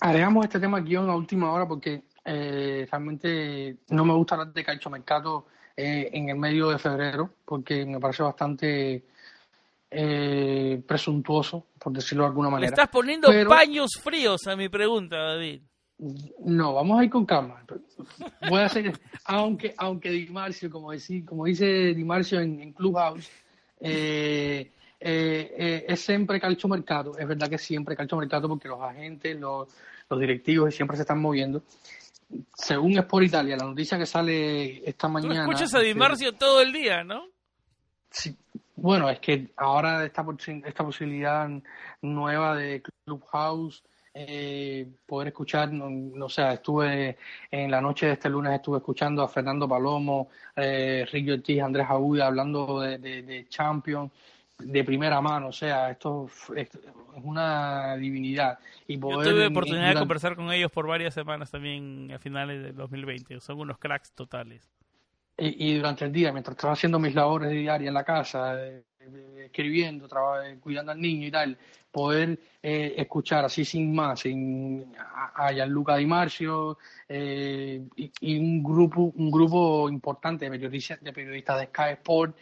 Agregamos 0.00 0.44
este 0.44 0.60
tema 0.60 0.78
aquí 0.78 0.94
en 0.94 1.06
la 1.06 1.16
última 1.16 1.50
hora 1.50 1.66
porque 1.66 2.04
eh, 2.26 2.86
realmente 2.90 3.78
no 3.90 4.04
me 4.04 4.12
gusta 4.14 4.34
hablar 4.34 4.52
de 4.52 4.64
Calcio 4.64 4.90
Mercato 4.90 5.46
eh, 5.76 6.10
en 6.12 6.28
el 6.28 6.36
medio 6.36 6.70
de 6.70 6.78
febrero 6.78 7.30
porque 7.44 7.86
me 7.86 8.00
parece 8.00 8.22
bastante 8.22 9.04
presuntuoso, 9.88 11.68
por 11.78 11.92
decirlo 11.92 12.24
de 12.24 12.28
alguna 12.28 12.50
manera. 12.50 12.68
estás 12.68 12.88
poniendo 12.88 13.28
paños 13.48 13.92
fríos 14.02 14.46
a 14.46 14.54
mi 14.54 14.68
pregunta, 14.68 15.16
David. 15.16 15.62
No, 15.98 16.74
vamos 16.74 17.00
a 17.00 17.04
ir 17.04 17.10
con 17.10 17.24
calma. 17.24 17.64
Voy 18.48 18.60
a 18.60 18.66
hacer, 18.66 18.92
aunque, 19.24 19.74
aunque 19.78 20.10
Di 20.10 20.26
Marcio, 20.26 20.70
como, 20.70 20.92
decir, 20.92 21.24
como 21.24 21.46
dice 21.46 21.94
Di 21.94 22.04
Marcio 22.04 22.38
en, 22.40 22.72
Clubhouse, 22.72 23.30
eh, 23.80 24.72
eh, 25.00 25.54
eh, 25.56 25.84
es 25.88 26.00
siempre 26.00 26.38
calcio 26.38 26.68
mercado. 26.68 27.16
Es 27.16 27.26
verdad 27.26 27.48
que 27.48 27.56
siempre 27.56 27.96
calcio 27.96 28.18
mercado 28.18 28.46
porque 28.48 28.68
los 28.68 28.80
agentes, 28.80 29.38
los, 29.38 29.68
los 30.10 30.20
directivos 30.20 30.74
siempre 30.74 30.96
se 30.98 31.04
están 31.04 31.20
moviendo. 31.20 31.62
Según 32.54 32.98
Sport 32.98 33.26
Italia, 33.26 33.56
la 33.56 33.66
noticia 33.66 33.98
que 33.98 34.06
sale 34.06 34.88
esta 34.88 35.08
mañana. 35.08 35.44
Tú 35.44 35.52
escuchas 35.52 35.74
a 35.74 35.80
Di 35.80 35.94
Marcio 35.94 36.32
todo 36.32 36.60
el 36.60 36.72
día, 36.72 37.04
¿no? 37.04 37.24
Sí, 38.10 38.36
Bueno, 38.74 39.08
es 39.08 39.20
que 39.20 39.52
ahora 39.56 40.04
esta, 40.04 40.24
esta 40.64 40.84
posibilidad 40.84 41.48
nueva 42.02 42.56
de 42.56 42.82
Clubhouse, 43.04 43.82
eh, 44.14 44.88
poder 45.04 45.28
escuchar, 45.28 45.70
no, 45.72 46.28
sé, 46.28 46.54
estuve 46.54 47.18
en 47.50 47.70
la 47.70 47.80
noche 47.80 48.06
de 48.06 48.12
este 48.12 48.30
lunes, 48.30 48.54
estuve 48.54 48.78
escuchando 48.78 49.22
a 49.22 49.28
Fernando 49.28 49.68
Palomo, 49.68 50.30
eh, 50.56 51.06
Ricky 51.12 51.32
Ortiz, 51.32 51.60
Andrés 51.60 51.86
Aguda 51.88 52.26
hablando 52.26 52.80
de, 52.80 52.98
de, 52.98 53.22
de 53.22 53.48
Champions 53.48 54.10
de 54.58 54.84
primera 54.84 55.20
mano, 55.20 55.48
o 55.48 55.52
sea, 55.52 55.90
esto 55.90 56.28
es, 56.54 56.68
una 57.22 57.96
divinidad. 57.96 58.58
Y 58.86 58.98
Yo 58.98 59.22
tuve 59.22 59.46
oportunidad 59.46 59.90
de 59.90 59.98
conversar 59.98 60.36
con 60.36 60.50
ellos 60.52 60.70
por 60.70 60.86
varias 60.86 61.14
semanas 61.14 61.50
también 61.50 62.10
a 62.12 62.18
finales 62.18 62.62
del 62.62 62.76
2020, 62.76 63.40
son 63.40 63.60
unos 63.60 63.78
cracks 63.78 64.12
totales. 64.12 64.70
Y, 65.38 65.76
durante 65.76 66.06
el 66.06 66.12
día, 66.12 66.32
mientras 66.32 66.56
estaba 66.56 66.72
haciendo 66.72 66.98
mis 66.98 67.14
labores 67.14 67.50
diarias 67.50 67.88
en 67.88 67.94
la 67.94 68.04
casa, 68.04 68.56
eh, 68.58 68.84
escribiendo, 69.44 70.08
cuidando 70.60 70.92
al 70.92 71.00
niño 71.00 71.26
y 71.26 71.30
tal, 71.30 71.58
poder 71.90 72.38
eh, 72.62 72.94
escuchar 72.96 73.44
así 73.44 73.64
sin 73.64 73.94
más 73.94 74.20
sin, 74.20 74.92
a, 75.34 75.50
Gianluca 75.52 75.96
Di 75.96 76.06
Marcio 76.06 76.78
eh, 77.08 77.82
y, 77.96 78.38
un 78.38 78.62
grupo 78.62 79.12
un 79.16 79.30
grupo 79.30 79.88
importante 79.88 80.44
de 80.44 80.50
periodistas 80.50 81.00
de, 81.00 81.12
periodistas 81.12 81.60
de 81.60 81.66
Sky 81.66 81.92
Sport 81.92 82.36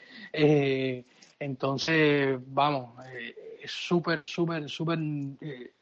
entonces, 1.45 2.39
vamos, 2.47 2.99
eh, 3.07 3.59
es 3.63 3.71
súper, 3.71 4.25
súper, 4.27 4.67
súper, 4.69 4.99
eh, 5.43 5.73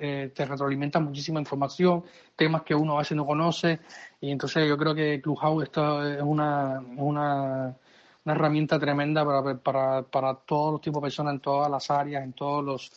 eh, 0.00 0.32
te 0.32 0.44
retroalimenta 0.44 1.00
muchísima 1.00 1.40
información, 1.40 2.04
temas 2.36 2.62
que 2.62 2.74
uno 2.74 2.94
a 2.94 2.98
veces 2.98 3.16
no 3.16 3.26
conoce, 3.26 3.80
y 4.20 4.30
entonces 4.30 4.68
yo 4.68 4.78
creo 4.78 4.94
que 4.94 5.20
Clubhouse 5.20 5.64
esto 5.64 6.06
es 6.06 6.22
una, 6.22 6.80
una, 6.96 7.76
una 8.24 8.34
herramienta 8.34 8.78
tremenda 8.78 9.24
para, 9.24 9.58
para, 9.58 10.02
para 10.02 10.34
todos 10.34 10.74
los 10.74 10.80
tipos 10.80 11.02
de 11.02 11.06
personas 11.06 11.34
en 11.34 11.40
todas 11.40 11.68
las 11.68 11.90
áreas, 11.90 12.22
en 12.22 12.32
todos 12.32 12.64
los 12.64 12.92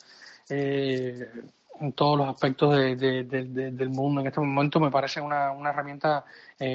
en 0.47 1.91
todos 1.93 2.19
los 2.19 2.29
aspectos 2.29 2.75
de, 2.75 3.23
del 3.25 3.89
mundo. 3.89 4.21
En 4.21 4.27
este 4.27 4.39
momento 4.39 4.79
me 4.79 4.91
parece 4.91 5.19
una, 5.19 5.51
una 5.51 5.71
herramienta 5.71 6.23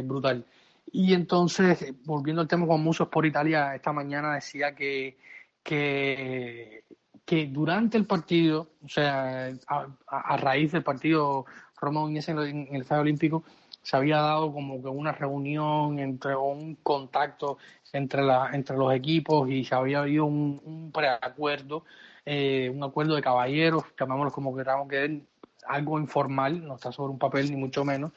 brutal. 0.03 0.45
Y 0.93 1.15
entonces, 1.15 1.95
volviendo 2.05 2.43
al 2.43 2.49
tema 2.49 2.67
con 2.67 2.83
Musos 2.83 3.09
por 3.09 3.25
Italia, 3.25 3.75
esta 3.75 3.93
mañana 3.93 4.35
decía 4.35 4.75
que, 4.75 5.19
que, 5.63 6.85
que 7.25 7.47
durante 7.47 7.97
el 7.97 8.07
partido, 8.07 8.71
o 8.85 8.89
sea, 8.89 9.51
a, 9.69 10.37
raíz 10.37 10.73
del 10.73 10.83
partido 10.83 11.45
Roma 11.81 12.03
Uniés 12.03 12.29
en, 12.29 12.39
el 12.39 12.83
Estadio 12.83 13.03
Olímpico, 13.03 13.45
se 13.83 13.97
había 13.97 14.19
dado 14.19 14.53
como 14.53 14.83
que 14.83 14.89
una 14.89 15.13
reunión 15.13 15.99
entre 16.01 16.35
un 16.37 16.75
contacto 16.77 17.59
entre 17.93 18.23
la, 18.23 18.51
entre 18.53 18.77
los 18.77 18.93
equipos 18.93 19.49
y 19.49 19.65
se 19.65 19.75
había 19.75 20.01
habido 20.01 20.27
un, 20.27 20.91
preacuerdo, 20.93 21.85
eh, 22.27 22.71
un 22.75 22.83
acuerdo 22.83 23.15
de 23.15 23.23
caballeros, 23.23 23.85
llamámoslo 23.99 24.33
como 24.33 24.55
queramos 24.55 24.89
que 24.89 25.23
algo 25.67 25.99
informal, 25.99 26.67
no 26.67 26.75
está 26.75 26.93
sobre 26.93 27.13
un 27.13 27.19
papel 27.19 27.51
ni 27.51 27.57
mucho 27.57 27.85
menos, 27.85 28.13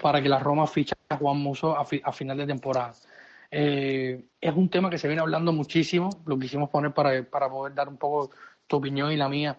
para 0.00 0.22
que 0.22 0.28
la 0.28 0.38
Roma 0.38 0.66
ficha 0.66 0.94
a 1.08 1.16
Juan 1.16 1.38
Muso 1.38 1.76
a, 1.76 1.84
final 2.12 2.36
de 2.36 2.46
temporada. 2.46 2.94
Eh, 3.50 4.24
es 4.40 4.54
un 4.54 4.68
tema 4.68 4.90
que 4.90 4.98
se 4.98 5.08
viene 5.08 5.22
hablando 5.22 5.52
muchísimo, 5.52 6.10
lo 6.26 6.38
quisimos 6.38 6.70
poner 6.70 6.92
para, 6.92 7.22
para 7.24 7.48
poder 7.50 7.74
dar 7.74 7.88
un 7.88 7.96
poco 7.96 8.30
tu 8.66 8.76
opinión 8.76 9.12
y 9.12 9.16
la 9.16 9.28
mía 9.28 9.58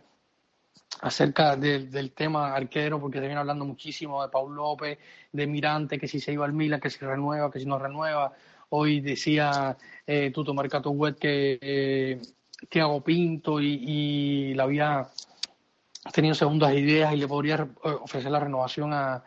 acerca 1.01 1.55
del 1.55 2.11
tema 2.11 2.53
arquero, 2.53 2.99
porque 2.99 3.20
se 3.20 3.26
viene 3.26 3.39
hablando 3.39 3.66
muchísimo 3.66 4.22
de 4.24 4.30
Paul 4.30 4.55
López, 4.55 4.97
de 5.32 5.47
Mirante, 5.47 5.99
que 5.99 6.07
si 6.07 6.20
se 6.20 6.32
iba 6.32 6.45
al 6.45 6.53
Milan, 6.53 6.80
que 6.80 6.89
si 6.89 6.99
renueva, 6.99 7.51
que 7.51 7.59
si 7.59 7.66
no 7.66 7.78
renueva. 7.78 8.32
Hoy 8.70 9.01
decía 9.01 9.78
eh, 10.07 10.32
Tuto 10.34 10.53
Mercato 10.53 10.91
Web 10.91 11.18
que 11.18 11.59
eh, 11.61 12.22
Tiago 12.70 13.03
Pinto 13.03 13.59
y, 13.59 13.84
y 13.86 14.53
la 14.53 14.64
había 14.64 15.07
tenido 16.11 16.36
segundas 16.36 16.74
ideas 16.74 17.14
y 17.14 17.18
le 17.18 17.28
podría 17.28 17.55
eh, 17.55 17.89
ofrecer 18.01 18.32
la 18.32 18.39
renovación 18.39 18.93
a, 18.93 19.24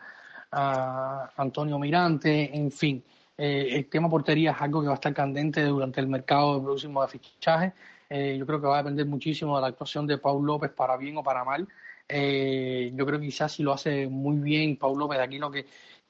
a 0.51 1.31
Antonio 1.37 1.77
Mirante, 1.79 2.55
en 2.55 2.71
fin. 2.71 3.03
Eh, 3.37 3.69
el 3.73 3.87
tema 3.87 4.09
portería 4.09 4.51
es 4.51 4.61
algo 4.61 4.81
que 4.81 4.87
va 4.87 4.93
a 4.93 4.95
estar 4.95 5.13
candente 5.13 5.63
durante 5.63 6.01
el 6.01 6.07
mercado 6.07 6.63
próximo 6.63 7.01
de 7.01 7.07
fichaje. 7.07 7.73
Eh, 8.09 8.35
yo 8.39 8.45
creo 8.45 8.59
que 8.59 8.67
va 8.67 8.79
a 8.79 8.83
depender 8.83 9.05
muchísimo 9.05 9.55
de 9.55 9.61
la 9.61 9.67
actuación 9.67 10.07
de 10.07 10.17
Paul 10.17 10.45
López 10.45 10.71
para 10.71 10.97
bien 10.97 11.17
o 11.17 11.23
para 11.23 11.43
mal. 11.43 11.67
Eh, 12.07 12.91
yo 12.95 13.05
creo 13.05 13.19
que 13.19 13.27
quizás 13.27 13.51
si 13.51 13.63
lo 13.63 13.73
hace 13.73 14.07
muy 14.07 14.37
bien 14.37 14.77
Paul 14.77 14.97
López, 14.97 15.19
de 15.19 15.23
aquí 15.25 15.37
lo 15.37 15.51
que, 15.51 15.67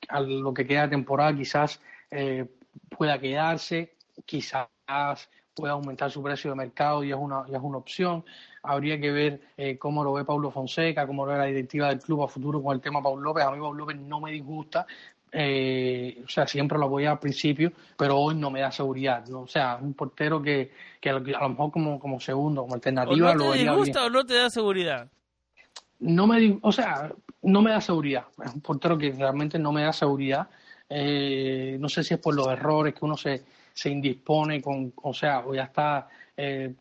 a 0.07 0.21
lo 0.21 0.53
que 0.53 0.65
queda 0.65 0.83
de 0.83 0.89
temporada, 0.89 1.35
quizás 1.35 1.81
pueda 2.89 3.19
quedarse, 3.19 3.95
quizás 4.25 4.69
pueda 5.57 5.73
aumentar 5.73 6.11
su 6.11 6.23
precio 6.23 6.51
de 6.51 6.55
mercado 6.55 7.03
y 7.03 7.11
es 7.11 7.17
una, 7.17 7.43
y 7.49 7.55
es 7.55 7.61
una 7.61 7.77
opción 7.77 8.23
habría 8.67 8.99
que 8.99 9.11
ver 9.11 9.41
eh, 9.55 9.77
cómo 9.77 10.03
lo 10.03 10.13
ve 10.13 10.25
Pablo 10.25 10.51
Fonseca, 10.51 11.07
cómo 11.07 11.25
lo 11.25 11.31
ve 11.31 11.37
la 11.37 11.45
directiva 11.45 11.89
del 11.89 11.99
club 11.99 12.23
a 12.23 12.27
futuro 12.27 12.61
con 12.61 12.75
el 12.75 12.81
tema 12.81 13.01
Pablo 13.01 13.21
López. 13.21 13.43
A 13.43 13.51
mí 13.51 13.59
Pablo 13.59 13.73
López 13.73 13.97
no 13.97 14.19
me 14.19 14.31
disgusta, 14.31 14.85
eh, 15.31 16.21
o 16.25 16.29
sea, 16.29 16.47
siempre 16.47 16.77
lo 16.77 16.85
apoyé 16.85 17.07
al 17.07 17.19
principio, 17.19 17.71
pero 17.97 18.17
hoy 18.17 18.35
no 18.35 18.51
me 18.51 18.61
da 18.61 18.71
seguridad. 18.71 19.29
O 19.31 19.47
sea, 19.47 19.77
un 19.81 19.93
portero 19.93 20.41
que, 20.41 20.71
que 20.99 21.09
a 21.09 21.19
lo 21.19 21.49
mejor 21.49 21.71
como, 21.71 21.99
como 21.99 22.19
segundo, 22.19 22.61
como 22.61 22.75
alternativa... 22.75 23.31
¿O 23.31 23.35
no 23.35 23.51
te 23.51 23.57
disgusta 23.57 24.05
o 24.05 24.09
no 24.09 24.25
te 24.25 24.35
da 24.35 24.49
seguridad? 24.49 25.07
No 25.99 26.27
me, 26.27 26.59
o 26.61 26.71
sea, 26.71 27.11
no 27.41 27.61
me 27.61 27.71
da 27.71 27.81
seguridad. 27.81 28.25
Es 28.43 28.53
un 28.53 28.61
portero 28.61 28.97
que 28.97 29.11
realmente 29.11 29.57
no 29.57 29.71
me 29.71 29.83
da 29.83 29.93
seguridad. 29.93 30.47
Eh, 30.89 31.77
no 31.79 31.89
sé 31.89 32.03
si 32.03 32.13
es 32.13 32.19
por 32.19 32.35
los 32.35 32.47
errores 32.47 32.93
que 32.93 33.03
uno 33.03 33.17
se, 33.17 33.43
se 33.77 33.91
indispone 33.91 34.59
con, 34.59 34.91
o 35.03 35.13
sea, 35.13 35.45
o 35.45 35.53
ya 35.53 35.65
está 35.65 36.07
eh, 36.35 36.73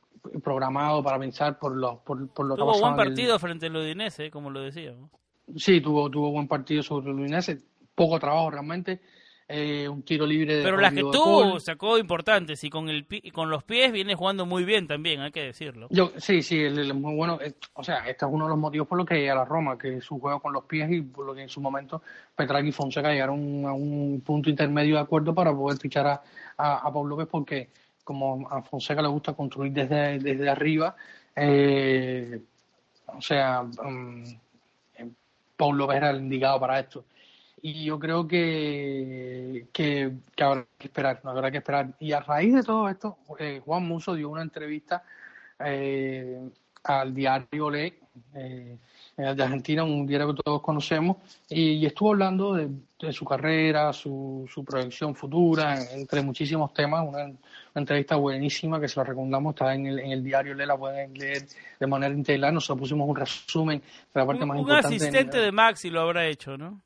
programado 0.42 1.02
para 1.02 1.18
pensar 1.18 1.58
por 1.58 1.76
lo, 1.76 1.98
por, 1.98 2.26
por 2.28 2.46
lo 2.46 2.56
tuvo 2.56 2.80
buen 2.80 2.96
partido 2.96 3.38
frente 3.38 3.66
al 3.66 3.76
Udinese, 3.76 4.30
como 4.30 4.48
lo 4.48 4.62
decíamos. 4.62 5.10
Sí, 5.56 5.82
tuvo, 5.82 6.10
tuvo 6.10 6.30
buen 6.30 6.48
partido 6.48 6.82
sobre 6.82 7.10
el 7.10 7.20
Udinese, 7.20 7.58
poco 7.94 8.18
trabajo 8.18 8.50
realmente, 8.50 9.02
eh, 9.48 9.88
un 9.88 10.02
tiro 10.02 10.26
libre 10.26 10.56
de 10.56 10.62
Pero 10.64 10.76
las 10.76 10.92
que 10.92 11.00
tuvo 11.00 11.60
sacó 11.60 11.98
importantes 11.98 12.64
y 12.64 12.70
con 12.70 12.88
el 12.88 13.06
con 13.32 13.48
los 13.48 13.62
pies 13.62 13.92
viene 13.92 14.14
jugando 14.14 14.44
muy 14.44 14.64
bien 14.64 14.86
también, 14.86 15.20
hay 15.20 15.30
que 15.30 15.42
decirlo. 15.42 15.86
Yo 15.90 16.12
sí, 16.16 16.42
sí, 16.42 16.60
es 16.64 16.94
muy 16.94 17.14
bueno, 17.14 17.38
eh, 17.40 17.54
o 17.74 17.84
sea, 17.84 17.98
este 18.08 18.24
es 18.24 18.30
uno 18.30 18.46
de 18.46 18.50
los 18.50 18.58
motivos 18.58 18.88
por 18.88 18.98
los 18.98 19.06
que 19.06 19.30
a 19.30 19.34
la 19.34 19.44
Roma, 19.44 19.78
que 19.78 20.00
su 20.00 20.18
juego 20.18 20.40
con 20.40 20.52
los 20.52 20.64
pies 20.64 20.90
y 20.90 21.00
por 21.02 21.26
lo 21.26 21.34
que 21.34 21.42
en 21.42 21.48
su 21.48 21.60
momento 21.60 22.02
Petraghi 22.34 22.68
y 22.68 22.72
Fonseca 22.72 23.12
llegaron 23.12 23.64
a 23.66 23.72
un 23.72 24.20
punto 24.24 24.50
intermedio 24.50 24.96
de 24.96 25.02
acuerdo 25.02 25.34
para 25.34 25.54
poder 25.54 25.78
fichar 25.78 26.06
a, 26.06 26.22
a, 26.56 26.78
a 26.78 26.92
Pablo 26.92 27.10
López 27.10 27.28
porque 27.30 27.68
como 28.06 28.48
a 28.48 28.62
Fonseca 28.62 29.02
le 29.02 29.08
gusta 29.08 29.34
construir 29.34 29.72
desde, 29.72 30.20
desde 30.20 30.48
arriba, 30.48 30.94
eh, 31.34 32.40
o 33.06 33.20
sea, 33.20 33.62
um, 33.62 34.24
Paul 35.56 35.76
López 35.76 35.96
era 35.96 36.10
el 36.10 36.18
indicado 36.18 36.60
para 36.60 36.78
esto. 36.78 37.04
Y 37.62 37.84
yo 37.84 37.98
creo 37.98 38.28
que, 38.28 39.66
que, 39.72 40.12
habrá 40.38 40.66
que 40.78 40.86
esperar, 40.86 41.20
habrá 41.24 41.50
que 41.50 41.58
esperar. 41.58 41.94
Y 41.98 42.12
a 42.12 42.20
raíz 42.20 42.54
de 42.54 42.62
todo 42.62 42.88
esto, 42.88 43.18
eh, 43.38 43.60
Juan 43.64 43.86
Muso 43.86 44.14
dio 44.14 44.28
una 44.28 44.42
entrevista 44.42 45.02
eh, 45.58 46.48
al 46.84 47.14
diario 47.14 47.70
Le, 47.70 47.98
eh, 48.34 48.78
de 49.16 49.42
Argentina, 49.42 49.82
un 49.82 50.06
diario 50.06 50.34
que 50.34 50.42
todos 50.42 50.60
conocemos, 50.60 51.16
y, 51.48 51.84
estuvo 51.86 52.10
hablando 52.10 52.54
de, 52.54 53.12
su 53.12 53.24
carrera, 53.24 53.92
su, 53.92 54.46
su 54.52 54.64
proyección 54.64 55.14
futura, 55.14 55.78
entre 55.92 56.22
muchísimos 56.22 56.72
temas, 56.72 57.06
una, 57.08 57.32
entrevista 57.74 58.16
buenísima 58.16 58.80
que 58.80 58.88
se 58.88 59.00
la 59.00 59.04
recomendamos, 59.04 59.54
está 59.54 59.74
en 59.74 59.86
el, 59.86 59.98
en 59.98 60.12
el 60.12 60.22
diario 60.22 60.54
Le, 60.54 60.66
la 60.66 60.76
pueden 60.76 61.14
leer 61.14 61.46
de 61.78 61.86
manera 61.86 62.14
integral, 62.14 62.54
nosotros 62.54 62.80
pusimos 62.80 63.08
un 63.08 63.16
resumen 63.16 63.80
de 63.80 64.20
la 64.20 64.26
parte 64.26 64.46
más 64.46 64.58
importante. 64.58 64.88
Un 64.88 64.94
asistente 64.94 65.38
de 65.38 65.52
Maxi 65.52 65.90
lo 65.90 66.00
habrá 66.00 66.26
hecho, 66.26 66.56
¿no? 66.56 66.80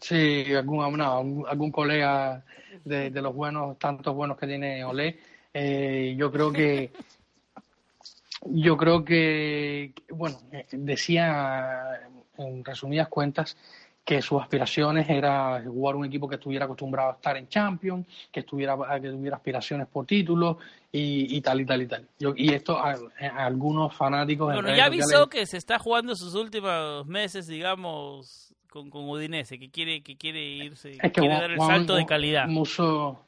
Sí, 0.00 0.54
algún, 0.54 1.00
algún 1.00 1.72
colega 1.72 2.44
de, 2.84 3.10
de, 3.10 3.22
los 3.22 3.34
buenos, 3.34 3.78
tantos 3.78 4.14
buenos 4.14 4.38
que 4.38 4.46
tiene 4.46 4.84
Olé. 4.84 5.18
Eh, 5.52 6.14
yo 6.16 6.30
creo 6.30 6.52
que 6.52 6.92
yo 8.44 8.76
creo 8.76 9.04
que, 9.04 9.92
bueno, 10.10 10.38
eh, 10.50 10.66
decía 10.72 12.00
en 12.38 12.64
resumidas 12.64 13.08
cuentas 13.08 13.56
que 14.04 14.20
sus 14.20 14.42
aspiraciones 14.42 15.08
era 15.08 15.62
jugar 15.64 15.94
un 15.94 16.04
equipo 16.04 16.28
que 16.28 16.34
estuviera 16.34 16.64
acostumbrado 16.64 17.10
a 17.10 17.14
estar 17.14 17.36
en 17.36 17.48
Champions, 17.48 18.04
que 18.32 18.40
estuviera 18.40 18.76
que 19.00 19.10
tuviera 19.10 19.36
aspiraciones 19.36 19.86
por 19.86 20.06
títulos 20.06 20.56
y, 20.90 21.40
tal 21.40 21.60
y 21.60 21.66
tal 21.66 21.82
y 21.82 21.86
tal. 21.86 22.08
y 22.36 22.52
esto 22.52 22.76
a, 22.76 22.96
algunos 23.36 23.94
fanáticos. 23.94 24.52
Bueno, 24.52 24.74
ya 24.74 24.86
avisó 24.86 25.28
que 25.28 25.46
se 25.46 25.56
está 25.56 25.78
jugando 25.78 26.16
sus 26.16 26.34
últimos 26.34 27.06
meses, 27.06 27.46
digamos, 27.46 28.51
con, 28.72 28.88
con 28.88 29.06
Udinese, 29.06 29.58
que 29.58 29.68
quiere 29.68 30.00
que 30.00 30.16
quiere 30.16 30.40
irse, 30.42 30.96
que 30.96 31.12
quiere 31.12 31.34
dar 31.34 31.50
el 31.50 31.58
salto 31.58 31.94
de 31.94 32.06
calidad. 32.06 32.48
Muso 32.48 33.22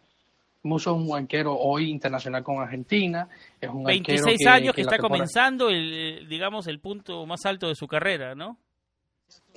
es 0.62 0.86
un 0.86 1.07
banquero 1.07 1.55
hoy 1.55 1.90
internacional 1.90 2.42
con 2.42 2.62
Argentina. 2.62 3.28
Es 3.61 3.68
un 3.68 3.84
26 3.84 4.47
años 4.47 4.74
que, 4.74 4.80
está 4.80 4.97
comenzando, 4.97 5.68
el, 5.68 6.26
digamos, 6.26 6.66
el 6.66 6.80
punto 6.80 7.26
más 7.26 7.45
alto 7.45 7.68
de 7.68 7.74
su 7.74 7.86
carrera, 7.86 8.34
¿no? 8.34 8.57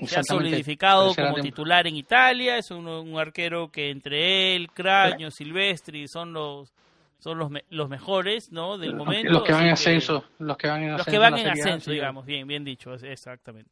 Se 0.05 0.19
ha 0.19 0.23
solidificado 0.23 1.15
como 1.15 1.35
titular 1.35 1.87
en 1.87 1.95
Italia, 1.95 2.57
es 2.57 2.69
un, 2.71 3.17
arquero 3.17 3.71
que 3.71 3.89
entre 3.89 4.55
él, 4.55 4.69
Craño, 4.71 5.31
Silvestri 5.31 6.09
son 6.09 6.33
los, 6.33 6.73
son 7.19 7.37
los, 7.37 7.49
los 7.69 7.87
mejores, 7.87 8.51
¿no? 8.51 8.77
Del 8.77 8.93
momento. 8.93 9.31
Los 9.31 9.43
que 9.43 9.53
van 9.53 9.67
en 9.67 9.71
ascenso, 9.71 10.25
los 10.39 10.57
que 10.57 10.67
van 10.67 10.83
en 10.83 10.89
ascenso. 10.89 10.97
Los 10.97 11.13
que 11.13 11.17
van 11.17 11.37
en 11.37 11.47
ascenso, 11.47 11.91
digamos, 11.91 12.25
bien, 12.25 12.45
bien 12.45 12.65
dicho, 12.65 12.93
exactamente. 12.93 13.71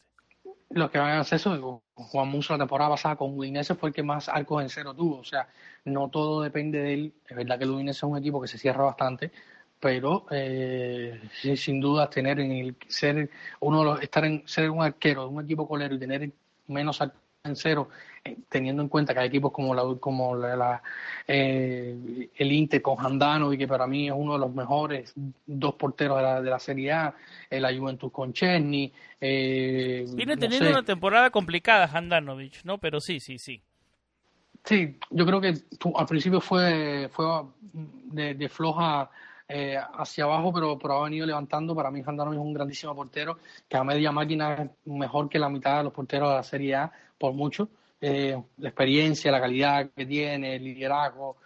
Los 0.75 0.91
que 0.91 0.97
van 0.97 1.13
en 1.13 1.19
ascenso, 1.19 1.81
Juan 1.93 2.27
Muso 2.27 2.51
la 2.51 2.59
temporada 2.59 2.89
pasada 2.89 3.15
con 3.15 3.37
Udinese 3.37 3.75
fue 3.75 3.89
el 3.89 3.95
que 3.95 4.03
más 4.03 4.27
arcos 4.27 4.61
en 4.61 4.67
cero 4.67 4.93
tuvo, 4.93 5.19
o 5.19 5.23
sea, 5.23 5.47
no 5.85 6.09
todo 6.09 6.41
depende 6.41 6.79
de 6.79 6.93
él. 6.93 7.13
Es 7.25 7.33
verdad 7.33 7.57
que 7.57 7.63
el 7.63 7.69
Udinese 7.69 7.99
es 7.99 8.03
un 8.03 8.17
equipo 8.17 8.41
que 8.41 8.49
se 8.49 8.57
cierra 8.57 8.83
bastante, 8.83 9.31
pero 9.79 10.25
eh, 10.31 11.21
sin 11.55 11.79
duda 11.79 12.09
tener 12.09 12.41
en 12.41 12.51
el 12.51 12.75
ser 12.89 13.29
uno 13.61 13.95
de 13.95 14.03
estar 14.03 14.25
en 14.25 14.45
ser 14.45 14.69
un 14.69 14.83
arquero 14.83 15.21
de 15.21 15.27
un 15.29 15.45
equipo 15.45 15.65
colero 15.65 15.95
y 15.95 15.99
tener 15.99 16.29
menos 16.67 16.99
en 17.45 17.55
cero 17.55 17.87
teniendo 18.49 18.81
en 18.81 18.89
cuenta 18.89 19.13
que 19.13 19.19
hay 19.19 19.27
equipos 19.27 19.51
como 19.51 19.75
la 19.75 19.83
como 19.99 20.35
la, 20.35 20.81
eh, 21.27 22.29
el 22.35 22.51
Inter 22.51 22.81
con 22.81 23.03
Handano 23.03 23.53
y 23.53 23.57
que 23.57 23.67
para 23.67 23.85
mí 23.85 24.07
es 24.07 24.13
uno 24.15 24.33
de 24.33 24.39
los 24.39 24.53
mejores 24.53 25.13
dos 25.45 25.75
porteros 25.75 26.17
de 26.17 26.23
la, 26.23 26.41
de 26.41 26.49
la 26.49 26.59
Serie 26.59 26.91
A 26.91 27.15
eh, 27.49 27.59
la 27.59 27.75
Juventus 27.75 28.11
con 28.11 28.33
Chesney 28.33 28.91
viene 29.19 30.37
teniendo 30.37 30.69
una 30.69 30.83
temporada 30.83 31.29
complicada 31.29 31.89
Handanovic 31.93 32.63
no 32.63 32.79
pero 32.79 32.99
sí 32.99 33.19
sí 33.19 33.37
sí 33.37 33.61
sí 34.63 34.97
yo 35.11 35.25
creo 35.25 35.39
que 35.39 35.53
al 35.95 36.05
principio 36.07 36.41
fue 36.41 37.09
fue 37.11 37.25
de, 37.61 38.33
de 38.33 38.49
floja 38.49 39.09
eh, 39.47 39.77
hacia 39.77 40.23
abajo, 40.23 40.51
pero, 40.51 40.79
pero 40.79 40.95
ha 40.95 41.03
venido 41.03 41.25
levantando. 41.25 41.75
Para 41.75 41.91
mí, 41.91 42.01
Handanovic 42.03 42.39
es 42.39 42.45
un 42.45 42.53
grandísimo 42.53 42.95
portero, 42.95 43.37
que 43.69 43.77
a 43.77 43.83
media 43.83 44.11
máquina 44.11 44.55
es 44.55 44.69
mejor 44.85 45.29
que 45.29 45.37
la 45.37 45.49
mitad 45.49 45.77
de 45.77 45.83
los 45.83 45.93
porteros 45.93 46.29
de 46.29 46.35
la 46.35 46.43
Serie 46.43 46.75
A, 46.75 46.91
por 47.19 47.33
mucho. 47.33 47.69
Eh, 48.01 48.37
la 48.57 48.69
experiencia, 48.69 49.31
la 49.31 49.39
calidad 49.39 49.89
que 49.95 50.05
tiene, 50.05 50.55
el 50.55 50.63
liderazgo, 50.63 51.37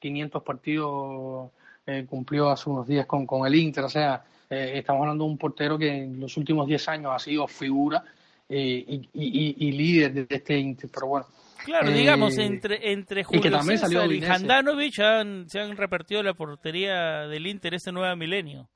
500 0.00 0.42
partidos 0.42 1.50
eh, 1.86 2.06
cumplió 2.08 2.50
hace 2.50 2.70
unos 2.70 2.86
días 2.86 3.06
con, 3.06 3.26
con 3.26 3.46
el 3.46 3.54
Inter. 3.54 3.84
O 3.84 3.88
sea, 3.88 4.24
estamos 4.48 5.02
hablando 5.02 5.24
de 5.24 5.30
un 5.30 5.38
portero 5.38 5.76
que 5.76 6.04
en 6.04 6.20
los 6.20 6.36
últimos 6.36 6.66
10 6.66 6.88
años 6.88 7.12
ha 7.14 7.18
sido 7.18 7.46
figura 7.46 8.02
y, 8.48 9.08
y, 9.12 9.72
líder 9.72 10.26
de 10.26 10.26
este 10.30 10.58
Inter. 10.58 10.88
Pero 10.90 11.06
bueno, 11.06 11.26
Claro, 11.64 11.90
digamos, 11.90 12.38
eh, 12.38 12.44
entre, 12.44 12.92
entre 12.92 13.24
Julio 13.24 13.62
César 13.62 13.90
y 14.10 14.24
Handanovic 14.24 14.94
se 14.94 15.60
han 15.60 15.76
repartido 15.76 16.22
la 16.22 16.34
portería 16.34 17.26
del 17.26 17.46
Inter 17.46 17.74
este 17.74 17.92
nuevo 17.92 18.14
milenio. 18.16 18.68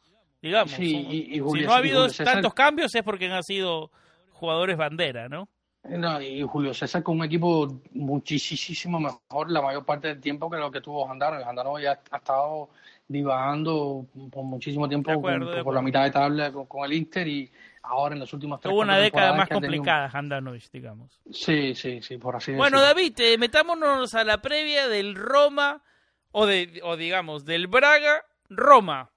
Digamos, 0.43 0.73
si 0.73 1.41
no 1.41 1.73
ha 1.73 1.77
habido 1.79 2.09
tantos 2.11 2.53
cambios 2.53 2.95
es 2.95 3.03
porque 3.03 3.27
han 3.27 3.43
sido 3.43 3.91
jugadores 4.33 4.77
bandera, 4.77 5.29
¿no? 5.29 5.49
No, 5.85 6.23
y 6.23 6.43
Julio 6.43 6.73
César 6.73 7.03
con 7.03 7.19
un 7.19 7.25
equipo 7.25 7.81
muchísimo 7.93 9.01
mejor 9.01 9.51
la 9.51 9.61
mayor 9.61 9.85
parte 9.85 10.09
del 10.09 10.21
tiempo 10.21 10.49
que 10.49 10.57
lo 10.57 10.71
que 10.71 10.81
tuvo 10.81 11.11
Handanovic. 11.11 11.47
Handanovic 11.47 11.85
ya 11.85 12.01
ha 12.11 12.17
estado 12.17 12.71
divagando 13.09 14.07
por 14.31 14.45
muchísimo 14.45 14.89
tiempo 14.89 15.21
por 15.21 15.75
la 15.75 15.83
mitad 15.83 16.05
de 16.05 16.11
tabla 16.11 16.53
con 16.53 16.85
el 16.85 16.93
Inter 16.93 17.27
y 17.27 17.51
ahora 17.83 18.15
en 18.15 18.21
los 18.21 18.33
últimos 18.33 18.61
tres 18.61 18.73
Hubo 18.73 18.81
una 18.81 18.99
década 18.99 19.35
más 19.35 19.49
complicada, 19.49 20.09
Handanovic, 20.13 20.71
digamos. 20.71 21.21
Sí, 21.31 21.75
sí, 21.75 22.01
sí, 22.01 22.17
por 22.17 22.37
así 22.37 22.53
decirlo. 22.53 22.63
Bueno, 22.63 22.81
David, 22.81 23.19
eh, 23.19 23.39
metámonos 23.39 24.15
a 24.15 24.25
la 24.25 24.41
previa 24.41 24.89
del 24.89 25.15
Roma, 25.17 25.83
o, 26.31 26.47
de, 26.47 26.81
o 26.85 26.97
digamos, 26.97 27.45
del 27.45 27.67
Braga, 27.67 28.25
Roma, 28.49 29.11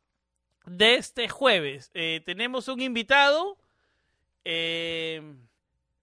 de 0.66 0.96
este 0.96 1.30
jueves. 1.30 1.92
Eh, 1.94 2.22
tenemos 2.26 2.68
un 2.68 2.82
invitado, 2.82 3.58
eh, 4.44 5.22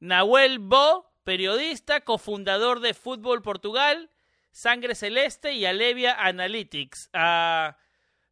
Nahuel 0.02 0.58
Bo, 0.58 1.12
periodista, 1.22 2.00
cofundador 2.00 2.80
de 2.80 2.92
Fútbol 2.92 3.40
Portugal, 3.40 4.10
Sangre 4.50 4.96
Celeste 4.96 5.52
y 5.52 5.64
Alevia 5.64 6.12
Analytics. 6.20 7.08
Ah, 7.12 7.76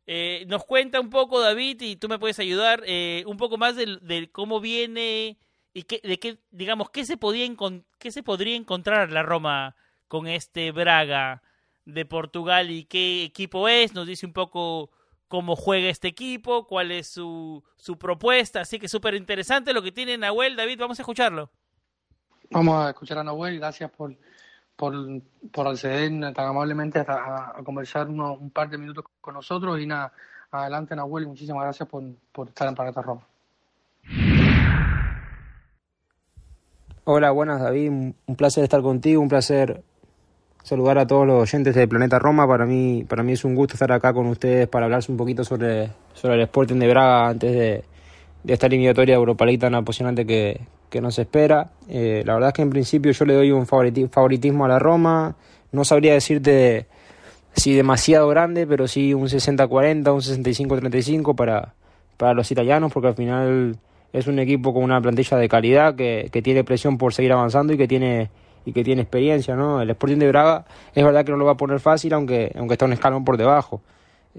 eh, 0.05 0.47
nos 0.49 0.65
cuenta 0.65 0.99
un 0.99 1.11
poco, 1.11 1.39
David, 1.39 1.81
y 1.83 1.95
tú 1.95 2.09
me 2.09 2.19
puedes 2.19 2.41
ayudar, 2.41 2.83
eh, 2.87 3.23
un 3.25 3.37
poco 3.37 3.57
más 3.57 3.77
de, 3.77 4.29
cómo 4.33 4.59
viene 4.59 5.39
y 5.73 5.85
qué, 5.85 6.01
de 6.03 6.19
qué, 6.19 6.39
digamos, 6.51 6.91
qué 6.91 7.05
se, 7.05 7.17
podía 7.17 7.47
qué 8.01 8.11
se 8.11 8.25
podría 8.25 8.57
encontrar 8.57 9.13
la 9.13 9.23
Roma 9.23 9.77
con 10.09 10.27
este 10.27 10.73
Braga 10.73 11.41
de 11.85 12.05
Portugal 12.05 12.73
y 12.73 12.83
qué 12.83 13.23
equipo 13.23 13.69
es. 13.69 13.95
Nos 13.95 14.09
dice 14.09 14.27
un 14.27 14.33
poco 14.33 14.91
cómo 15.29 15.55
juega 15.55 15.89
este 15.89 16.09
equipo, 16.09 16.67
cuál 16.67 16.91
es 16.91 17.07
su, 17.07 17.63
su 17.77 17.97
propuesta. 17.97 18.63
Así 18.63 18.81
que 18.81 18.89
súper 18.89 19.15
interesante 19.15 19.73
lo 19.73 19.83
que 19.83 19.93
tiene 19.93 20.19
Nahuel. 20.19 20.57
David, 20.57 20.81
vamos 20.81 20.99
a 20.99 21.03
escucharlo. 21.03 21.53
Vamos 22.53 22.85
a 22.85 22.91
escuchar 22.91 23.19
a 23.19 23.25
Nahuel. 23.25 23.59
Gracias 23.59 23.91
por, 23.93 24.13
por, 24.75 24.93
por 25.53 25.69
acceder 25.69 26.11
tan 26.35 26.47
amablemente 26.47 26.99
a, 26.99 27.55
conversar 27.65 28.09
un 28.09 28.51
par 28.51 28.69
de 28.69 28.77
minutos 28.77 29.05
con 29.21 29.35
nosotros. 29.35 29.81
Y 29.81 29.87
nada, 29.87 30.13
adelante 30.51 30.97
Nahuel, 30.97 31.29
muchísimas 31.29 31.63
gracias 31.63 31.89
por, 31.89 32.03
por 32.33 32.49
estar 32.49 32.67
en 32.67 32.75
Planeta 32.75 33.03
Roma. 33.03 33.23
Hola, 37.05 37.31
buenas 37.31 37.61
David, 37.61 37.91
un 37.91 38.37
placer 38.37 38.65
estar 38.65 38.83
contigo, 38.83 39.23
un 39.23 39.29
placer 39.29 39.83
saludar 40.63 40.99
a 40.99 41.07
todos 41.07 41.27
los 41.27 41.43
oyentes 41.43 41.75
de 41.75 41.87
Planeta 41.87 42.19
Roma. 42.19 42.47
Para 42.49 42.67
mí, 42.67 43.05
para 43.09 43.23
mí 43.23 43.33
es 43.33 43.45
un 43.45 43.55
gusto 43.55 43.75
estar 43.75 43.93
acá 43.93 44.13
con 44.13 44.27
ustedes 44.27 44.69
para 44.69 44.87
hablarse 44.87 45.11
un 45.13 45.19
poquito 45.19 45.45
sobre, 45.45 45.91
sobre 46.15 46.35
el 46.35 46.43
Sporting 46.43 46.77
de 46.77 46.89
Braga 46.89 47.29
antes 47.29 47.53
de, 47.53 47.85
de 48.43 48.53
esta 48.53 48.67
eliminatoria 48.67 49.15
Europa 49.15 49.45
League 49.45 49.59
tan 49.59 49.75
apasionante 49.75 50.27
que, 50.27 50.61
que 50.91 51.01
nos 51.01 51.19
espera. 51.19 51.71
Eh, 51.89 52.23
la 52.27 52.35
verdad 52.35 52.49
es 52.49 52.55
que 52.55 52.63
en 52.63 52.71
principio 52.71 53.13
yo 53.13 53.25
le 53.25 53.35
doy 53.35 53.51
un 53.53 53.67
favoritismo 53.67 54.65
a 54.65 54.69
la 54.69 54.79
Roma. 54.79 55.37
No 55.73 55.85
sabría 55.85 56.13
decirte 56.13 56.87
si 57.55 57.75
demasiado 57.75 58.29
grande, 58.29 58.67
pero 58.67 58.87
sí 58.89 59.15
un 59.15 59.29
60-40, 59.29 60.13
un 60.13 60.21
65-35 60.21 61.35
para, 61.35 61.75
para 62.17 62.35
los 62.35 62.51
italianos, 62.51 62.93
porque 62.93 63.09
al 63.09 63.15
final 63.15 63.77
es 64.13 64.27
un 64.27 64.39
equipo 64.39 64.75
con 64.75 64.83
una 64.83 65.01
plantilla 65.01 65.37
de 65.37 65.49
calidad 65.49 65.95
que, 65.95 66.29
que 66.33 66.43
tiene 66.43 66.65
presión 66.65 66.99
por 66.99 67.15
seguir 67.15 67.33
avanzando 67.33 67.73
y 67.73 67.79
que 67.79 67.89
tiene 67.89 68.31
y 68.65 68.73
que 68.73 68.85
tiene 68.85 69.03
experiencia, 69.03 69.57
¿no? 69.57 69.81
El 69.81 69.91
Sporting 69.91 70.19
de 70.19 70.29
Braga 70.29 70.65
es 70.95 71.03
verdad 71.03 71.25
que 71.25 71.33
no 71.33 71.39
lo 71.39 71.47
va 71.47 71.53
a 71.53 71.57
poner 71.57 71.81
fácil, 71.81 72.13
aunque, 72.13 72.53
aunque 72.57 72.75
está 72.75 72.85
un 72.85 72.93
escalón 72.93 73.25
por 73.25 73.37
debajo. 73.37 73.81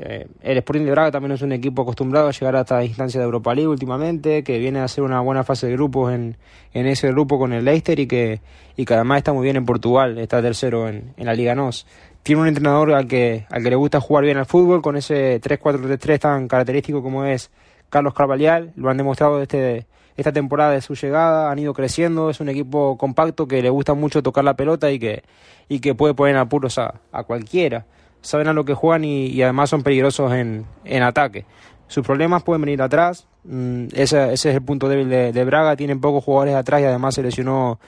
Eh, 0.04 0.28
el 0.42 0.58
Sporting 0.58 0.86
de 0.86 0.92
Braga 0.92 1.12
también 1.12 1.34
es 1.34 1.44
un 1.44 1.52
equipo 1.52 1.84
acostumbrado 1.84 2.28
a 2.28 2.32
llegar 2.32 2.56
a 2.56 2.62
esta 2.62 2.84
instancia 2.84 3.20
de 3.20 3.26
Europa 3.26 3.54
League 3.54 3.68
últimamente, 3.68 4.44
que 4.44 4.58
viene 4.58 4.80
a 4.80 4.86
hacer 4.86 5.04
una 5.04 5.22
buena 5.22 5.44
fase 5.44 5.68
de 5.68 5.74
grupos 5.74 6.12
en, 6.12 6.38
ese 6.74 7.10
grupo 7.12 7.38
con 7.38 7.54
el 7.54 7.64
Leicester 7.64 8.00
y 8.00 8.08
que, 8.08 8.42
y 8.76 8.86
que 8.86 8.94
además 8.96 9.20
está 9.20 9.32
muy 9.32 9.44
bien 9.44 9.58
en 9.58 9.66
Portugal, 9.66 10.18
está 10.18 10.42
tercero 10.42 10.88
en, 10.90 11.14
la 11.18 11.36
Liga 11.36 11.54
NOS. 11.54 11.86
Tiene 12.24 12.42
un 12.42 12.48
entrenador 12.48 12.94
al 12.94 13.08
que, 13.08 13.46
al 13.52 13.62
que 13.62 13.70
le 13.70 13.76
gusta 13.76 14.02
jugar 14.02 14.24
bien 14.24 14.38
al 14.38 14.48
fútbol, 14.48 14.82
con 14.82 14.98
ese 14.98 15.40
3-4-3-3 15.40 16.20
tan 16.20 16.48
característico 16.48 17.04
como 17.04 17.26
es 17.26 17.52
Carlos 17.92 18.16
Carvalhal, 18.16 18.74
lo 18.76 18.90
han 18.90 18.98
demostrado 18.98 19.38
desde 19.40 19.86
esta 20.18 20.32
temporada 20.32 20.72
de 20.72 20.82
su 20.82 20.96
llegada, 20.96 21.52
han 21.52 21.60
ido 21.60 21.74
creciendo, 21.74 22.32
es 22.32 22.40
un 22.40 22.50
equipo 22.50 22.98
compacto 22.98 23.48
que 23.48 23.62
le 23.62 23.70
gusta 23.70 23.94
mucho 23.94 24.24
tocar 24.24 24.44
la 24.44 24.56
pelota 24.56 24.92
y 24.92 24.98
que, 24.98 25.24
y 25.70 25.80
que 25.80 25.94
puede 25.94 26.16
poner 26.16 26.38
apuros 26.38 26.80
a 26.80 27.24
cualquiera 27.28 27.86
saben 28.22 28.48
a 28.48 28.54
lo 28.54 28.66
que 28.66 28.74
juegan 28.74 29.04
y, 29.04 29.42
además 29.42 29.70
son 29.70 29.84
peligrosos 29.84 30.34
en, 30.34 30.66
en, 30.86 31.04
ataque. 31.04 31.46
Sus 31.88 32.06
problemas 32.06 32.44
pueden 32.44 32.62
venir 32.62 32.82
atrás, 32.82 33.28
mm, 33.44 33.88
ese, 33.94 34.34
ese, 34.34 34.50
es 34.50 34.56
el 34.56 34.62
punto 34.62 34.88
débil 34.88 35.10
de, 35.10 35.44
Braga, 35.44 35.76
tienen 35.76 36.00
pocos 36.00 36.24
jugadores 36.24 36.56
atrás 36.56 36.82
y 36.82 36.86
además 36.86 37.16
se 37.16 37.24
lesionó 37.24 37.80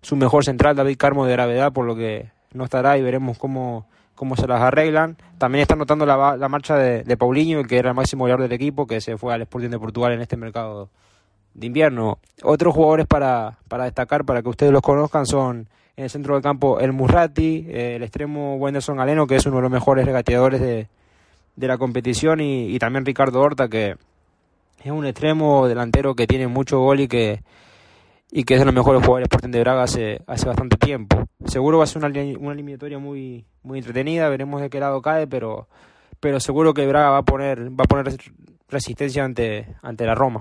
su 0.00 0.16
mejor 0.16 0.44
central, 0.44 0.74
David 0.74 0.96
Carmo, 0.96 1.26
de 1.26 1.32
gravedad, 1.32 1.72
por 1.72 1.86
lo 1.86 1.94
que 1.94 2.30
no 2.52 2.64
estará 2.64 2.98
y 2.98 3.02
veremos 3.02 3.38
cómo, 3.38 3.86
cómo 4.14 4.36
se 4.36 4.48
las 4.48 4.60
arreglan. 4.60 5.16
También 5.38 5.62
están 5.62 5.78
notando 5.78 6.04
la, 6.04 6.36
la 6.36 6.48
marcha 6.48 6.76
de, 6.76 7.04
de 7.04 7.16
Paulinho, 7.16 7.62
que 7.64 7.78
era 7.78 7.90
el 7.90 7.94
máximo 7.94 8.24
goleador 8.24 8.42
del 8.42 8.52
equipo, 8.52 8.86
que 8.86 9.00
se 9.00 9.16
fue 9.16 9.32
al 9.32 9.42
Sporting 9.42 9.70
de 9.70 9.78
Portugal 9.78 10.12
en 10.12 10.20
este 10.20 10.36
mercado 10.36 10.90
de 11.54 11.66
invierno. 11.66 12.18
Otros 12.42 12.74
jugadores 12.74 13.06
para, 13.06 13.58
para 13.68 13.84
destacar, 13.84 14.24
para 14.24 14.42
que 14.42 14.48
ustedes 14.48 14.72
los 14.72 14.82
conozcan, 14.82 15.26
son 15.26 15.68
en 15.96 16.04
el 16.04 16.10
centro 16.10 16.34
del 16.34 16.42
campo 16.42 16.80
el 16.80 16.92
Murrati, 16.92 17.66
eh, 17.68 17.96
el 17.96 18.02
extremo 18.02 18.56
Wenderson 18.56 18.96
Galeno, 18.96 19.26
que 19.26 19.36
es 19.36 19.46
uno 19.46 19.56
de 19.56 19.62
los 19.62 19.70
mejores 19.70 20.06
regateadores 20.06 20.60
de, 20.60 20.88
de 21.56 21.66
la 21.66 21.78
competición, 21.78 22.40
y, 22.40 22.78
también 22.78 23.04
Ricardo 23.04 23.40
Horta, 23.40 23.68
que 23.68 23.96
es 24.82 24.90
un 24.90 25.06
extremo 25.06 25.68
delantero 25.68 26.14
que 26.14 26.26
tiene 26.26 26.46
mucho 26.48 26.80
gol 26.80 27.00
y 27.00 27.08
que, 27.08 27.42
y 28.30 28.44
que 28.44 28.54
es 28.54 28.60
de 28.60 28.66
los 28.66 28.74
mejores 28.74 29.02
jugadores 29.02 29.26
Sporting 29.26 29.50
de 29.50 29.60
Braga 29.60 29.82
hace, 29.82 30.20
hace 30.26 30.46
bastante 30.46 30.76
tiempo. 30.76 31.24
Seguro 31.44 31.78
va 31.78 31.84
a 31.84 31.86
ser 31.86 32.04
una, 32.04 32.08
una 32.38 32.52
eliminatoria 32.52 32.98
muy, 32.98 33.44
muy 33.62 33.78
entretenida, 33.78 34.28
veremos 34.28 34.60
de 34.60 34.70
qué 34.70 34.80
lado 34.80 35.02
cae, 35.02 35.26
pero, 35.26 35.68
pero 36.20 36.40
seguro 36.40 36.72
que 36.74 36.86
Braga 36.86 37.10
va 37.10 37.18
a 37.18 37.24
poner, 37.24 37.70
va 37.70 37.84
a 37.84 37.88
poner 37.88 38.16
resistencia 38.68 39.24
ante, 39.24 39.66
ante 39.82 40.06
la 40.06 40.14
Roma. 40.14 40.40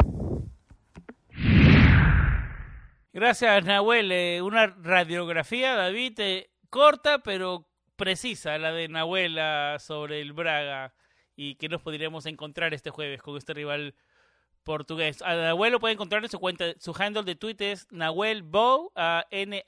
Gracias, 3.14 3.66
Nahuel. 3.66 4.10
Eh, 4.14 4.42
una 4.42 4.68
radiografía, 4.68 5.76
David, 5.76 6.18
eh, 6.22 6.50
corta 6.70 7.20
pero 7.20 7.68
precisa, 7.98 8.58
la 8.58 8.72
de 8.72 8.88
Nahuel 8.88 9.38
sobre 9.80 10.22
el 10.22 10.32
Braga 10.32 10.94
y 11.36 11.56
que 11.56 11.68
nos 11.68 11.82
podríamos 11.82 12.26
encontrar 12.26 12.74
este 12.74 12.90
jueves 12.90 13.22
con 13.22 13.36
este 13.36 13.54
rival 13.54 13.96
portugués. 14.64 15.22
A 15.24 15.36
Nahuel 15.36 15.74
lo 15.74 15.82
puede 15.82 15.96
encontrar 15.96 16.24
en 16.24 16.30
su 16.30 16.40
cuenta, 16.40 16.74
su 16.80 16.96
handle 16.98 17.24
de 17.24 17.36
Twitter 17.36 17.74
es 17.74 17.86
Nahuel 17.92 18.44
Bow, 18.44 18.94
N-A-H-U-E-L-B-E-A-U. 19.30 19.68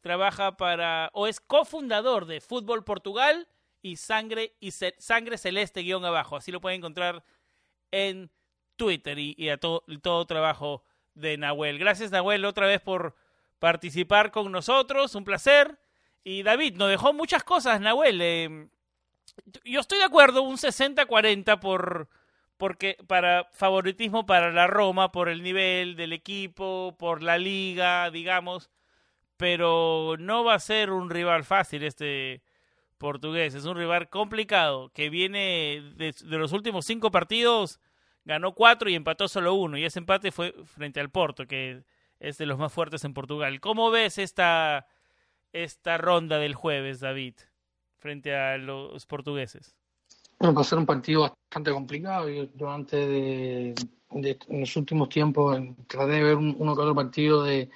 trabaja 0.00 0.56
para, 0.56 1.10
o 1.12 1.26
es 1.26 1.40
cofundador 1.40 2.24
de 2.24 2.40
Fútbol 2.40 2.84
Portugal 2.84 3.48
y 3.82 3.96
Sangre, 3.96 4.56
y 4.60 4.70
Sangre 4.70 5.36
Celeste 5.36 5.82
guion 5.82 6.06
abajo. 6.06 6.36
Así 6.36 6.50
lo 6.52 6.62
pueden 6.62 6.78
encontrar 6.78 7.22
en 7.90 8.30
Twitter 8.76 9.18
y, 9.18 9.48
a 9.48 9.58
todo, 9.58 10.26
trabajo 10.26 10.82
de 11.14 11.36
Nahuel. 11.36 11.78
Gracias 11.78 12.10
Nahuel 12.10 12.44
otra 12.44 12.66
vez 12.66 12.80
por 12.80 13.14
participar 13.58 14.30
con 14.30 14.52
nosotros, 14.52 15.14
un 15.14 15.24
placer. 15.24 15.78
Y 16.24 16.42
David, 16.42 16.76
nos 16.76 16.88
dejó 16.88 17.12
muchas 17.12 17.44
cosas, 17.44 17.80
Nahuel. 17.80 18.20
Eh, 18.20 18.68
yo 19.64 19.80
estoy 19.80 19.98
de 19.98 20.04
acuerdo, 20.04 20.42
un 20.42 20.56
60-40 20.56 21.58
por 21.60 22.08
porque 22.56 22.96
para 23.06 23.44
favoritismo 23.52 24.26
para 24.26 24.50
la 24.50 24.66
Roma 24.66 25.12
por 25.12 25.28
el 25.28 25.42
nivel 25.42 25.96
del 25.96 26.12
equipo, 26.12 26.96
por 26.98 27.22
la 27.22 27.38
liga, 27.38 28.10
digamos, 28.10 28.70
pero 29.36 30.16
no 30.18 30.44
va 30.44 30.54
a 30.54 30.60
ser 30.60 30.90
un 30.90 31.10
rival 31.10 31.44
fácil 31.44 31.82
este 31.82 32.42
portugués, 32.98 33.54
es 33.54 33.66
un 33.66 33.76
rival 33.76 34.08
complicado 34.08 34.90
que 34.94 35.10
viene 35.10 35.82
de, 35.96 36.14
los 36.22 36.52
últimos 36.52 36.86
cinco 36.86 37.10
partidos, 37.10 37.78
ganó 38.26 38.52
cuatro 38.52 38.90
y 38.90 38.94
empató 38.94 39.28
solo 39.28 39.54
uno 39.54 39.78
y 39.78 39.84
ese 39.84 40.00
empate 40.00 40.30
fue 40.30 40.52
frente 40.64 41.00
al 41.00 41.10
Porto, 41.10 41.46
que 41.46 41.82
es 42.20 42.36
de 42.36 42.44
los 42.44 42.58
más 42.58 42.72
fuertes 42.72 43.04
en 43.04 43.14
Portugal. 43.14 43.60
¿Cómo 43.60 43.90
ves 43.90 44.18
esta 44.18 44.86
esta 45.52 45.96
ronda 45.96 46.38
del 46.38 46.54
jueves, 46.54 47.00
David, 47.00 47.34
frente 47.98 48.36
a 48.36 48.58
los 48.58 49.06
portugueses? 49.06 49.74
Bueno, 50.38 50.54
va 50.54 50.60
a 50.60 50.64
ser 50.64 50.78
un 50.78 50.84
partido 50.84 51.22
bastante 51.22 51.70
complicado. 51.70 52.28
Yo, 52.28 52.46
de, 52.90 53.74
en 54.10 54.60
los 54.60 54.76
últimos 54.76 55.08
tiempos 55.08 55.58
traté 55.86 56.12
de 56.12 56.22
ver 56.22 56.36
uno 56.36 56.74
que 56.74 56.82
otro 56.82 56.94
partido 56.94 57.42
de, 57.42 57.70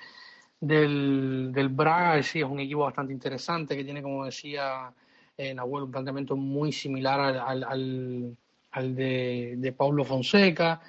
del, 0.61 1.53
del 1.53 1.69
Braga. 1.71 2.23
Sí, 2.23 2.41
es 2.41 2.45
un 2.45 2.61
equipo 2.61 2.81
bastante 2.81 3.15
interesante 3.15 3.77
que 3.77 3.85
tiene, 3.85 4.03
como 4.03 4.27
decía 4.27 4.93
eh, 5.39 5.55
Nahuel, 5.55 5.85
un 5.85 5.91
planteamiento 5.91 6.37
muy 6.37 6.71
similar 6.71 7.37
al, 7.39 8.37
de, 8.75 9.55
de 9.57 9.73
Pablo 9.73 10.05
Fonseca. 10.05 10.81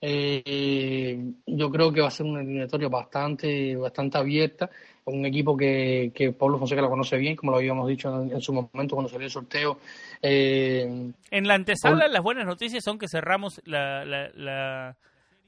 Eh, 0.00 1.18
yo 1.46 1.70
creo 1.70 1.92
que 1.92 2.00
va 2.00 2.08
a 2.08 2.10
ser 2.10 2.26
una 2.26 2.40
eliminatoria 2.40 2.88
bastante, 2.88 3.74
bastante 3.76 4.18
abierta 4.18 4.70
un 5.06 5.26
equipo 5.26 5.56
que, 5.56 6.12
que 6.14 6.32
Pablo 6.32 6.58
Fonseca 6.58 6.80
lo 6.80 6.88
conoce 6.88 7.16
bien, 7.16 7.36
como 7.36 7.52
lo 7.52 7.58
habíamos 7.58 7.88
dicho 7.88 8.22
en, 8.22 8.40
su 8.40 8.52
momento 8.52 8.94
cuando 8.94 9.10
salió 9.10 9.26
el 9.26 9.30
sorteo. 9.30 9.78
Eh, 10.22 11.12
en 11.30 11.48
la 11.48 11.54
antesala, 11.54 12.08
las 12.08 12.22
buenas 12.22 12.46
noticias 12.46 12.82
son 12.82 12.98
que 12.98 13.08
cerramos 13.08 13.60
la, 13.64 14.04
la, 14.04 14.96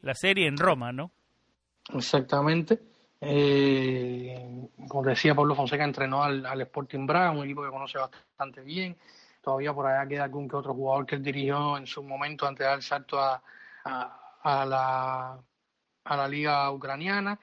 la, 0.02 0.14
serie 0.14 0.46
en 0.46 0.58
Roma, 0.58 0.92
¿no? 0.92 1.10
Exactamente. 1.94 2.78
Eh, 3.20 4.68
como 4.88 5.08
decía, 5.08 5.34
Pablo 5.34 5.54
Fonseca 5.54 5.84
entrenó 5.84 6.22
al, 6.22 6.44
al, 6.44 6.60
Sporting 6.60 7.06
Braga, 7.06 7.30
un 7.30 7.44
equipo 7.44 7.62
que 7.62 7.70
conoce 7.70 7.98
bastante 7.98 8.60
bien. 8.60 8.94
Todavía 9.46 9.72
por 9.72 9.86
allá 9.86 10.08
queda 10.08 10.24
algún 10.24 10.48
que 10.48 10.56
otro 10.56 10.74
jugador 10.74 11.06
que 11.06 11.14
él 11.14 11.22
dirigió 11.22 11.76
en 11.78 11.86
su 11.86 12.02
momento 12.02 12.48
antes 12.48 12.58
de 12.58 12.64
dar 12.64 12.74
el 12.78 12.82
salto 12.82 13.20
a, 13.20 13.40
a, 13.84 14.66
la, 14.66 15.38
a 16.02 16.16
la 16.16 16.26
liga 16.26 16.68
ucraniana. 16.72 17.38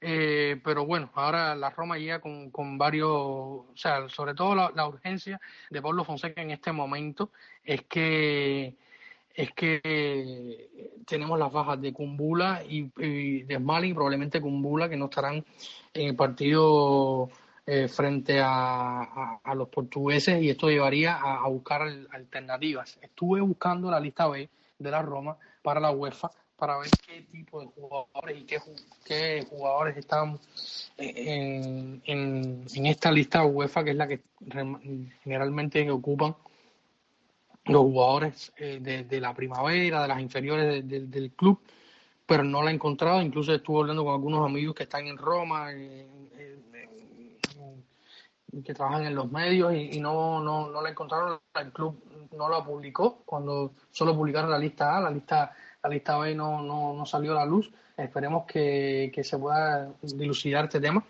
Eh, 0.00 0.58
pero 0.64 0.86
bueno, 0.86 1.10
ahora 1.12 1.54
la 1.54 1.68
Roma 1.68 1.98
llega 1.98 2.22
con, 2.22 2.50
con 2.50 2.78
varios, 2.78 3.10
o 3.10 3.72
sea, 3.74 4.08
sobre 4.08 4.32
todo 4.32 4.54
la, 4.54 4.88
urgencia 4.88 5.38
de 5.68 5.82
Pablo 5.82 6.04
Fonseca 6.04 6.40
en 6.40 6.52
este 6.52 6.72
momento 6.72 7.32
es 7.62 7.82
que 7.82 8.74
es 9.34 9.52
que 9.52 10.70
tenemos 11.06 11.38
las 11.38 11.52
bajas 11.52 11.78
de 11.82 11.92
Cumbula 11.92 12.62
y, 12.66 12.88
de 13.42 13.56
Smali, 13.56 13.92
probablemente 13.92 14.40
Cumbula, 14.40 14.88
que 14.88 14.96
no 14.96 15.04
estarán 15.04 15.44
en 15.92 16.08
el 16.08 16.16
partido 16.16 17.28
eh, 17.68 17.88
frente 17.88 18.38
a, 18.40 19.40
a, 19.42 19.54
los 19.56 19.68
portugueses 19.68 20.40
y 20.40 20.50
esto 20.50 20.68
llevaría 20.68 21.16
a, 21.16 21.48
buscar 21.48 21.82
alternativas. 22.12 22.96
Estuve 23.02 23.40
buscando 23.40 23.90
la 23.90 23.98
lista 23.98 24.28
B 24.28 24.48
de 24.78 24.90
la 24.90 25.02
Roma 25.02 25.36
para 25.62 25.80
la 25.80 25.90
UEFA 25.90 26.30
para 26.56 26.78
ver 26.78 26.90
qué 27.06 27.22
tipo 27.22 27.60
de 27.60 27.66
jugadores 27.66 28.38
y 28.38 28.46
qué, 29.04 29.46
jugadores 29.50 29.96
están 29.96 30.38
en, 30.96 32.00
en, 32.06 32.86
esta 32.86 33.10
lista 33.10 33.44
UEFA, 33.44 33.82
que 33.84 33.90
es 33.90 33.96
la 33.96 34.08
que 34.08 34.20
generalmente 35.22 35.90
ocupan 35.90 36.36
los 37.64 37.82
jugadores 37.82 38.52
eh, 38.56 38.78
de, 38.80 39.20
la 39.20 39.34
primavera, 39.34 40.02
de 40.02 40.08
las 40.08 40.20
inferiores 40.20 40.88
del 40.88 41.32
club, 41.32 41.60
pero 42.24 42.44
no 42.44 42.62
la 42.62 42.70
he 42.70 42.74
encontrado. 42.74 43.20
Incluso 43.20 43.52
estuve 43.52 43.80
hablando 43.80 44.04
con 44.04 44.14
algunos 44.14 44.46
amigos 44.46 44.74
que 44.74 44.84
están 44.84 45.06
en 45.08 45.18
Roma, 45.18 45.72
que 48.64 48.74
trabajan 48.74 49.04
en 49.04 49.14
los 49.14 49.30
medios 49.30 49.74
y, 49.74 50.00
no, 50.00 50.40
no, 50.40 50.70
no 50.70 50.82
la 50.82 50.90
encontraron. 50.90 51.38
El 51.54 51.72
club 51.72 52.02
no 52.36 52.48
la 52.48 52.64
publicó 52.64 53.22
cuando 53.24 53.72
solo 53.90 54.14
publicaron 54.14 54.50
la 54.50 54.58
lista 54.58 54.96
A, 54.96 55.00
la 55.00 55.10
lista 55.10 55.54
la 55.86 55.94
lista 55.94 56.18
B 56.18 56.34
no, 56.34 56.62
no, 56.62 56.94
no 56.94 57.06
salió 57.06 57.32
a 57.32 57.36
la 57.36 57.46
luz. 57.46 57.70
Esperemos 57.96 58.44
que, 58.46 59.10
que, 59.14 59.24
se 59.24 59.38
pueda 59.38 59.88
dilucidar 60.02 60.64
este 60.64 60.80
tema 60.80 61.04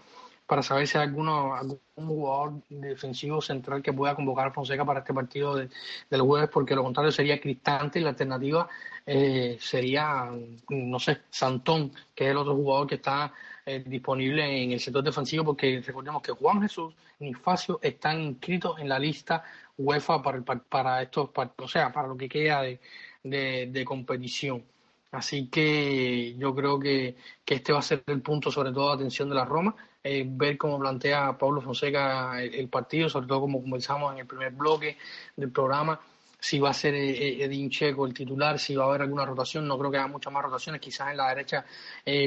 para 0.46 0.62
saber 0.62 0.86
si 0.86 0.96
hay 0.96 1.04
alguno, 1.04 1.54
algún 1.54 1.80
jugador 1.96 2.62
defensivo 2.68 3.40
central 3.40 3.82
que 3.82 3.92
pueda 3.92 4.14
convocar 4.14 4.48
a 4.48 4.52
Fonseca 4.52 4.84
para 4.84 5.00
este 5.00 5.12
partido 5.12 5.56
de, 5.56 5.68
del 6.08 6.22
jueves, 6.22 6.48
porque 6.52 6.76
lo 6.76 6.84
contrario 6.84 7.10
sería 7.10 7.40
Cristante 7.40 7.98
y 7.98 8.02
la 8.02 8.10
alternativa 8.10 8.68
eh, 9.04 9.56
sería, 9.60 10.30
no 10.68 10.98
sé, 11.00 11.22
Santón, 11.30 11.90
que 12.14 12.26
es 12.26 12.30
el 12.30 12.36
otro 12.36 12.54
jugador 12.54 12.86
que 12.86 12.94
está 12.96 13.32
eh, 13.68 13.82
disponible 13.84 14.62
en 14.62 14.70
el 14.70 14.78
sector 14.78 15.02
defensivo, 15.02 15.44
porque 15.44 15.82
recordemos 15.84 16.22
que 16.22 16.30
Juan 16.30 16.62
Jesús 16.62 16.94
y 17.18 17.34
Facio 17.34 17.80
están 17.82 18.20
inscritos 18.20 18.78
en 18.78 18.88
la 18.88 18.96
lista 18.96 19.42
UEFA 19.76 20.22
para, 20.22 20.40
para 20.42 21.02
estos 21.02 21.30
o 21.34 21.66
sea, 21.66 21.92
para 21.92 22.06
lo 22.06 22.16
que 22.16 22.28
queda 22.28 22.62
de, 22.62 22.78
de, 23.24 23.84
competición. 23.84 24.64
Así 25.10 25.48
que 25.48 26.36
yo 26.38 26.54
creo 26.54 26.78
que, 26.78 27.16
este 27.44 27.72
va 27.72 27.80
a 27.80 27.82
ser 27.82 28.04
el 28.06 28.22
punto 28.22 28.52
sobre 28.52 28.70
todo 28.70 28.90
de 28.90 28.94
atención 28.94 29.28
de 29.28 29.34
la 29.34 29.44
Roma, 29.44 29.74
eh, 30.04 30.24
ver 30.24 30.56
cómo 30.56 30.78
plantea 30.78 31.36
Pablo 31.36 31.60
Fonseca 31.60 32.40
el, 32.40 32.68
partido, 32.68 33.08
sobre 33.08 33.26
todo 33.26 33.40
como 33.40 33.60
conversamos 33.60 34.12
en 34.12 34.20
el 34.20 34.26
primer 34.26 34.52
bloque 34.52 34.96
del 35.34 35.50
programa, 35.50 36.00
si 36.38 36.58
va 36.58 36.70
a 36.70 36.74
ser 36.74 36.94
eh, 36.94 37.10
eh, 37.10 37.44
Edin 37.44 37.70
Checo 37.70 38.06
el 38.06 38.14
titular, 38.14 38.58
si 38.58 38.74
va 38.76 38.84
a 38.84 38.88
haber 38.88 39.02
alguna 39.02 39.24
rotación, 39.24 39.66
no 39.66 39.78
creo 39.78 39.90
que 39.90 39.98
haya 39.98 40.06
muchas 40.06 40.32
más 40.32 40.42
rotaciones, 40.42 40.80
quizás 40.80 41.10
en 41.10 41.16
la 41.16 41.28
derecha 41.28 41.64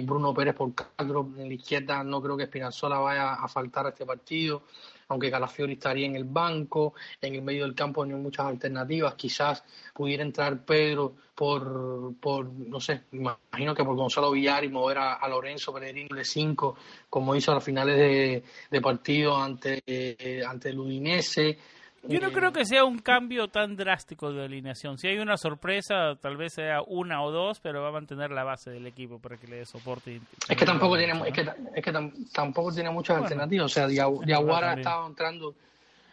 Bruno 0.03 0.33
Pérez 0.33 0.55
por 0.55 0.73
Castro, 0.73 1.29
en 1.37 1.47
la 1.47 1.53
izquierda 1.53 2.03
no 2.03 2.21
creo 2.21 2.35
que 2.35 2.43
Espinazola 2.43 2.99
vaya 2.99 3.33
a 3.33 3.47
faltar 3.47 3.85
a 3.85 3.89
este 3.89 4.05
partido 4.05 4.63
aunque 5.09 5.31
Calafiori 5.31 5.73
estaría 5.73 6.05
en 6.05 6.15
el 6.15 6.23
banco, 6.23 6.93
en 7.19 7.35
el 7.35 7.41
medio 7.41 7.63
del 7.63 7.75
campo 7.75 8.05
no 8.05 8.15
hay 8.15 8.21
muchas 8.21 8.45
alternativas, 8.45 9.15
quizás 9.15 9.63
pudiera 9.93 10.23
entrar 10.23 10.63
Pedro 10.63 11.15
por, 11.33 12.13
por 12.19 12.45
no 12.45 12.79
sé, 12.79 13.03
imagino 13.11 13.73
que 13.73 13.83
por 13.83 13.95
Gonzalo 13.95 14.31
Villar 14.31 14.63
y 14.63 14.69
mover 14.69 14.99
a, 14.99 15.27
Lorenzo 15.27 15.73
Pellegrini 15.73 16.09
de 16.09 16.23
5, 16.23 16.75
como 17.09 17.35
hizo 17.35 17.51
a 17.51 17.55
las 17.55 17.63
finales 17.63 17.97
de, 17.97 18.43
de 18.69 18.81
partido 18.81 19.35
ante, 19.35 19.81
eh, 19.85 20.43
ante 20.47 20.69
el 20.69 20.79
Udinese, 20.79 21.57
yo 22.03 22.19
no 22.19 22.31
creo 22.31 22.51
que 22.51 22.65
sea 22.65 22.85
un 22.85 22.99
cambio 22.99 23.47
tan 23.47 23.75
drástico 23.75 24.31
de 24.31 24.45
alineación. 24.45 24.97
Si 24.97 25.07
hay 25.07 25.19
una 25.19 25.37
sorpresa, 25.37 26.15
tal 26.21 26.37
vez 26.37 26.53
sea 26.53 26.81
una 26.87 27.21
o 27.23 27.31
dos, 27.31 27.59
pero 27.59 27.81
va 27.81 27.89
a 27.89 27.91
mantener 27.91 28.31
la 28.31 28.43
base 28.43 28.71
del 28.71 28.87
equipo 28.87 29.19
para 29.19 29.37
que 29.37 29.47
le 29.47 29.57
dé 29.57 29.65
soporte. 29.65 30.21
es 30.47 30.57
que 30.57 30.65
tampoco 30.65 30.97
tiene, 30.97 31.13
es 31.27 31.33
que, 31.33 31.49
es 31.75 31.83
que 31.83 31.93
tampoco 32.33 32.71
tiene 32.71 32.89
muchas 32.89 33.17
alternativas. 33.17 33.65
O 33.65 33.69
sea, 33.69 33.87
Diaguara 33.87 34.71
ha 34.71 34.73
estado 34.75 35.07
entrando, 35.07 35.55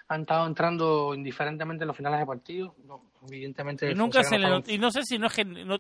han 0.09 0.23
estado 0.23 0.47
entrando 0.47 1.15
indiferentemente 1.15 1.85
en 1.85 1.89
los 1.89 1.97
finales 1.97 2.21
de 2.21 2.27
partido. 2.27 2.75
No, 2.87 3.01
evidentemente. 3.29 3.91
Y 3.91 3.95
nunca 3.95 4.23
se 4.25 4.39
le 4.39 4.63
y 4.67 4.79
no 4.79 4.91
sé 4.91 5.03
si 5.05 5.19
no 5.19 5.29
es 5.29 5.37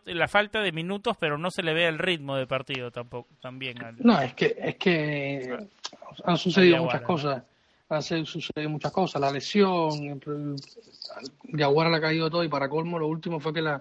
la 0.07 0.29
falta 0.29 0.61
de 0.61 0.73
minutos, 0.73 1.17
pero 1.19 1.37
no 1.37 1.51
se 1.51 1.63
le 1.63 1.75
ve 1.75 1.87
el 1.87 1.99
ritmo 1.99 2.37
de 2.37 2.47
partido 2.47 2.91
tampoco, 2.91 3.29
también. 3.41 3.77
No, 3.99 4.21
es 4.21 4.35
que 4.35 4.57
es 4.59 4.77
que 4.77 5.57
han 6.25 6.37
sucedido 6.39 6.85
muchas 6.85 7.03
cosas 7.03 7.43
hace 7.89 8.25
suceder 8.25 8.69
muchas 8.69 8.93
cosas, 8.93 9.21
la 9.21 9.31
lesión, 9.31 10.21
Jaguar 11.53 11.91
le 11.91 11.97
ha 11.97 12.01
caído 12.01 12.31
todo 12.31 12.45
y 12.45 12.49
para 12.49 12.69
colmo 12.69 12.99
lo 12.99 13.07
último 13.07 13.41
fue 13.41 13.53
que 13.53 13.63
la 13.63 13.81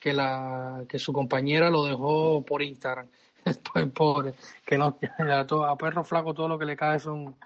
que 0.00 0.12
la 0.12 0.84
que 0.88 0.98
su 0.98 1.12
compañera 1.12 1.70
lo 1.70 1.84
dejó 1.84 2.44
por 2.44 2.62
Instagram. 2.62 3.06
Pues 3.72 3.86
pobre, 3.90 4.34
que 4.64 4.78
no 4.78 4.98
a 5.66 5.76
perro 5.76 6.02
flaco 6.02 6.32
todo 6.32 6.48
lo 6.48 6.58
que 6.58 6.64
le 6.64 6.76
cae 6.76 6.98
son 6.98 7.36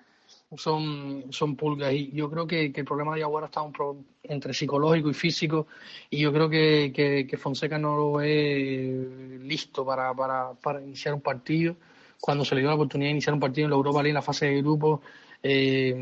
son 0.57 1.25
son 1.31 1.57
pulgas 1.57 1.93
y 1.93 2.13
yo 2.13 2.31
creo 2.31 2.47
que, 2.47 2.73
el 2.75 2.85
problema 2.85 3.15
de 3.15 3.23
Jaguar 3.23 3.45
está 3.45 3.63
un 3.63 4.07
entre 4.23 4.55
psicológico 4.55 5.11
y 5.11 5.15
físico 5.15 5.67
y 6.09 6.21
yo 6.21 6.33
creo 6.33 6.49
que, 6.49 7.27
que, 7.29 7.37
Fonseca 7.37 7.79
no 7.79 7.97
lo 7.97 8.13
ve 8.13 9.41
listo 9.43 9.85
para, 9.85 10.15
para, 10.15 10.53
para 10.55 10.81
iniciar 10.81 11.15
un 11.15 11.21
partido 11.21 11.77
cuando 12.21 12.45
se 12.45 12.55
le 12.55 12.61
dio 12.61 12.71
la 12.71 12.77
oportunidad 12.77 13.09
de 13.09 13.13
iniciar 13.13 13.35
un 13.35 13.41
partido 13.41 13.67
en 13.67 13.71
la 13.71 13.77
Europa 13.77 13.99
League 13.99 14.11
en 14.11 14.15
la 14.15 14.23
fase 14.23 14.47
de 14.47 14.63
grupo 14.63 15.03
eh, 15.43 15.95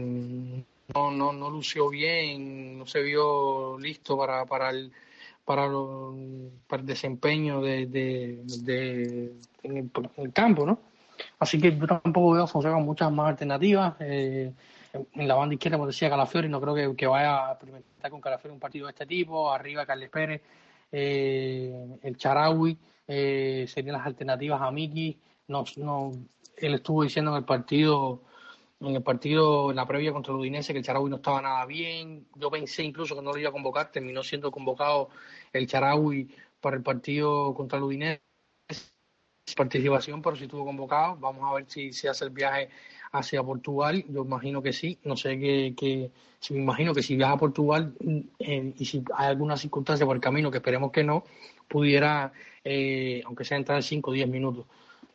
no, 0.95 1.11
no, 1.11 1.33
no 1.33 1.51
lució 1.51 1.89
bien, 1.89 2.79
no 2.79 2.87
se 2.87 3.03
vio 3.03 3.79
listo 3.79 4.17
para, 4.17 4.47
para, 4.47 4.71
el, 4.71 4.93
para, 5.45 5.69
para 6.67 6.81
el 6.81 6.87
desempeño 6.87 7.61
de, 7.61 7.87
de, 7.87 9.33
en, 9.63 9.91
el, 10.17 10.33
campo, 10.33 10.65
¿no? 10.67 10.79
Así 11.39 11.61
que 11.61 11.77
yo 11.77 11.87
tampoco 11.87 12.33
veo 12.33 12.45
a 12.45 12.47
Fonseca 12.47 12.77
muchas 12.79 13.11
más 13.11 13.31
alternativas. 13.31 13.95
Eh, 14.01 14.53
en 14.93 15.29
la 15.29 15.35
banda 15.35 15.55
izquierda, 15.55 15.77
como 15.77 15.87
decía 15.89 16.09
Calafiori, 16.09 16.49
no 16.49 16.61
creo 16.61 16.75
que, 16.75 16.97
que, 16.97 17.07
vaya 17.07 17.49
a 17.49 17.53
experimentar 17.53 18.11
con 18.11 18.21
Calafiori 18.21 18.55
un 18.55 18.61
partido 18.61 18.87
de 18.87 18.93
este 18.93 19.07
tipo. 19.07 19.53
Arriba, 19.53 19.85
Carles 19.85 20.11
Pérez, 20.11 20.43
eh, 20.93 21.99
el 22.03 22.17
Charaui, 22.17 22.79
eh, 23.07 23.67
serían 23.69 23.97
las 23.97 24.07
alternativas 24.07 24.61
a 24.61 24.71
Miki. 24.71 25.19
No, 25.49 25.65
no, 25.77 26.13
él 26.57 26.75
estuvo 26.75 27.03
diciendo 27.03 27.31
en 27.33 27.39
el 27.39 27.45
partido, 27.45 28.23
en 28.81 28.95
el 28.97 29.03
partido, 29.03 29.71
en 29.71 29.77
la 29.77 29.87
previa 29.87 30.13
contra 30.13 30.33
el 30.33 30.41
Udinese, 30.41 30.73
que 30.73 30.81
el 30.81 30.85
Charaui 30.85 31.11
no 31.11 31.17
estaba 31.17 31.41
nada 31.43 31.65
bien. 31.67 32.29
Yo 32.35 32.51
pensé 32.51 32.83
incluso 32.83 33.15
que 33.15 33.23
no 33.23 33.33
lo 33.33 33.39
iba 33.39 33.49
a 33.49 33.53
convocar, 33.53 33.91
terminó 33.91 34.23
siendo 34.23 34.51
convocado 34.51 35.09
el 35.53 35.67
Charaui 35.67 36.29
para 36.61 36.77
el 36.77 36.83
partido 36.83 37.55
contra 37.55 37.79
el 37.79 37.85
Udinese 37.85 38.23
participación, 39.55 40.23
pero 40.23 40.37
si 40.37 40.45
estuvo 40.45 40.65
convocado. 40.65 41.17
Vamos 41.17 41.45
a 41.45 41.55
ver 41.55 41.67
si 41.69 41.93
se 41.93 42.09
hace 42.09 42.25
el 42.25 42.31
viaje 42.31 42.69
hacia 43.13 43.43
Portugal. 43.43 44.05
Yo 44.09 44.25
imagino 44.25 44.63
que 44.63 44.73
sí. 44.73 44.99
No 45.05 45.17
sé 45.17 45.39
qué, 45.39 45.75
que 45.77 46.11
si 46.41 46.55
me 46.55 46.61
imagino 46.61 46.95
que 46.95 47.03
si 47.03 47.17
viaja 47.17 47.35
a 47.35 47.39
Portugal 47.39 47.95
eh, 48.39 48.73
y 48.77 48.85
si 48.85 49.05
hay 49.15 49.29
alguna 49.29 49.57
circunstancia 49.57 50.07
por 50.07 50.17
el 50.17 50.23
camino, 50.23 50.51
que 50.51 50.59
esperemos 50.59 50.91
que 50.91 51.05
no, 51.05 51.25
pudiera, 51.69 52.33
eh, 52.65 53.23
aunque 53.27 53.45
sea 53.45 53.57
entrar 53.57 53.77
en 53.79 53.83
5 53.83 54.11
o 54.11 54.15
10 54.15 54.29
minutos. 54.29 54.67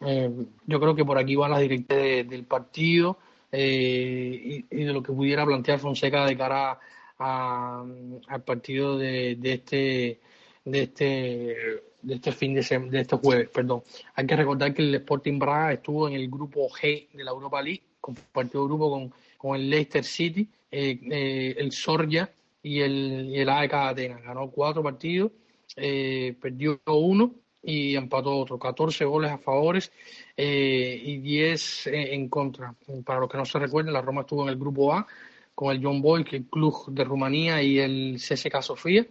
Eh, 0.01 0.31
yo 0.65 0.79
creo 0.79 0.95
que 0.95 1.05
por 1.05 1.17
aquí 1.17 1.35
van 1.35 1.51
las 1.51 1.61
directrices 1.61 2.27
del 2.27 2.45
partido 2.45 3.17
y, 3.51 4.61
de 4.61 4.93
lo 4.93 5.03
que 5.03 5.13
pudiera 5.13 5.45
plantear 5.45 5.79
Fonseca 5.79 6.25
de 6.25 6.37
cara 6.37 6.79
al 7.17 8.43
partido 8.45 8.97
de, 8.97 9.35
de 9.35 9.53
este 9.53 10.19
de 10.65 10.81
este 10.83 11.81
de 12.01 12.15
este 12.15 12.31
fin 12.31 12.53
de, 12.53 12.61
de 12.61 13.01
este 13.01 13.15
jueves, 13.15 13.49
perdón. 13.49 13.83
Hay 14.15 14.25
que 14.25 14.35
recordar 14.35 14.73
que 14.73 14.81
el 14.81 14.95
Sporting 14.95 15.39
Braga 15.39 15.73
estuvo 15.73 16.07
en 16.07 16.15
el 16.15 16.29
grupo 16.29 16.67
G 16.69 17.09
de 17.11 17.23
la 17.23 17.31
Europa 17.31 17.61
League, 17.61 17.83
compartió 17.99 18.65
grupo 18.65 18.89
con, 18.89 19.13
con 19.37 19.55
el 19.55 19.69
Leicester 19.69 20.03
City, 20.03 20.47
eh, 20.71 20.99
eh, 21.11 21.55
el 21.57 21.71
Sorja 21.71 22.29
y 22.63 22.79
el, 22.79 23.27
y 23.29 23.39
el 23.39 23.49
AEK 23.49 23.73
Atenas. 23.73 24.23
Ganó 24.23 24.49
cuatro 24.49 24.81
partidos, 24.81 25.31
eh, 25.75 26.35
perdió 26.41 26.79
uno 26.85 27.35
y 27.63 27.95
empató 27.95 28.37
otro. 28.37 28.57
14 28.57 29.05
goles 29.05 29.31
a 29.31 29.37
favores 29.37 29.91
y 30.35 31.17
10 31.17 31.87
en 31.87 32.29
contra. 32.29 32.73
Para 33.05 33.19
los 33.19 33.29
que 33.29 33.37
no 33.37 33.45
se 33.45 33.59
recuerden, 33.59 33.93
la 33.93 34.01
Roma 34.01 34.21
estuvo 34.21 34.43
en 34.43 34.49
el 34.49 34.57
grupo 34.57 34.93
A 34.93 35.05
con 35.53 35.75
el 35.75 35.83
John 35.83 36.01
Boy, 36.01 36.25
el 36.31 36.45
club 36.45 36.85
de 36.87 37.03
Rumanía 37.03 37.61
y 37.61 37.79
el 37.79 38.15
CSK 38.15 38.61
Sofía. 38.61 39.05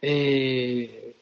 Eh, 0.00 1.16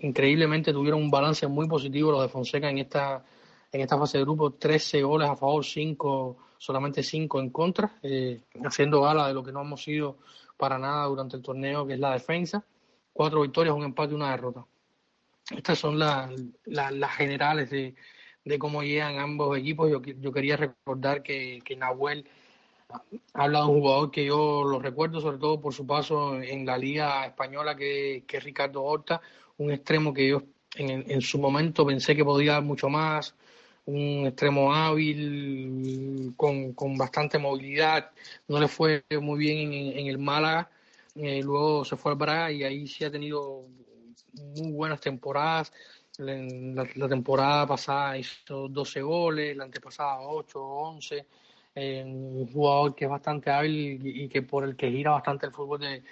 increíblemente 0.00 0.72
tuvieron 0.72 1.02
un 1.02 1.10
balance 1.10 1.46
muy 1.46 1.68
positivo 1.68 2.10
los 2.10 2.22
de 2.22 2.28
Fonseca 2.28 2.68
en 2.68 2.78
esta 2.78 3.24
en 3.70 3.80
esta 3.80 3.98
fase 3.98 4.18
de 4.18 4.24
grupo 4.24 4.52
13 4.52 5.02
goles 5.02 5.28
a 5.28 5.36
favor 5.36 5.64
5 5.64 6.36
solamente 6.58 7.02
5 7.02 7.40
en 7.40 7.50
contra 7.50 7.98
eh, 8.02 8.40
haciendo 8.64 9.02
gala 9.02 9.28
de 9.28 9.34
lo 9.34 9.42
que 9.42 9.52
no 9.52 9.60
hemos 9.60 9.82
sido 9.82 10.18
para 10.56 10.78
nada 10.78 11.06
durante 11.06 11.36
el 11.36 11.42
torneo 11.42 11.86
que 11.86 11.94
es 11.94 12.00
la 12.00 12.12
defensa 12.12 12.64
cuatro 13.12 13.42
victorias 13.42 13.74
un 13.74 13.84
empate 13.84 14.12
y 14.12 14.16
una 14.16 14.30
derrota 14.30 14.64
estas 15.56 15.78
son 15.78 15.98
las 15.98 16.30
las 16.66 17.10
generales 17.16 17.70
de, 17.70 17.94
de, 18.44 18.58
cómo 18.58 18.82
llegan 18.82 19.18
ambos 19.18 19.56
equipos. 19.58 19.90
Yo, 19.90 20.02
yo 20.02 20.32
quería 20.32 20.56
recordar 20.56 21.22
que, 21.22 21.60
que 21.64 21.76
Nahuel 21.76 22.26
ha 23.34 23.44
hablado 23.44 23.66
de 23.66 23.72
un 23.72 23.80
jugador 23.80 24.10
que 24.10 24.24
yo 24.24 24.64
lo 24.64 24.78
recuerdo 24.78 25.20
sobre 25.20 25.38
todo 25.38 25.60
por 25.60 25.74
su 25.74 25.86
paso 25.86 26.40
en 26.40 26.64
la 26.64 26.78
liga 26.78 27.26
española 27.26 27.76
que, 27.76 28.24
que 28.26 28.38
es 28.38 28.44
Ricardo 28.44 28.82
Horta 28.82 29.20
un 29.58 29.70
extremo 29.70 30.14
que 30.14 30.28
yo 30.28 30.42
en, 30.76 31.10
en, 31.10 31.20
su 31.20 31.38
momento 31.38 31.84
pensé 31.86 32.14
que 32.16 32.24
podía 32.24 32.52
dar 32.52 32.62
mucho 32.62 32.88
más, 32.88 33.34
un 33.86 34.26
extremo 34.26 34.72
hábil, 34.72 36.34
con, 36.36 36.72
con 36.74 36.96
bastante 36.96 37.38
movilidad, 37.38 38.10
no 38.46 38.60
le 38.60 38.68
fue 38.68 39.04
muy 39.20 39.38
bien 39.38 39.72
en, 39.72 40.06
el 40.06 40.18
Málaga, 40.18 40.70
eh, 41.14 41.42
luego 41.42 41.84
se 41.84 41.96
fue 41.96 42.12
al 42.12 42.18
Braga 42.18 42.52
y 42.52 42.62
ahí 42.64 42.86
sí 42.86 43.04
ha 43.04 43.10
tenido 43.10 43.64
muy 44.40 44.72
buenas 44.72 45.00
temporadas, 45.00 45.72
la, 46.18 47.08
temporada 47.08 47.66
pasada 47.66 48.18
hizo 48.18 48.68
12 48.68 49.02
goles, 49.02 49.56
la 49.56 49.64
antepasada 49.64 50.20
8 50.20 50.60
o 50.60 50.88
11, 50.90 51.26
eh, 51.74 52.02
un 52.04 52.46
jugador 52.52 52.94
que 52.94 53.04
es 53.04 53.10
bastante 53.10 53.50
hábil 53.50 54.00
y, 54.04 54.28
que 54.28 54.42
por 54.42 54.64
el 54.64 54.76
que 54.76 54.90
gira 54.90 55.12
bastante 55.12 55.46
el 55.46 55.52
fútbol 55.52 55.80
de, 55.80 56.02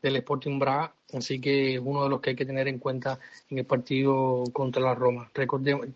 del 0.00 0.16
Sporting 0.16 0.58
Braga, 0.58 0.94
así 1.12 1.40
que 1.40 1.74
es 1.74 1.80
uno 1.80 2.04
de 2.04 2.08
los 2.08 2.20
que 2.20 2.30
hay 2.30 2.36
que 2.36 2.46
tener 2.46 2.68
en 2.68 2.78
cuenta 2.78 3.18
en 3.50 3.58
el 3.58 3.66
partido 3.66 4.44
contra 4.52 4.82
la 4.82 4.94
Roma. 4.94 5.30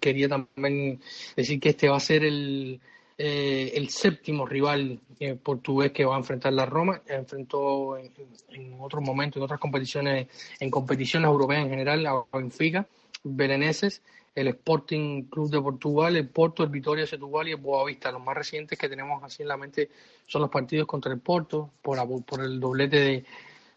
quería 0.00 0.28
también 0.28 1.00
decir 1.36 1.58
que 1.58 1.70
este 1.70 1.88
va 1.88 1.96
a 1.96 2.00
ser 2.00 2.24
el, 2.24 2.80
eh, 3.16 3.72
el 3.74 3.88
séptimo 3.90 4.46
rival 4.46 5.00
eh, 5.20 5.34
portugués 5.34 5.92
que 5.92 6.04
va 6.04 6.14
a 6.16 6.18
enfrentar 6.18 6.52
la 6.52 6.66
Roma. 6.66 7.02
Enfrentó 7.06 7.96
en, 7.96 8.12
en, 8.50 8.76
otros 8.80 9.02
momentos, 9.02 9.36
en 9.38 9.44
otras 9.44 9.60
competiciones, 9.60 10.28
en 10.58 10.70
competiciones 10.70 11.28
europeas 11.28 11.62
en 11.62 11.70
general, 11.70 12.06
a 12.06 12.24
Benfica, 12.32 12.86
Bereneses, 13.22 14.02
el 14.34 14.48
Sporting 14.48 15.24
Club 15.24 15.50
de 15.50 15.60
Portugal, 15.60 16.16
el 16.16 16.28
Porto, 16.28 16.64
el 16.64 16.70
Vitoria 16.70 17.06
Setúbal 17.06 17.48
y 17.48 17.52
el 17.52 17.56
Boavista. 17.56 18.10
Los 18.10 18.22
más 18.22 18.36
recientes 18.36 18.78
que 18.78 18.88
tenemos 18.88 19.22
así 19.22 19.42
en 19.42 19.48
la 19.48 19.56
mente 19.56 19.90
son 20.26 20.42
los 20.42 20.50
partidos 20.50 20.86
contra 20.86 21.12
el 21.12 21.20
Porto, 21.20 21.70
por, 21.82 21.98
por 22.24 22.42
el 22.42 22.58
doblete 22.58 22.98
de 22.98 23.24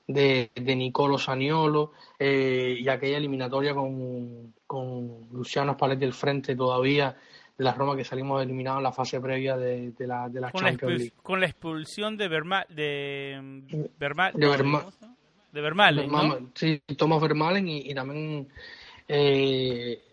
de, 0.07 0.51
de 0.55 0.75
Nicolo 0.75 1.17
Saniolo 1.17 1.91
eh, 2.17 2.77
y 2.79 2.87
aquella 2.87 3.17
eliminatoria 3.17 3.73
con, 3.73 4.53
con 4.65 5.27
Luciano 5.31 5.73
Spalletti 5.73 6.01
del 6.01 6.13
frente 6.13 6.55
todavía 6.55 7.15
de 7.57 7.63
la 7.63 7.73
Roma 7.73 7.95
que 7.95 8.03
salimos 8.03 8.43
eliminados 8.43 8.77
en 8.79 8.83
la 8.83 8.91
fase 8.91 9.19
previa 9.19 9.57
de, 9.57 9.91
de 9.91 10.07
la, 10.07 10.29
de 10.29 10.39
la 10.39 10.51
con 10.51 10.61
Champions 10.61 10.91
la 10.91 10.97
League. 10.99 11.13
Con 11.23 11.39
la 11.39 11.47
expulsión 11.47 12.15
de 12.15 12.27
Berma, 12.27 12.65
de, 12.69 13.39
Berma, 13.97 14.31
de, 14.31 14.47
Berma, 14.47 14.85
de 15.51 15.61
Vermalen, 15.61 16.11
¿no? 16.11 16.51
Sí, 16.53 16.81
Thomas 16.95 17.19
Vermalen 17.19 17.67
y, 17.67 17.89
y 17.89 17.95
también 17.95 18.47
eh, 19.07 20.03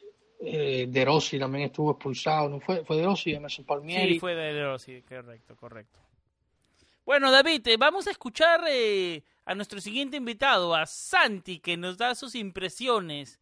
eh, 0.41 0.87
De 0.89 1.05
Rossi 1.05 1.39
también 1.39 1.67
estuvo 1.67 1.93
expulsado, 1.93 2.49
¿no 2.49 2.61
fue? 2.61 2.83
¿Fue 2.85 2.97
De 2.97 3.05
Rossi, 3.05 3.35
Emerson 3.35 3.67
Palmieri? 3.67 4.15
Sí, 4.15 4.21
fue 4.21 4.35
de, 4.35 4.55
de 4.55 4.65
Rossi, 4.65 5.03
correcto, 5.03 5.55
correcto. 5.57 5.99
Bueno, 7.05 7.31
David, 7.31 7.67
eh, 7.69 7.77
vamos 7.77 8.07
a 8.07 8.11
escuchar 8.11 8.65
eh, 8.67 9.23
a 9.45 9.55
nuestro 9.55 9.81
siguiente 9.83 10.17
invitado, 10.17 10.75
a 10.75 10.87
Santi, 10.87 11.59
que 11.59 11.77
nos 11.77 11.99
da 11.99 12.15
sus 12.15 12.35
impresiones 12.35 13.39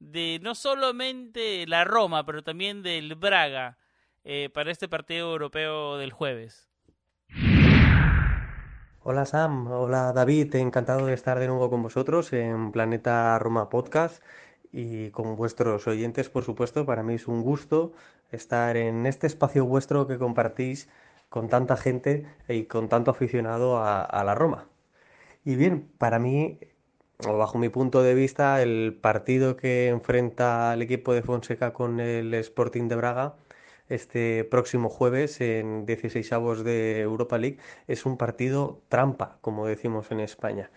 de 0.00 0.40
no 0.42 0.54
solamente 0.54 1.66
la 1.66 1.84
Roma, 1.84 2.26
pero 2.26 2.42
también 2.42 2.82
del 2.82 3.14
Braga 3.14 3.78
eh, 4.24 4.50
para 4.52 4.72
este 4.72 4.88
partido 4.88 5.30
europeo 5.30 5.98
del 5.98 6.12
jueves. 6.12 6.68
Hola 9.02 9.24
Sam, 9.24 9.66
hola 9.70 10.12
David, 10.12 10.54
encantado 10.56 11.06
de 11.06 11.14
estar 11.14 11.38
de 11.38 11.46
nuevo 11.46 11.70
con 11.70 11.82
vosotros 11.82 12.32
en 12.32 12.72
Planeta 12.72 13.38
Roma 13.38 13.70
Podcast 13.70 14.22
y 14.72 15.10
con 15.10 15.36
vuestros 15.36 15.86
oyentes, 15.86 16.28
por 16.28 16.44
supuesto. 16.44 16.84
Para 16.84 17.02
mí 17.02 17.14
es 17.14 17.26
un 17.26 17.42
gusto 17.42 17.92
estar 18.30 18.76
en 18.76 19.06
este 19.06 19.26
espacio 19.26 19.64
vuestro 19.64 20.06
que 20.06 20.18
compartís 20.18 20.88
con 21.28 21.48
tanta 21.48 21.76
gente 21.76 22.26
y 22.48 22.64
con 22.64 22.88
tanto 22.88 23.10
aficionado 23.10 23.78
a, 23.78 24.02
a 24.02 24.24
la 24.24 24.34
Roma. 24.34 24.66
Y 25.44 25.56
bien, 25.56 25.90
para 25.96 26.18
mí, 26.18 26.58
o 27.28 27.36
bajo 27.36 27.58
mi 27.58 27.68
punto 27.68 28.02
de 28.02 28.14
vista, 28.14 28.62
el 28.62 28.98
partido 29.00 29.56
que 29.56 29.88
enfrenta 29.88 30.74
el 30.74 30.82
equipo 30.82 31.12
de 31.12 31.22
Fonseca 31.22 31.72
con 31.72 32.00
el 32.00 32.34
Sporting 32.34 32.88
de 32.88 32.96
Braga 32.96 33.34
este 33.90 34.44
próximo 34.44 34.88
jueves 34.88 35.40
en 35.40 35.84
16 35.84 36.32
avos 36.32 36.62
de 36.62 37.00
Europa 37.00 37.38
League 37.38 37.58
es 37.88 38.06
un 38.06 38.16
partido 38.16 38.80
trampa, 38.88 39.38
como 39.40 39.66
decimos 39.66 40.12
en 40.12 40.20
España. 40.20 40.70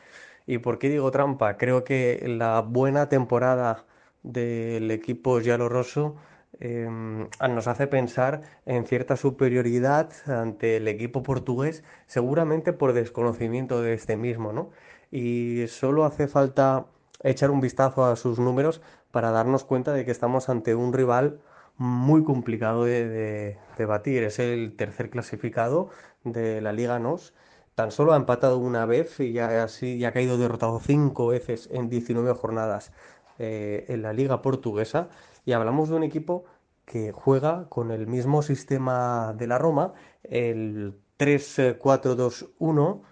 ¿Y 0.48 0.58
por 0.58 0.80
qué 0.80 0.89
digo 0.89 1.12
trampa? 1.12 1.58
Creo 1.58 1.84
que 1.84 2.24
la 2.28 2.62
buena 2.62 3.10
temporada 3.10 3.86
del 4.24 4.89
equipo 4.89 5.39
Rosso 5.39 6.16
eh, 6.60 6.88
nos 6.89 7.68
hace 7.68 7.88
pensar 7.88 8.41
en 8.66 8.86
cierta 8.88 9.16
superioridad 9.16 10.12
ante 10.26 10.78
el 10.78 10.88
equipo 10.88 11.22
portugués, 11.22 11.84
seguramente 12.08 12.74
por 12.74 12.94
desconocimiento 12.94 13.82
de 13.84 13.94
este 13.94 14.18
mismo, 14.18 14.54
¿no? 14.54 14.72
Y 15.14 15.68
solo 15.68 16.05
hace 16.05 16.28
falta 16.28 16.88
echar 17.22 17.51
un 17.51 17.61
vistazo 17.61 18.03
a 18.03 18.16
sus 18.16 18.39
números 18.39 18.82
para 19.11 19.30
darnos 19.30 19.64
cuenta 19.64 19.93
de 19.93 20.05
que 20.05 20.11
estamos 20.11 20.49
ante 20.49 20.74
un 20.74 20.91
rival 20.91 21.39
muy 21.78 22.24
complicado 22.24 22.86
de, 22.86 23.59
batir. 23.78 24.24
Es 24.24 24.39
el 24.39 24.76
tercer 24.76 25.11
clasificado 25.11 25.89
de 26.24 26.61
la 26.61 26.74
Liga 26.74 26.97
NOS. 26.97 27.36
Tan 27.76 27.91
solo 27.91 28.14
ha 28.14 28.18
empatado 28.18 28.57
una 28.57 28.88
vez 28.88 29.20
y 29.20 29.34
ya, 29.34 29.64
así, 29.64 29.99
ya 29.99 30.07
ha 30.07 30.14
caído 30.14 30.39
derrotado 30.39 30.80
cinco 30.80 31.28
veces 31.28 31.70
en 31.72 31.89
19 31.89 32.34
jornadas 32.34 32.91
eh, 33.38 33.86
en 33.89 34.01
la 34.01 34.14
Liga 34.14 34.41
Portuguesa. 34.41 35.09
Y 35.45 35.51
hablamos 35.51 35.89
de 35.89 35.95
un 35.95 36.03
equipo 36.03 36.45
que 36.86 37.11
juega 37.11 37.70
con 37.70 37.91
el 37.91 38.07
mismo 38.07 38.41
sistema 38.41 39.36
de 39.38 39.45
la 39.45 39.59
Roma, 39.59 39.93
el 40.24 40.95
3-4-2-1, 41.20 43.03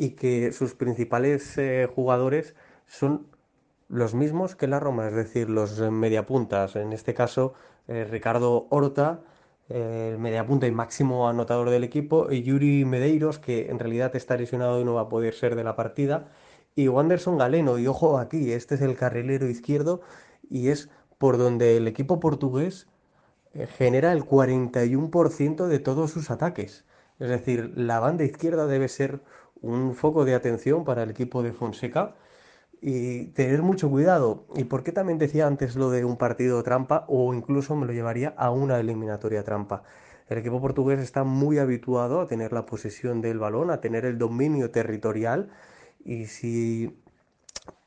y 0.00 0.12
que 0.12 0.52
sus 0.52 0.74
principales 0.74 1.58
eh, 1.58 1.86
jugadores 1.94 2.54
son 2.86 3.26
los 3.88 4.14
mismos 4.14 4.56
que 4.56 4.66
la 4.66 4.80
Roma, 4.80 5.06
es 5.08 5.14
decir, 5.14 5.50
los 5.50 5.78
mediapuntas. 5.78 6.74
En 6.76 6.94
este 6.94 7.12
caso, 7.12 7.52
eh, 7.86 8.06
Ricardo 8.10 8.66
Horta, 8.70 9.20
el 9.68 10.16
mediapunta 10.16 10.66
y 10.66 10.70
máximo 10.70 11.28
anotador 11.28 11.68
del 11.68 11.84
equipo, 11.84 12.32
y 12.32 12.42
Yuri 12.42 12.86
Medeiros, 12.86 13.38
que 13.38 13.68
en 13.68 13.78
realidad 13.78 14.16
está 14.16 14.38
lesionado 14.38 14.80
y 14.80 14.84
no 14.84 14.94
va 14.94 15.02
a 15.02 15.08
poder 15.10 15.34
ser 15.34 15.54
de 15.54 15.64
la 15.64 15.76
partida, 15.76 16.28
y 16.74 16.88
Wanderson 16.88 17.36
Galeno, 17.36 17.78
y 17.78 17.86
ojo 17.86 18.18
aquí, 18.18 18.52
este 18.52 18.76
es 18.76 18.80
el 18.80 18.96
carrilero 18.96 19.48
izquierdo 19.48 20.00
y 20.48 20.68
es 20.68 20.88
por 21.18 21.36
donde 21.36 21.76
el 21.76 21.86
equipo 21.86 22.20
portugués 22.20 22.88
eh, 23.52 23.66
genera 23.66 24.12
el 24.12 24.24
41% 24.24 25.66
de 25.66 25.78
todos 25.78 26.10
sus 26.10 26.30
ataques. 26.30 26.86
Es 27.18 27.28
decir, 27.28 27.74
la 27.76 28.00
banda 28.00 28.24
izquierda 28.24 28.66
debe 28.66 28.88
ser 28.88 29.20
un 29.62 29.94
foco 29.94 30.24
de 30.24 30.34
atención 30.34 30.84
para 30.84 31.02
el 31.02 31.10
equipo 31.10 31.42
de 31.42 31.52
Fonseca 31.52 32.14
y 32.80 33.26
tener 33.28 33.62
mucho 33.62 33.90
cuidado. 33.90 34.46
¿Y 34.56 34.64
por 34.64 34.82
qué 34.82 34.92
también 34.92 35.18
decía 35.18 35.46
antes 35.46 35.76
lo 35.76 35.90
de 35.90 36.04
un 36.04 36.16
partido 36.16 36.62
trampa 36.62 37.04
o 37.08 37.34
incluso 37.34 37.76
me 37.76 37.86
lo 37.86 37.92
llevaría 37.92 38.34
a 38.36 38.50
una 38.50 38.78
eliminatoria 38.80 39.44
trampa? 39.44 39.82
El 40.28 40.38
equipo 40.38 40.60
portugués 40.60 41.00
está 41.00 41.24
muy 41.24 41.58
habituado 41.58 42.20
a 42.20 42.26
tener 42.26 42.52
la 42.52 42.64
posesión 42.64 43.20
del 43.20 43.38
balón, 43.38 43.70
a 43.70 43.80
tener 43.80 44.04
el 44.04 44.16
dominio 44.16 44.70
territorial 44.70 45.50
y 46.04 46.26
si 46.26 46.96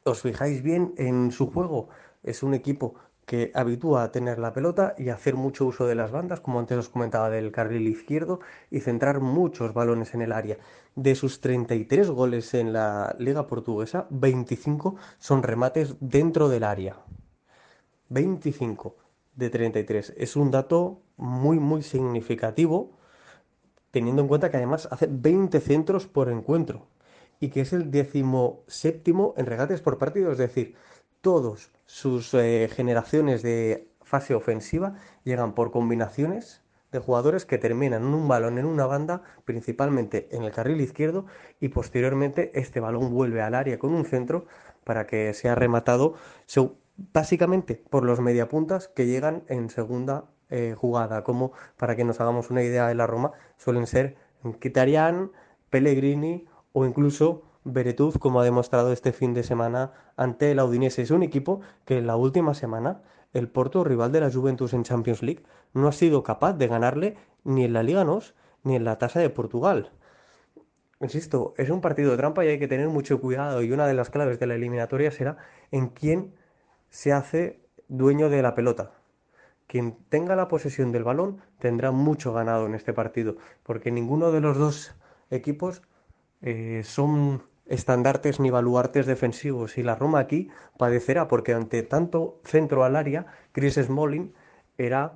os 0.04 0.22
fijáis 0.22 0.62
bien 0.62 0.94
en 0.98 1.32
su 1.32 1.50
juego, 1.52 1.90
es 2.22 2.44
un 2.44 2.54
equipo 2.54 2.96
que 3.26 3.52
habitúa 3.54 4.04
a 4.04 4.12
tener 4.12 4.40
la 4.40 4.54
pelota 4.54 4.96
y 4.98 5.10
hacer 5.10 5.36
mucho 5.36 5.66
uso 5.66 5.88
de 5.88 5.96
las 5.96 6.12
bandas, 6.12 6.42
como 6.42 6.60
antes 6.60 6.78
os 6.78 6.90
comentaba 6.90 7.30
del 7.30 7.52
carril 7.52 7.88
izquierdo, 7.88 8.40
y 8.70 8.82
centrar 8.82 9.20
muchos 9.22 9.74
balones 9.74 10.14
en 10.14 10.22
el 10.22 10.32
área. 10.32 10.58
De 10.96 11.16
sus 11.16 11.42
33 11.42 12.10
goles 12.10 12.54
en 12.54 12.74
la 12.74 13.16
Liga 13.20 13.48
Portuguesa, 13.48 14.08
25 14.10 14.96
son 15.20 15.44
remates 15.44 15.96
dentro 16.00 16.50
del 16.50 16.64
área. 16.64 16.98
25 18.10 18.96
de 19.36 19.50
33. 19.50 20.14
Es 20.18 20.36
un 20.36 20.52
dato 20.52 21.02
muy, 21.18 21.60
muy 21.60 21.82
significativo, 21.82 22.98
teniendo 23.92 24.22
en 24.22 24.28
cuenta 24.28 24.50
que 24.50 24.58
además 24.58 24.88
hace 24.92 25.08
20 25.10 25.60
centros 25.60 26.08
por 26.08 26.30
encuentro 26.30 26.88
y 27.40 27.50
que 27.50 27.62
es 27.62 27.74
el 27.74 27.92
17 27.92 29.14
en 29.36 29.46
regates 29.46 29.82
por 29.82 29.98
partido, 29.98 30.32
es 30.32 30.38
decir, 30.38 30.76
todos 31.22 31.72
sus 31.86 32.34
eh, 32.34 32.70
generaciones 32.74 33.42
de 33.42 33.90
fase 34.02 34.36
ofensiva 34.36 34.96
llegan 35.24 35.54
por 35.54 35.72
combinaciones 35.72 36.62
de 36.92 37.00
jugadores 37.00 37.46
que 37.46 37.58
terminan 37.58 38.04
un 38.04 38.28
balón 38.28 38.60
en 38.60 38.66
una 38.66 38.86
banda, 38.86 39.24
principalmente 39.46 40.30
en 40.32 40.44
el 40.44 40.52
carril 40.52 40.80
izquierdo, 40.80 41.26
y 41.60 41.70
posteriormente 41.70 42.52
este 42.54 42.80
balón 42.80 43.12
vuelve 43.12 43.42
al 43.42 43.56
área 43.56 43.80
con 43.80 43.94
un 43.94 44.06
centro 44.06 44.46
para 44.84 45.08
que 45.08 45.34
sea 45.34 45.56
rematado 45.56 46.14
básicamente 47.12 47.84
por 47.90 48.06
los 48.06 48.20
mediapuntas 48.20 48.88
que 48.88 49.08
llegan 49.08 49.44
en 49.48 49.70
segunda 49.70 50.26
eh, 50.50 50.76
jugada, 50.78 51.24
como 51.24 51.54
para 51.78 51.96
que 51.96 52.04
nos 52.04 52.22
hagamos 52.22 52.52
una 52.52 52.62
idea 52.62 52.88
de 52.88 52.96
la 52.96 53.08
Roma, 53.08 53.32
suelen 53.58 53.88
ser 53.88 54.16
Kitarian, 54.60 55.32
Pellegrini 55.72 56.46
o 56.74 56.86
incluso 56.86 57.44
Beretuz, 57.64 58.18
como 58.18 58.42
ha 58.42 58.44
demostrado 58.44 58.92
este 58.92 59.14
fin 59.14 59.34
de 59.34 59.44
semana 59.44 59.92
ante 60.18 60.52
el 60.52 60.60
Udinese. 60.60 61.02
Es 61.02 61.12
un 61.12 61.24
equipo 61.24 61.62
que 61.86 61.98
en 61.98 62.08
la 62.08 62.16
última 62.16 62.54
semana, 62.54 63.02
el 63.34 63.48
Porto, 63.48 63.84
rival 63.84 64.12
de 64.12 64.22
la 64.22 64.32
Juventus 64.32 64.74
en 64.74 64.84
Champions 64.84 65.24
League, 65.24 65.44
no 65.74 65.88
ha 65.88 65.92
sido 65.92 66.24
capaz 66.24 66.54
de 66.54 66.68
ganarle 66.68 67.18
ni 67.44 67.66
en 67.66 67.74
la 67.74 67.84
Liga 67.84 68.04
NOS 68.04 68.36
ni 68.64 68.76
en 68.76 68.84
la 68.84 68.98
tasa 68.98 69.20
de 69.20 69.30
Portugal. 69.30 69.92
Insisto, 71.00 71.54
es 71.58 71.70
un 71.70 71.82
partido 71.82 72.12
de 72.12 72.18
trampa 72.18 72.46
y 72.46 72.50
hay 72.50 72.60
que 72.60 72.68
tener 72.68 72.88
mucho 72.88 73.20
cuidado 73.20 73.62
y 73.62 73.72
una 73.72 73.88
de 73.88 73.94
las 73.94 74.10
claves 74.10 74.40
de 74.40 74.48
la 74.48 74.56
eliminatoria 74.56 75.12
será 75.12 75.38
en 75.72 75.90
quién 75.90 76.34
se 76.90 77.12
hace 77.12 77.60
dueño 77.90 78.30
de 78.30 78.42
la 78.42 78.56
pelota. 78.56 78.92
Quien 79.68 79.98
tenga 80.10 80.36
la 80.36 80.48
posesión 80.48 80.92
del 80.92 81.04
balón 81.04 81.42
tendrá 81.60 81.92
mucho 81.92 82.32
ganado 82.32 82.66
en 82.68 82.76
este 82.76 82.94
partido, 82.94 83.38
porque 83.64 83.92
ninguno 83.92 84.32
de 84.32 84.42
los 84.42 84.58
dos 84.58 84.96
equipos 85.30 85.82
eh, 86.42 86.84
son 86.86 87.44
estandartes 87.66 88.40
ni 88.40 88.50
baluartes 88.50 89.06
defensivos 89.06 89.78
y 89.78 89.84
la 89.84 89.96
Roma 89.96 90.20
aquí 90.20 90.50
padecerá 90.78 91.28
porque 91.28 91.54
ante 91.54 91.84
tanto 91.84 92.40
centro 92.44 92.84
al 92.84 92.96
área, 92.96 93.26
Chris 93.52 93.76
Smalling 93.76 94.34
era 94.78 95.14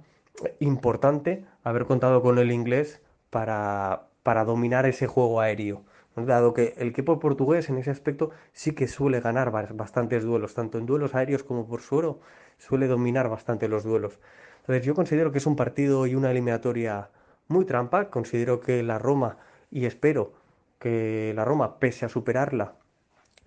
importante 0.59 1.45
haber 1.63 1.85
contado 1.85 2.21
con 2.21 2.37
el 2.37 2.51
inglés 2.51 3.01
para, 3.29 4.07
para 4.23 4.45
dominar 4.45 4.85
ese 4.85 5.07
juego 5.07 5.41
aéreo. 5.41 5.83
Dado 6.15 6.53
que 6.53 6.73
el 6.77 6.87
equipo 6.87 7.19
portugués 7.19 7.69
en 7.69 7.77
ese 7.77 7.91
aspecto 7.91 8.31
sí 8.51 8.73
que 8.73 8.87
suele 8.87 9.19
ganar 9.19 9.51
bastantes 9.51 10.23
duelos, 10.23 10.55
tanto 10.55 10.79
en 10.79 10.87
duelos 10.87 11.13
aéreos 11.13 11.43
como 11.43 11.67
por 11.67 11.81
suelo, 11.81 12.21
suele 12.57 12.87
dominar 12.87 13.29
bastante 13.29 13.67
los 13.67 13.83
duelos. 13.83 14.19
Entonces 14.61 14.83
yo 14.83 14.95
considero 14.95 15.31
que 15.31 15.37
es 15.37 15.45
un 15.45 15.55
partido 15.55 16.07
y 16.07 16.15
una 16.15 16.31
eliminatoria 16.31 17.11
muy 17.47 17.65
trampa, 17.65 18.09
considero 18.09 18.59
que 18.59 18.81
la 18.81 18.97
Roma, 18.97 19.37
y 19.69 19.85
espero 19.85 20.33
que 20.79 21.33
la 21.35 21.45
Roma, 21.45 21.79
pese 21.79 22.05
a 22.05 22.09
superarla, 22.09 22.75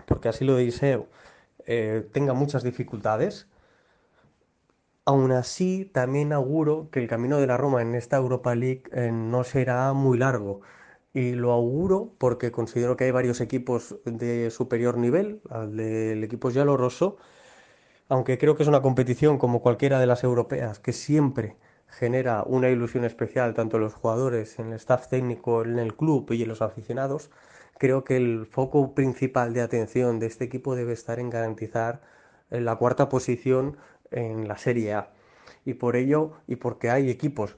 porque 0.07 0.28
así 0.28 0.45
lo 0.45 0.57
deseo, 0.57 1.09
eh, 1.66 2.09
tenga 2.12 2.35
muchas 2.35 2.62
dificultades, 2.62 3.49
aún 5.05 5.33
así 5.33 5.91
también 5.93 6.33
auguro 6.33 6.89
que 6.91 7.01
el 7.01 7.09
camino 7.09 7.39
de 7.39 7.47
la 7.47 7.57
Roma 7.57 7.83
en 7.83 7.95
esta 7.95 8.16
Europa 8.16 8.55
League 8.55 8.85
eh, 8.93 9.11
no 9.12 9.45
será 9.45 9.93
muy 9.93 10.18
largo. 10.18 10.61
Y 11.12 11.33
lo 11.33 11.53
auguro 11.53 12.12
porque 12.18 12.53
considero 12.53 12.97
que 12.97 13.05
hay 13.05 13.11
varios 13.11 13.41
equipos 13.41 13.97
de 14.05 14.51
superior 14.51 14.97
nivel 14.97 15.41
al 15.51 15.76
del 15.76 16.22
equipo 16.22 16.51
Rosso, 16.51 17.16
aunque 18.09 18.39
creo 18.39 18.57
que 18.57 18.62
es 18.62 18.68
una 18.68 18.83
competición 18.83 19.39
como 19.39 19.61
cualquiera 19.61 19.99
de 20.01 20.07
las 20.07 20.24
europeas 20.24 20.78
que 20.78 20.93
siempre 20.93 21.57
genera 21.91 22.43
una 22.45 22.68
ilusión 22.70 23.05
especial 23.05 23.55
tanto 23.55 23.76
en 23.76 23.84
los 23.84 23.95
jugadores, 23.95 24.59
en 24.59 24.68
el 24.68 24.74
staff 24.74 25.09
técnico, 25.09 25.62
en 25.62 25.78
el 25.78 25.95
club 25.95 26.30
y 26.32 26.43
en 26.43 26.49
los 26.49 26.62
aficionados, 26.62 27.30
creo 27.78 28.05
que 28.05 28.16
el 28.16 28.47
foco 28.47 28.95
principal 28.95 29.53
de 29.53 29.62
atención 29.62 30.18
de 30.18 30.26
este 30.26 30.45
equipo 30.45 30.76
debe 30.76 30.93
estar 30.93 31.18
en 31.18 31.30
garantizar 31.30 32.01
eh, 32.51 32.61
la 32.61 32.76
cuarta 32.76 33.09
posición 33.09 33.76
en 34.11 34.49
la 34.49 34.59
Serie 34.59 34.95
A. 34.95 35.11
Y 35.64 35.74
por 35.74 35.97
ello, 35.97 36.32
y 36.47 36.57
porque 36.57 36.91
hay 36.91 37.11
equipos 37.11 37.57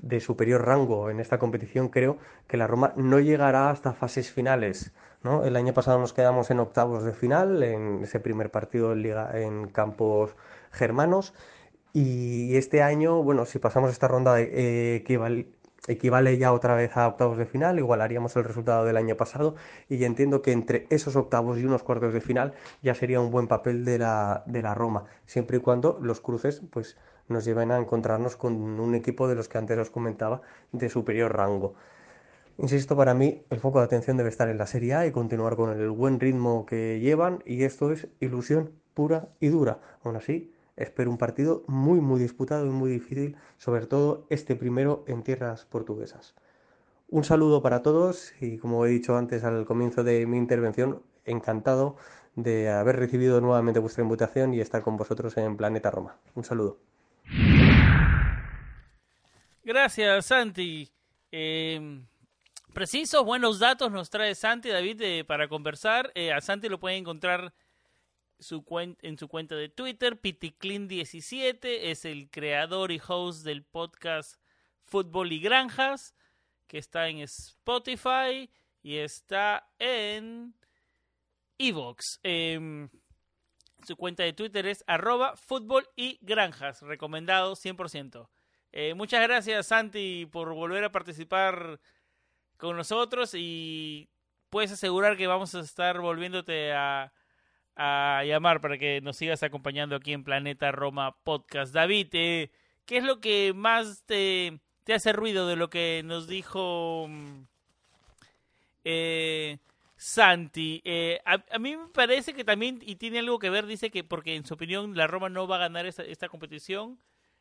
de 0.00 0.20
superior 0.20 0.64
rango 0.64 1.10
en 1.10 1.20
esta 1.20 1.38
competición, 1.38 1.88
creo 1.88 2.16
que 2.46 2.56
la 2.56 2.66
Roma 2.66 2.94
no 2.96 3.20
llegará 3.20 3.70
hasta 3.70 3.92
fases 3.92 4.30
finales. 4.30 4.92
¿no? 5.22 5.44
El 5.44 5.56
año 5.56 5.74
pasado 5.74 5.98
nos 5.98 6.12
quedamos 6.12 6.50
en 6.50 6.60
octavos 6.60 7.04
de 7.04 7.12
final, 7.12 7.62
en 7.62 8.02
ese 8.02 8.20
primer 8.20 8.50
partido 8.50 8.92
en, 8.92 9.02
Liga, 9.02 9.30
en 9.34 9.68
campos 9.68 10.34
germanos, 10.70 11.34
y 11.92 12.56
este 12.56 12.82
año, 12.82 13.22
bueno, 13.22 13.44
si 13.46 13.58
pasamos 13.58 13.90
esta 13.90 14.08
ronda 14.08 14.40
eh, 14.40 14.96
equivale, 15.86 16.38
ya 16.38 16.52
otra 16.52 16.74
vez 16.74 16.96
a 16.96 17.08
octavos 17.08 17.38
de 17.38 17.46
final, 17.46 17.78
igualaríamos 17.78 18.36
el 18.36 18.44
resultado 18.44 18.84
del 18.84 18.96
año 18.96 19.16
pasado 19.16 19.54
y 19.88 20.04
entiendo 20.04 20.42
que 20.42 20.52
entre 20.52 20.86
esos 20.90 21.16
octavos 21.16 21.58
y 21.58 21.64
unos 21.64 21.82
cuartos 21.82 22.12
de 22.12 22.20
final 22.20 22.52
ya 22.82 22.94
sería 22.94 23.20
un 23.20 23.30
buen 23.30 23.48
papel 23.48 23.84
de 23.84 23.98
la, 23.98 24.42
de 24.46 24.62
la 24.62 24.74
Roma, 24.74 25.04
siempre 25.26 25.56
y 25.56 25.60
cuando 25.60 25.98
los 26.02 26.20
cruces 26.20 26.62
pues 26.70 26.96
nos 27.28 27.44
lleven 27.44 27.70
a 27.70 27.78
encontrarnos 27.78 28.36
con 28.36 28.54
un 28.54 28.94
equipo 28.94 29.28
de 29.28 29.34
los 29.34 29.48
que 29.48 29.58
antes 29.58 29.78
os 29.78 29.90
comentaba 29.90 30.42
de 30.72 30.88
superior 30.88 31.34
rango. 31.36 31.74
Insisto, 32.58 32.96
para 32.96 33.14
mí 33.14 33.44
el 33.50 33.60
foco 33.60 33.78
de 33.78 33.84
atención 33.84 34.16
debe 34.16 34.30
estar 34.30 34.48
en 34.48 34.58
la 34.58 34.66
Serie 34.66 34.94
A 34.94 35.06
y 35.06 35.12
continuar 35.12 35.54
con 35.54 35.70
el 35.70 35.90
buen 35.90 36.18
ritmo 36.18 36.66
que 36.66 36.98
llevan 37.00 37.42
y 37.46 37.62
esto 37.62 37.92
es 37.92 38.08
ilusión 38.18 38.72
pura 38.94 39.28
y 39.38 39.48
dura. 39.48 39.78
Aún 40.02 40.16
así, 40.16 40.52
Espero 40.78 41.10
un 41.10 41.18
partido 41.18 41.64
muy, 41.66 42.00
muy 42.00 42.20
disputado 42.20 42.64
y 42.64 42.70
muy 42.70 42.90
difícil, 42.90 43.36
sobre 43.56 43.86
todo 43.86 44.26
este 44.30 44.54
primero 44.54 45.04
en 45.08 45.24
tierras 45.24 45.64
portuguesas. 45.64 46.36
Un 47.08 47.24
saludo 47.24 47.62
para 47.62 47.82
todos 47.82 48.32
y 48.40 48.58
como 48.58 48.86
he 48.86 48.90
dicho 48.90 49.16
antes 49.16 49.42
al 49.42 49.64
comienzo 49.64 50.04
de 50.04 50.24
mi 50.26 50.36
intervención, 50.36 51.02
encantado 51.24 51.96
de 52.36 52.70
haber 52.70 52.96
recibido 52.96 53.40
nuevamente 53.40 53.80
vuestra 53.80 54.04
invitación 54.04 54.54
y 54.54 54.60
estar 54.60 54.82
con 54.82 54.96
vosotros 54.96 55.36
en 55.36 55.56
Planeta 55.56 55.90
Roma. 55.90 56.16
Un 56.36 56.44
saludo. 56.44 56.78
Gracias, 59.64 60.26
Santi. 60.26 60.88
Eh, 61.32 62.00
precisos, 62.72 63.24
buenos 63.24 63.58
datos 63.58 63.90
nos 63.90 64.10
trae 64.10 64.36
Santi, 64.36 64.68
David, 64.68 65.26
para 65.26 65.48
conversar. 65.48 66.12
Eh, 66.14 66.32
a 66.32 66.40
Santi 66.40 66.68
lo 66.68 66.78
pueden 66.78 67.00
encontrar 67.00 67.52
su 68.38 68.64
en 69.02 69.18
su 69.18 69.28
cuenta 69.28 69.54
de 69.54 69.68
Twitter, 69.68 70.20
PitiClean17, 70.20 71.58
es 71.62 72.04
el 72.04 72.30
creador 72.30 72.92
y 72.92 73.00
host 73.06 73.44
del 73.44 73.64
podcast 73.64 74.40
Fútbol 74.84 75.32
y 75.32 75.40
Granjas, 75.40 76.14
que 76.66 76.78
está 76.78 77.08
en 77.08 77.18
Spotify 77.20 78.50
y 78.82 78.96
está 78.96 79.68
en 79.78 80.54
Evox. 81.58 82.20
Em, 82.22 82.88
su 83.86 83.96
cuenta 83.96 84.22
de 84.22 84.32
Twitter 84.32 84.66
es 84.66 84.84
arroba 84.86 85.36
fútbol 85.36 85.88
y 85.96 86.18
granjas, 86.22 86.82
recomendado 86.82 87.54
100%. 87.56 88.28
Eh, 88.72 88.94
muchas 88.94 89.22
gracias 89.22 89.66
Santi 89.66 90.26
por 90.26 90.52
volver 90.52 90.84
a 90.84 90.92
participar 90.92 91.80
con 92.58 92.76
nosotros 92.76 93.32
y 93.34 94.10
puedes 94.50 94.72
asegurar 94.72 95.16
que 95.16 95.26
vamos 95.26 95.54
a 95.54 95.60
estar 95.60 96.00
volviéndote 96.00 96.72
a 96.72 97.12
a 97.78 98.24
llamar 98.24 98.60
para 98.60 98.76
que 98.76 99.00
nos 99.00 99.16
sigas 99.16 99.42
acompañando 99.42 99.96
aquí 99.96 100.12
en 100.12 100.24
Planeta 100.24 100.72
Roma 100.72 101.16
Podcast. 101.22 101.72
David, 101.72 102.08
eh, 102.12 102.50
¿qué 102.84 102.98
es 102.98 103.04
lo 103.04 103.20
que 103.20 103.52
más 103.54 104.04
te, 104.04 104.58
te 104.82 104.94
hace 104.94 105.12
ruido 105.12 105.46
de 105.46 105.56
lo 105.56 105.70
que 105.70 106.02
nos 106.04 106.26
dijo 106.26 107.06
mm, 107.08 107.42
eh, 108.84 109.58
Santi. 109.96 110.80
Eh, 110.84 111.20
a, 111.24 111.58
mí 111.58 111.76
me 111.76 111.88
parece 111.88 112.32
que 112.32 112.44
también, 112.44 112.80
y 112.82 112.96
tiene 112.96 113.18
algo 113.18 113.38
que 113.38 113.50
ver, 113.50 113.66
dice 113.66 113.90
que 113.90 114.04
porque 114.04 114.34
en 114.34 114.46
su 114.46 114.54
opinión 114.54 114.96
la 114.96 115.06
Roma 115.06 115.28
no 115.28 115.46
va 115.46 115.56
a 115.56 115.60
ganar 115.60 115.86
esta, 115.86 116.04
esta 116.04 116.28
competición. 116.28 116.98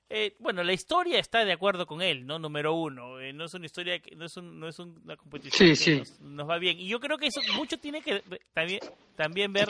Eh, 0.09 0.37
bueno, 0.39 0.63
la 0.63 0.71
historia 0.71 1.19
está 1.19 1.43
de 1.43 1.51
acuerdo 1.51 1.85
con 1.85 2.01
él, 2.01 2.25
¿no? 2.25 2.39
Número 2.39 2.73
uno. 2.73 3.19
Eh, 3.19 3.33
no 3.33 3.43
es 3.43 3.53
una 3.53 3.65
historia, 3.65 3.99
que, 3.99 4.15
no, 4.15 4.25
es 4.25 4.37
no 4.37 4.67
es 4.67 4.79
una 4.79 5.17
competición 5.17 5.75
que 5.75 6.03
Nos, 6.21 6.49
va 6.49 6.57
bien. 6.59 6.79
Y 6.79 6.87
yo 6.87 7.01
creo 7.01 7.17
que 7.17 7.27
eso 7.27 7.41
mucho 7.55 7.77
tiene 7.77 8.01
que 8.01 8.23
también, 8.53 8.79
también 9.17 9.51
ver 9.51 9.67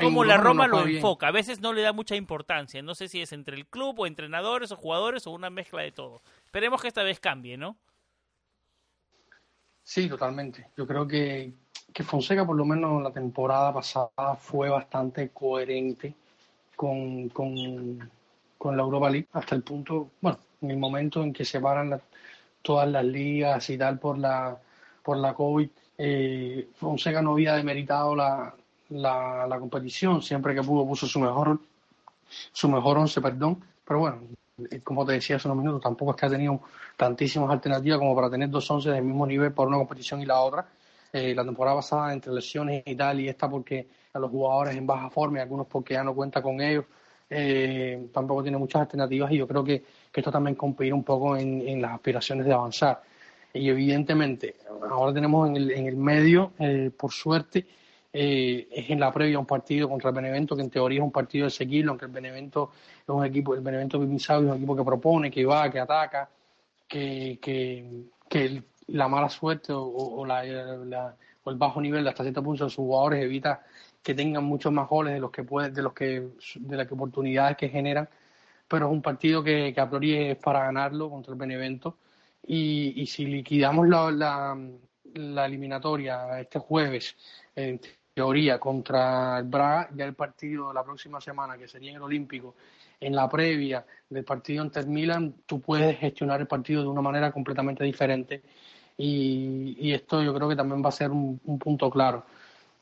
cómo 0.00 0.24
la 0.24 0.38
Roma 0.38 0.66
lo 0.66 0.84
enfoca. 0.84 1.28
A 1.28 1.32
veces 1.32 1.60
no 1.60 1.72
le 1.72 1.82
da 1.82 1.92
mucha 1.92 2.16
importancia. 2.16 2.82
No 2.82 2.96
sé 2.96 3.06
si 3.06 3.22
es 3.22 3.32
entre 3.32 3.56
el 3.56 3.66
club 3.66 4.00
o 4.00 4.06
entrenadores 4.06 4.72
o 4.72 4.76
jugadores 4.76 5.24
o 5.28 5.30
una 5.30 5.50
mezcla 5.50 5.82
de 5.82 5.92
todo. 5.92 6.20
Esperemos 6.44 6.82
que 6.82 6.88
esta 6.88 7.04
vez 7.04 7.20
cambie, 7.20 7.56
¿no? 7.56 7.76
Sí, 9.84 10.08
totalmente. 10.08 10.66
Yo 10.76 10.84
creo 10.84 11.06
que, 11.06 11.52
que 11.92 12.02
Fonseca, 12.02 12.44
por 12.44 12.56
lo 12.56 12.64
menos 12.64 13.00
la 13.02 13.12
temporada 13.12 13.72
pasada, 13.72 14.34
fue 14.36 14.68
bastante 14.68 15.28
coherente 15.28 16.12
con, 16.74 17.28
con 17.28 18.10
con 18.64 18.78
la 18.78 18.82
Europa 18.82 19.10
League 19.10 19.28
hasta 19.34 19.54
el 19.54 19.62
punto, 19.62 20.12
bueno, 20.22 20.38
en 20.62 20.70
el 20.70 20.78
momento 20.78 21.22
en 21.22 21.34
que 21.34 21.44
se 21.44 21.60
paran 21.60 22.00
todas 22.62 22.88
las 22.88 23.04
ligas 23.04 23.68
y 23.68 23.76
tal 23.76 23.98
por 23.98 24.16
la, 24.16 24.56
por 25.02 25.18
la 25.18 25.34
COVID, 25.34 25.68
eh, 25.98 26.68
Fonseca 26.74 27.20
no 27.20 27.32
había 27.32 27.56
demeritado 27.56 28.16
la, 28.16 28.54
la, 28.88 29.56
competición, 29.60 30.22
siempre 30.22 30.54
que 30.54 30.62
pudo 30.62 30.86
puso 30.86 31.06
su 31.06 31.20
mejor, 31.20 31.60
su 32.52 32.66
mejor 32.70 32.96
once, 32.96 33.20
perdón, 33.20 33.62
pero 33.86 34.00
bueno, 34.00 34.22
eh, 34.70 34.80
como 34.80 35.04
te 35.04 35.12
decía 35.12 35.36
hace 35.36 35.46
unos 35.46 35.58
minutos, 35.58 35.82
tampoco 35.82 36.12
es 36.12 36.16
que 36.16 36.24
ha 36.24 36.30
tenido 36.30 36.62
tantísimas 36.96 37.50
alternativas 37.50 37.98
como 37.98 38.16
para 38.16 38.30
tener 38.30 38.48
dos 38.48 38.70
once 38.70 38.88
del 38.88 39.04
mismo 39.04 39.26
nivel 39.26 39.52
por 39.52 39.68
una 39.68 39.76
competición 39.76 40.22
y 40.22 40.24
la 40.24 40.40
otra. 40.40 40.66
Eh, 41.12 41.34
la 41.34 41.44
temporada 41.44 41.76
pasada 41.76 42.14
entre 42.14 42.32
lesiones 42.32 42.82
y 42.86 42.96
tal, 42.96 43.20
y 43.20 43.28
esta 43.28 43.46
porque 43.46 43.86
a 44.14 44.18
los 44.18 44.30
jugadores 44.30 44.74
en 44.74 44.86
baja 44.86 45.10
forma 45.10 45.38
y 45.38 45.42
algunos 45.42 45.66
porque 45.66 45.92
ya 45.92 46.02
no 46.02 46.14
cuenta 46.14 46.40
con 46.40 46.62
ellos, 46.62 46.86
eh, 47.30 48.08
tampoco 48.12 48.42
tiene 48.42 48.58
muchas 48.58 48.82
alternativas 48.82 49.32
y 49.32 49.38
yo 49.38 49.48
creo 49.48 49.64
que, 49.64 49.82
esto 50.12 50.30
también 50.30 50.54
compite 50.54 50.92
un 50.92 51.02
poco 51.02 51.36
en, 51.36 51.82
las 51.82 51.92
aspiraciones 51.92 52.46
de 52.46 52.52
avanzar. 52.52 53.02
Y 53.52 53.68
evidentemente, 53.68 54.56
ahora 54.88 55.12
tenemos 55.12 55.48
en 55.48 55.56
el, 55.56 55.70
en 55.72 55.86
el 55.86 55.96
medio, 55.96 56.52
eh, 56.58 56.90
por 56.96 57.12
suerte, 57.12 57.66
eh, 58.12 58.68
es 58.70 58.90
en 58.90 59.00
la 59.00 59.12
previa 59.12 59.40
un 59.40 59.46
partido 59.46 59.88
contra 59.88 60.10
el 60.10 60.14
Benevento, 60.16 60.54
que 60.54 60.62
en 60.62 60.70
teoría 60.70 61.00
es 61.00 61.04
un 61.04 61.10
partido 61.10 61.46
de 61.46 61.50
seguirlo, 61.50 61.90
aunque 61.90 62.04
el 62.04 62.12
Benevento 62.12 62.70
es 63.02 63.08
un 63.08 63.24
equipo, 63.24 63.54
el 63.56 63.60
Benevento 63.60 63.96
es 64.00 64.28
un 64.30 64.54
equipo 64.54 64.76
que 64.76 64.84
propone, 64.84 65.30
que 65.32 65.44
va, 65.44 65.68
que 65.68 65.80
ataca, 65.80 66.30
que, 66.86 67.38
que, 67.40 68.62
la 68.88 69.08
mala 69.08 69.28
suerte 69.28 69.72
o, 69.72 70.24
la, 70.26 71.16
o 71.42 71.50
el 71.50 71.56
bajo 71.56 71.80
nivel 71.80 72.04
de 72.04 72.10
hasta 72.10 72.22
cierto 72.22 72.42
punto 72.42 72.64
de 72.64 72.70
sus 72.70 72.76
jugadores 72.76 73.24
evita 73.24 73.64
que 74.04 74.14
tengan 74.14 74.44
muchos 74.44 74.72
más 74.72 74.88
goles 74.88 75.14
de 75.14 75.20
los 75.20 75.32
que 75.32 75.42
de 75.42 75.82
los 75.82 75.92
que 75.92 76.28
de 76.56 76.76
las 76.76 76.92
oportunidades 76.92 77.56
que 77.56 77.68
generan 77.68 78.08
pero 78.68 78.86
es 78.86 78.92
un 78.92 79.02
partido 79.02 79.42
que, 79.42 79.72
que 79.74 79.80
a 79.80 79.88
priori 79.88 80.14
es 80.16 80.36
para 80.38 80.64
ganarlo 80.64 81.10
contra 81.10 81.32
el 81.32 81.38
Benevento. 81.38 81.98
Y, 82.46 82.94
y 82.96 83.06
si 83.06 83.26
liquidamos 83.26 83.88
la, 83.88 84.10
la, 85.14 85.46
eliminatoria 85.46 86.40
este 86.40 86.58
jueves 86.58 87.16
en 87.54 87.80
teoría 88.12 88.58
contra 88.58 89.38
el 89.38 89.44
Braga 89.44 89.88
ya 89.94 90.04
el 90.04 90.14
partido 90.14 90.72
la 90.72 90.84
próxima 90.84 91.20
semana 91.20 91.56
que 91.56 91.66
sería 91.68 91.90
en 91.90 91.96
el 91.96 92.02
Olímpico 92.02 92.54
en 93.00 93.14
la 93.14 93.28
previa 93.28 93.84
del 94.10 94.24
partido 94.24 94.62
ante 94.62 94.80
el 94.80 94.88
Milan 94.88 95.34
tú 95.46 95.60
puedes 95.60 95.98
gestionar 95.98 96.40
el 96.40 96.46
partido 96.46 96.82
de 96.82 96.88
una 96.88 97.00
manera 97.00 97.32
completamente 97.32 97.84
diferente. 97.84 98.42
Y, 98.96 99.76
y 99.78 99.92
esto 99.92 100.22
yo 100.22 100.34
creo 100.34 100.48
que 100.48 100.56
también 100.56 100.84
va 100.84 100.88
a 100.88 100.92
ser 100.92 101.10
un 101.10 101.58
punto 101.58 101.90
claro 101.90 102.24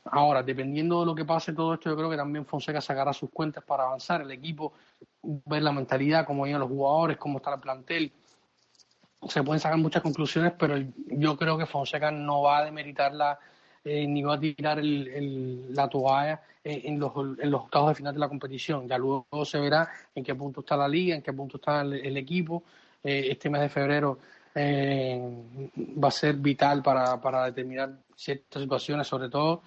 Ahora, 0.05 0.43
dependiendo 0.43 0.99
de 0.99 1.05
lo 1.05 1.15
que 1.15 1.23
pase 1.23 1.53
todo 1.53 1.75
esto, 1.75 1.89
yo 1.89 1.95
creo 1.95 2.09
que 2.09 2.17
también 2.17 2.45
Fonseca 2.45 2.81
sacará 2.81 3.13
sus 3.13 3.29
cuentas 3.29 3.63
para 3.63 3.83
avanzar. 3.83 4.21
El 4.21 4.31
equipo, 4.31 4.73
ver 5.21 5.63
la 5.63 5.71
mentalidad, 5.71 6.25
cómo 6.25 6.45
llegan 6.45 6.61
los 6.61 6.69
jugadores, 6.69 7.17
cómo 7.17 7.37
está 7.37 7.53
el 7.53 7.61
plantel. 7.61 8.11
Se 9.27 9.41
pueden 9.43 9.61
sacar 9.61 9.77
muchas 9.77 10.01
conclusiones, 10.01 10.53
pero 10.59 10.75
yo 11.07 11.37
creo 11.37 11.57
que 11.57 11.65
Fonseca 11.65 12.11
no 12.11 12.41
va 12.41 12.59
a 12.59 12.65
demeritar 12.65 13.13
la, 13.13 13.39
eh, 13.85 14.05
ni 14.05 14.21
va 14.23 14.35
a 14.35 14.39
tirar 14.39 14.79
el, 14.79 15.73
la 15.73 15.87
toalla 15.87 16.41
en, 16.65 16.99
los, 16.99 17.11
en 17.39 17.49
los 17.49 17.61
octavos 17.61 17.89
de 17.89 17.95
final 17.95 18.13
de 18.13 18.19
la 18.19 18.27
competición. 18.27 18.87
Ya 18.87 18.97
luego 18.97 19.45
se 19.45 19.59
verá 19.59 19.89
en 20.13 20.23
qué 20.23 20.35
punto 20.35 20.59
está 20.59 20.75
la 20.75 20.87
liga, 20.87 21.15
en 21.15 21.21
qué 21.21 21.31
punto 21.31 21.57
está 21.57 21.81
el, 21.81 22.17
equipo. 22.17 22.63
Eh, 23.01 23.27
este 23.31 23.49
mes 23.49 23.61
de 23.61 23.69
febrero 23.69 24.19
eh, 24.53 25.21
va 26.03 26.09
a 26.09 26.11
ser 26.11 26.35
vital 26.35 26.83
para, 26.83 27.19
para 27.21 27.45
determinar 27.45 27.93
ciertas 28.15 28.61
situaciones, 28.61 29.07
sobre 29.07 29.29
todo 29.29 29.61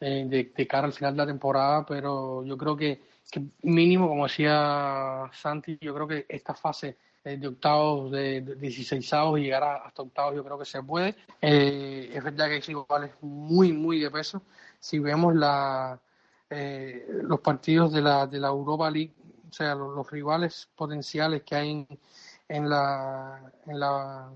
eh, 0.00 0.24
de, 0.56 0.66
cara 0.66 0.86
al 0.86 0.94
final 0.94 1.14
de 1.14 1.18
la 1.18 1.26
temporada, 1.26 1.84
pero 1.84 2.42
yo 2.44 2.56
creo 2.56 2.74
que, 2.74 3.02
mínimo, 3.62 4.08
como 4.08 4.26
decía 4.26 5.30
Santi, 5.32 5.76
yo 5.80 5.94
creo 5.94 6.08
que 6.08 6.26
esta 6.26 6.54
fase 6.54 6.96
eh, 7.22 7.36
de 7.36 7.48
octavos, 7.48 8.10
de, 8.10 8.40
16 8.40 9.12
avos 9.12 9.38
y 9.38 9.42
llegar 9.44 9.62
hasta 9.84 10.02
octavos, 10.02 10.34
yo 10.34 10.42
creo 10.42 10.58
que 10.58 10.64
se 10.64 10.82
puede. 10.82 11.14
Eh, 11.42 12.10
es 12.14 12.24
verdad 12.24 12.48
que 12.48 12.54
hay 12.54 12.60
rivales 12.60 13.10
muy, 13.20 13.72
muy 13.72 14.00
de 14.00 14.10
peso. 14.10 14.42
Si 14.78 14.98
vemos 14.98 15.34
la, 15.34 16.00
los 16.48 17.40
partidos 17.40 17.92
de 17.92 18.00
la, 18.00 18.26
de 18.26 18.40
la 18.40 18.48
Europa 18.48 18.90
League, 18.90 19.12
o 19.50 19.52
sea, 19.52 19.74
los, 19.74 20.10
rivales 20.10 20.68
potenciales 20.74 21.42
que 21.42 21.56
hay 21.56 21.86
en 22.48 22.70
la, 22.70 23.52
en 23.66 23.80
la 23.80 24.30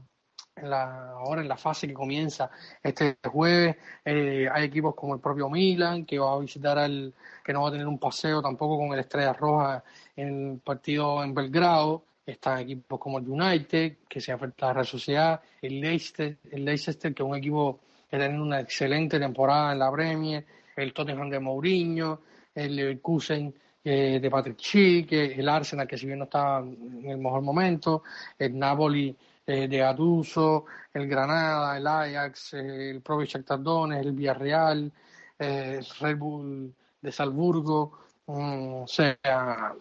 en 0.56 0.70
la, 0.70 1.10
ahora 1.10 1.42
en 1.42 1.48
la 1.48 1.56
fase 1.56 1.86
que 1.86 1.94
comienza 1.94 2.50
este 2.82 3.16
jueves. 3.24 3.76
Eh, 4.04 4.48
hay 4.50 4.64
equipos 4.64 4.94
como 4.94 5.14
el 5.14 5.20
propio 5.20 5.48
Milan, 5.48 6.04
que 6.04 6.18
va 6.18 6.34
a 6.34 6.38
visitar 6.38 6.78
al, 6.78 7.12
que 7.44 7.52
no 7.52 7.62
va 7.62 7.68
a 7.68 7.72
tener 7.72 7.86
un 7.86 7.98
paseo 7.98 8.40
tampoco 8.40 8.78
con 8.78 8.92
el 8.92 9.00
Estrella 9.00 9.32
Roja 9.32 9.82
en 10.16 10.52
el 10.52 10.58
partido 10.60 11.22
en 11.22 11.34
Belgrado. 11.34 12.04
Están 12.26 12.60
equipos 12.60 12.98
como 12.98 13.18
el 13.18 13.28
United, 13.28 13.98
que 14.08 14.20
se 14.20 14.32
enfrenta 14.32 14.66
a 14.66 14.68
la 14.68 14.74
Real 14.74 14.86
Sociedad, 14.86 15.42
el 15.60 15.80
Leicester, 15.80 16.38
el 16.50 16.64
Leicester, 16.64 17.12
que 17.12 17.22
es 17.22 17.28
un 17.28 17.36
equipo 17.36 17.80
que 18.10 18.16
tiene 18.16 18.40
una 18.40 18.60
excelente 18.60 19.18
temporada 19.18 19.72
en 19.72 19.78
la 19.78 19.92
Premier, 19.92 20.44
el 20.76 20.92
Tottenham 20.94 21.28
de 21.28 21.40
Mourinho, 21.40 22.20
el 22.54 22.76
Leverkusen 22.76 23.54
eh, 23.84 24.18
de 24.22 24.30
Patrick 24.30 24.58
Schick, 24.58 25.12
el 25.12 25.46
Arsenal, 25.46 25.86
que 25.86 25.98
si 25.98 26.06
bien 26.06 26.20
no 26.20 26.24
está 26.24 26.60
en 26.60 27.10
el 27.10 27.18
mejor 27.18 27.42
momento, 27.42 28.04
el 28.38 28.58
Napoli 28.58 29.14
eh, 29.46 29.68
de 29.68 29.82
Atuso, 29.82 30.64
el 30.92 31.06
Granada, 31.06 31.76
el 31.76 31.86
Ajax, 31.86 32.54
eh, 32.54 32.90
el 32.90 33.02
propio 33.02 33.26
Shakhtar 33.26 33.60
el 33.92 34.12
Villarreal, 34.12 34.92
eh, 35.38 35.76
el 35.78 35.86
Red 36.00 36.16
Bull 36.16 36.74
de 37.00 37.12
Salzburgo, 37.12 37.98
mm, 38.26 38.82
o 38.82 38.86
sea, 38.86 39.18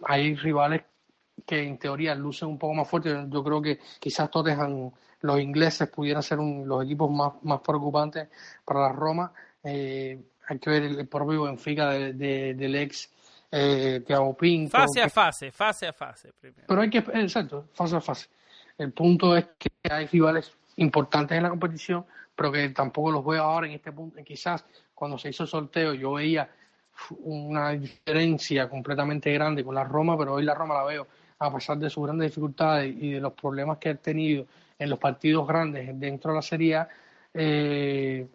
hay 0.06 0.34
rivales 0.34 0.82
que 1.46 1.62
en 1.62 1.78
teoría 1.78 2.14
lucen 2.14 2.48
un 2.48 2.58
poco 2.58 2.74
más 2.74 2.88
fuertes. 2.88 3.16
Yo 3.28 3.42
creo 3.42 3.62
que 3.62 3.78
quizás 3.98 4.30
Tottenham, 4.30 4.90
los 5.20 5.40
ingleses 5.40 5.88
pudieran 5.88 6.22
ser 6.22 6.38
los 6.38 6.84
equipos 6.84 7.10
más, 7.10 7.32
más 7.42 7.60
preocupantes 7.60 8.28
para 8.64 8.80
la 8.80 8.92
Roma. 8.92 9.32
hay 9.62 10.58
que 10.60 10.70
ver 10.70 10.82
el, 10.84 11.08
propio 11.08 11.44
Benfica 11.44 11.90
de, 11.90 12.54
del 12.54 12.76
ex 12.76 13.10
eh, 13.50 14.04
Pinto. 14.38 14.76
Fase 14.76 15.00
a 15.00 15.08
fase, 15.08 15.50
fase 15.50 15.86
a 15.86 15.92
fase. 15.92 16.32
Pero 16.66 16.80
hay 16.80 16.90
que, 16.90 16.98
exacto, 16.98 17.68
fase 17.72 17.96
a 17.96 18.00
fase. 18.00 18.28
El 18.78 18.92
punto 18.92 19.36
es 19.36 19.46
que 19.58 19.70
hay 19.90 20.06
rivales 20.06 20.52
importantes 20.76 21.36
en 21.36 21.44
la 21.44 21.50
competición, 21.50 22.04
pero 22.34 22.50
que 22.50 22.68
tampoco 22.70 23.12
los 23.12 23.24
veo 23.24 23.42
ahora 23.42 23.66
en 23.66 23.74
este 23.74 23.92
punto. 23.92 24.22
Quizás 24.24 24.64
cuando 24.94 25.18
se 25.18 25.30
hizo 25.30 25.44
el 25.44 25.48
sorteo 25.48 25.94
yo 25.94 26.14
veía 26.14 26.48
una 27.20 27.70
diferencia 27.70 28.68
completamente 28.68 29.32
grande 29.32 29.64
con 29.64 29.74
la 29.74 29.84
Roma, 29.84 30.16
pero 30.16 30.34
hoy 30.34 30.44
la 30.44 30.54
Roma 30.54 30.74
la 30.74 30.84
veo, 30.84 31.06
a 31.38 31.52
pesar 31.52 31.78
de 31.78 31.90
sus 31.90 32.04
grandes 32.04 32.30
dificultades 32.30 32.94
y 32.96 33.12
de 33.12 33.20
los 33.20 33.32
problemas 33.32 33.78
que 33.78 33.90
ha 33.90 33.94
tenido 33.94 34.46
en 34.78 34.90
los 34.90 34.98
partidos 34.98 35.46
grandes 35.46 35.98
dentro 35.98 36.30
de 36.30 36.36
la 36.36 36.42
Serie 36.42 36.86
eh, 37.32 38.28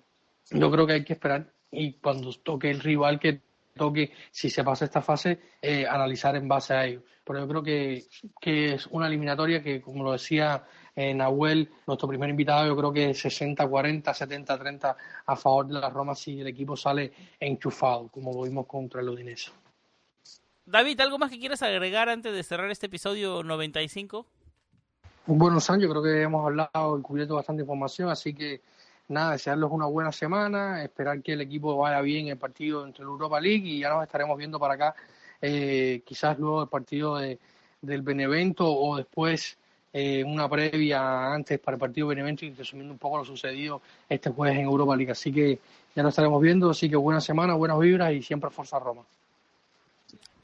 yo 0.52 0.72
creo 0.72 0.86
que 0.86 0.94
hay 0.94 1.04
que 1.04 1.14
esperar 1.14 1.48
y 1.72 1.94
cuando 1.94 2.34
toque 2.34 2.70
el 2.70 2.82
rival 2.82 3.20
que 3.20 3.42
toque, 3.80 4.12
si 4.30 4.52
se 4.52 4.64
pasa 4.64 4.86
esta 4.86 5.02
fase, 5.02 5.40
eh, 5.60 5.88
analizar 5.88 6.36
en 6.36 6.48
base 6.48 6.74
a 6.76 6.86
ello 6.86 7.02
pero 7.30 7.42
yo 7.42 7.48
creo 7.48 7.62
que, 7.62 8.06
que 8.42 8.74
es 8.74 8.88
una 8.88 9.06
eliminatoria 9.06 9.62
que, 9.62 9.80
como 9.80 10.04
lo 10.04 10.14
decía 10.14 10.64
eh, 10.96 11.14
Nahuel, 11.14 11.70
nuestro 11.86 12.08
primer 12.08 12.28
invitado, 12.28 12.66
yo 12.66 12.76
creo 12.76 12.92
que 12.92 13.12
es 13.12 13.24
60-40, 13.24 14.02
70-30 14.02 14.96
a 15.28 15.36
favor 15.36 15.68
de 15.68 15.76
la 15.76 15.92
Roma 15.92 16.16
si 16.16 16.42
el 16.42 16.48
equipo 16.48 16.76
sale 16.76 17.14
enchufado, 17.40 18.08
como 18.08 18.34
lo 18.34 18.42
vimos 18.42 18.66
contra 18.66 19.02
el 19.02 19.10
Udinese. 19.10 19.52
David, 20.66 21.00
¿algo 21.02 21.20
más 21.20 21.30
que 21.30 21.38
quieras 21.38 21.62
agregar 21.62 22.10
antes 22.10 22.34
de 22.34 22.42
cerrar 22.42 22.72
este 22.72 22.88
episodio 22.88 23.44
95? 23.44 24.26
Bueno, 25.28 25.60
San, 25.60 25.80
yo 25.80 25.88
creo 25.88 26.02
que 26.02 26.24
hemos 26.24 26.44
hablado 26.44 26.98
y 26.98 27.02
cubierto 27.04 27.36
bastante 27.36 27.62
información, 27.62 28.10
así 28.10 28.34
que 28.34 28.64
nada, 29.10 29.34
desearles 29.34 29.70
una 29.72 29.86
buena 29.86 30.12
semana, 30.12 30.84
esperar 30.84 31.22
que 31.22 31.34
el 31.34 31.42
equipo 31.42 31.76
vaya 31.78 32.02
bien 32.02 32.28
en 32.28 32.32
el 32.34 32.38
partido 32.38 32.86
entre 32.86 33.04
la 33.04 33.12
Europa 33.12 33.40
League 33.42 33.68
y 33.68 33.80
ya 33.80 33.90
nos 33.90 34.04
estaremos 34.04 34.38
viendo 34.38 34.60
para 34.60 34.76
acá 34.76 34.96
eh, 35.42 36.02
quizás 36.06 36.38
luego 36.38 36.60
del 36.60 36.70
partido 36.70 37.18
de, 37.18 37.40
del 37.82 38.02
Benevento 38.02 38.66
o 38.68 38.98
después 38.98 39.58
eh, 39.92 40.24
una 40.24 40.48
previa 40.48 41.34
antes 41.34 41.60
para 41.60 41.76
el 41.76 41.80
partido 41.80 42.08
Benevento 42.08 42.46
y 42.46 42.54
resumiendo 42.54 42.94
un 42.94 43.00
poco 43.00 43.18
lo 43.18 43.26
sucedido 43.26 43.82
este 44.08 44.30
jueves 44.30 44.58
en 44.58 44.66
Europa 44.66 44.96
League. 44.96 45.12
Así 45.12 45.32
que 45.32 45.60
ya 45.96 46.04
lo 46.04 46.10
estaremos 46.10 46.42
viendo, 46.42 46.70
así 46.70 46.90
que 46.90 46.96
buena 46.96 47.22
semana, 47.22 47.56
buenas 47.56 47.80
vibras 47.80 48.14
y 48.14 48.22
siempre 48.22 48.50
Forza 48.50 48.80
Roma. 48.80 49.04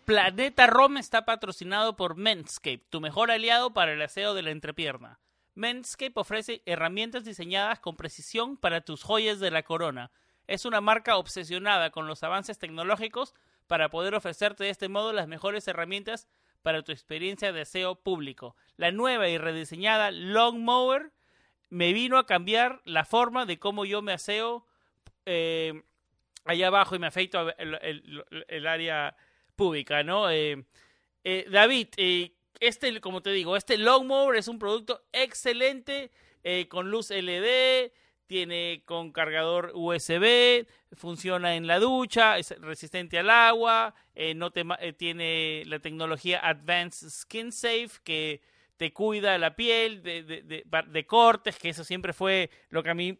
Planeta 0.05 0.67
Roma 0.67 0.99
está 0.99 1.25
patrocinado 1.25 1.95
por 1.95 2.15
Menscape, 2.15 2.81
tu 2.89 3.01
mejor 3.01 3.31
aliado 3.31 3.73
para 3.73 3.93
el 3.93 4.01
aseo 4.01 4.33
de 4.33 4.43
la 4.43 4.51
entrepierna. 4.51 5.17
Menscape 5.55 6.11
ofrece 6.15 6.61
herramientas 6.65 7.23
diseñadas 7.23 7.79
con 7.79 7.95
precisión 7.95 8.57
para 8.57 8.81
tus 8.81 9.03
joyas 9.03 9.39
de 9.39 9.51
la 9.51 9.63
corona. 9.63 10.11
Es 10.47 10.65
una 10.65 10.81
marca 10.81 11.17
obsesionada 11.17 11.89
con 11.89 12.07
los 12.07 12.21
avances 12.23 12.59
tecnológicos 12.59 13.33
para 13.67 13.89
poder 13.89 14.13
ofrecerte 14.13 14.65
de 14.65 14.69
este 14.69 14.89
modo 14.89 15.13
las 15.13 15.27
mejores 15.27 15.67
herramientas 15.67 16.27
para 16.61 16.83
tu 16.83 16.91
experiencia 16.91 17.51
de 17.53 17.61
aseo 17.61 17.95
público. 17.95 18.55
La 18.75 18.91
nueva 18.91 19.29
y 19.29 19.37
rediseñada 19.37 20.11
Long 20.11 20.59
Mower 20.59 21.13
me 21.69 21.93
vino 21.93 22.17
a 22.17 22.25
cambiar 22.25 22.81
la 22.85 23.05
forma 23.05 23.45
de 23.45 23.57
cómo 23.57 23.85
yo 23.85 24.01
me 24.01 24.13
aseo 24.13 24.65
eh, 25.25 25.83
allá 26.43 26.67
abajo 26.67 26.95
y 26.95 26.99
me 26.99 27.07
afeito 27.07 27.53
el, 27.57 28.67
área 28.67 29.15
pública, 29.55 30.03
¿no? 30.03 30.29
Eh, 30.29 30.65
eh, 31.23 31.47
David, 31.49 31.87
este, 32.59 32.99
como 33.01 33.21
te 33.21 33.31
digo, 33.31 33.57
este 33.57 33.77
Long 33.77 34.05
Mower 34.05 34.37
es 34.37 34.47
un 34.47 34.59
producto 34.59 35.03
excelente 35.11 36.11
con 36.69 36.91
luz 36.91 37.09
LED, 37.09 37.91
tiene 38.27 38.83
con 38.85 39.11
cargador 39.11 39.71
USB, 39.73 40.65
funciona 40.93 41.55
en 41.55 41.67
la 41.67 41.79
ducha, 41.79 42.37
es 42.37 42.59
resistente 42.59 43.19
al 43.19 43.29
agua, 43.29 43.93
eh, 44.15 44.33
no 44.33 44.51
eh, 44.55 44.93
tiene 44.93 45.63
la 45.65 45.79
tecnología 45.79 46.39
Advanced 46.43 47.09
Skin 47.09 47.51
Safe 47.51 47.91
que 48.03 48.41
te 48.77 48.91
cuida 48.91 49.37
la 49.37 49.55
piel 49.55 50.01
de, 50.03 51.05
cortes, 51.07 51.57
que 51.57 51.69
eso 51.69 51.83
siempre 51.83 52.13
fue 52.13 52.49
lo 52.69 52.83
que 52.83 52.89
a 52.89 52.93
mí 52.93 53.19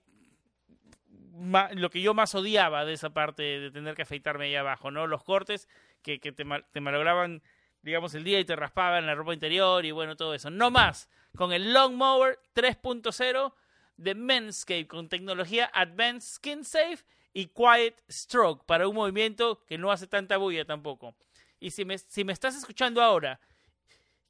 lo 1.74 1.90
que 1.90 2.02
yo 2.02 2.14
más 2.14 2.34
odiaba 2.34 2.86
de 2.86 2.94
esa 2.94 3.14
parte 3.14 3.44
de 3.44 3.72
tener 3.72 3.94
que 3.94 4.04
afeitarme 4.04 4.46
ahí 4.46 4.56
abajo, 4.56 4.90
¿no? 4.90 5.06
Los 5.06 5.24
cortes 5.24 5.68
que, 6.02 6.18
te 6.20 6.82
malograban, 6.82 7.42
digamos, 7.86 8.16
el 8.16 8.24
día 8.24 8.40
y 8.40 8.46
te 8.46 8.56
raspaban 8.56 9.06
la 9.06 9.14
ropa 9.14 9.36
interior 9.36 9.86
y 9.86 9.92
bueno, 9.92 10.18
todo 10.18 10.34
eso. 10.34 10.50
No 10.50 10.72
más. 10.72 11.08
Con 11.38 11.54
el 11.54 11.72
Long 11.72 11.94
Mower 11.94 12.40
3.0 12.56 13.54
de 13.98 14.16
Manscaped 14.16 14.88
con 14.88 15.08
tecnología 15.08 15.70
Advanced 15.72 16.38
Skin 16.38 16.66
Safe 16.66 17.06
y 17.32 17.46
Quiet 17.46 18.02
Stroke 18.10 18.66
para 18.66 18.88
un 18.88 18.96
movimiento 18.96 19.64
que 19.68 19.78
no 19.78 19.92
hace 19.92 20.08
tanta 20.08 20.38
bulla 20.38 20.66
tampoco. 20.66 21.16
Y 21.60 21.72
si 21.72 21.86
me, 21.86 22.00
si 22.00 22.24
me 22.24 22.34
estás 22.34 22.56
escuchando 22.56 23.04
ahora, 23.04 23.40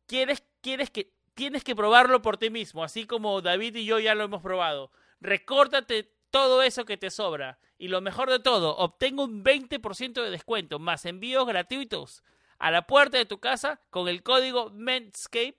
quieres, 0.05 0.43
quieres 0.59 0.89
que, 0.89 1.13
tienes 1.33 1.63
que 1.63 1.77
probarlo 1.77 2.21
por 2.21 2.35
ti 2.35 2.49
mismo, 2.49 2.83
así 2.83 3.05
como 3.05 3.41
David 3.41 3.77
y 3.77 3.85
yo 3.85 3.99
ya 3.99 4.15
lo 4.15 4.25
hemos 4.25 4.41
probado. 4.41 4.91
Recórtate 5.21 6.11
todo 6.29 6.61
eso 6.61 6.83
que 6.83 6.97
te 6.97 7.09
sobra. 7.09 7.57
Y 7.77 7.87
lo 7.87 8.01
mejor 8.01 8.29
de 8.29 8.39
todo, 8.39 8.75
obtengo 8.75 9.23
un 9.23 9.45
20% 9.45 10.21
de 10.21 10.29
descuento 10.29 10.77
más 10.77 11.05
envíos 11.05 11.47
gratuitos 11.47 12.21
a 12.59 12.71
la 12.71 12.87
puerta 12.87 13.17
de 13.17 13.25
tu 13.25 13.39
casa 13.39 13.81
con 13.89 14.07
el 14.07 14.23
código 14.23 14.69
Manscaped, 14.71 15.55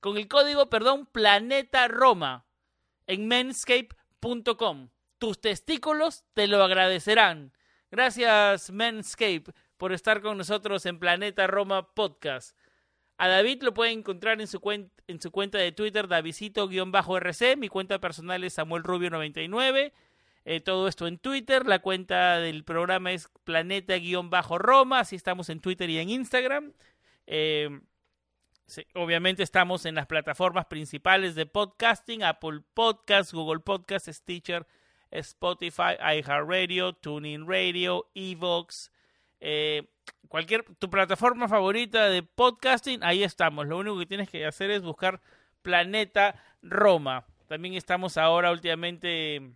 con 0.00 0.16
el 0.16 0.28
código, 0.28 0.70
perdón, 0.70 1.06
Planeta 1.06 1.88
Roma 1.88 2.46
en 3.08 3.26
menscape.com. 3.26 4.90
Tus 5.18 5.40
testículos 5.40 6.24
te 6.34 6.46
lo 6.46 6.62
agradecerán. 6.62 7.52
Gracias, 7.90 8.70
Menscape, 8.70 9.44
por 9.76 9.92
estar 9.92 10.20
con 10.20 10.38
nosotros 10.38 10.86
en 10.86 11.00
Planeta 11.00 11.46
Roma 11.48 11.94
Podcast. 11.94 12.56
A 13.16 13.26
David 13.26 13.62
lo 13.62 13.74
pueden 13.74 14.00
encontrar 14.00 14.40
en 14.40 14.46
su, 14.46 14.60
en 15.08 15.20
su 15.20 15.32
cuenta 15.32 15.58
de 15.58 15.72
Twitter, 15.72 16.06
Davidito-RC. 16.06 17.56
Mi 17.56 17.68
cuenta 17.68 17.98
personal 17.98 18.44
es 18.44 18.54
Samuel 18.54 18.84
Rubio99. 18.84 19.92
Eh, 20.44 20.60
todo 20.60 20.88
esto 20.88 21.06
en 21.06 21.18
Twitter. 21.18 21.66
La 21.66 21.80
cuenta 21.80 22.38
del 22.38 22.64
programa 22.64 23.12
es 23.12 23.28
Planeta-Roma. 23.44 25.00
Así 25.00 25.16
estamos 25.16 25.48
en 25.50 25.60
Twitter 25.60 25.90
y 25.90 25.98
en 25.98 26.10
Instagram. 26.10 26.72
Eh, 27.26 27.80
obviamente 28.94 29.42
estamos 29.42 29.84
en 29.86 29.94
las 29.94 30.06
plataformas 30.06 30.66
principales 30.66 31.34
de 31.34 31.46
podcasting, 31.46 32.22
Apple 32.22 32.60
Podcasts, 32.74 33.32
Google 33.32 33.60
Podcasts, 33.60 34.10
Stitcher, 34.14 34.66
Spotify, 35.10 35.96
iHeartRadio, 36.00 36.94
TuneIn 36.94 37.46
Radio, 37.46 38.10
Evox, 38.14 38.92
eh, 39.40 39.88
cualquier 40.28 40.64
tu 40.78 40.90
plataforma 40.90 41.48
favorita 41.48 42.08
de 42.08 42.22
podcasting, 42.22 43.02
ahí 43.02 43.22
estamos. 43.22 43.66
Lo 43.66 43.78
único 43.78 43.98
que 43.98 44.06
tienes 44.06 44.28
que 44.28 44.44
hacer 44.44 44.70
es 44.70 44.82
buscar 44.82 45.20
Planeta 45.62 46.42
Roma. 46.62 47.26
También 47.46 47.74
estamos 47.74 48.16
ahora 48.16 48.50
últimamente 48.52 49.52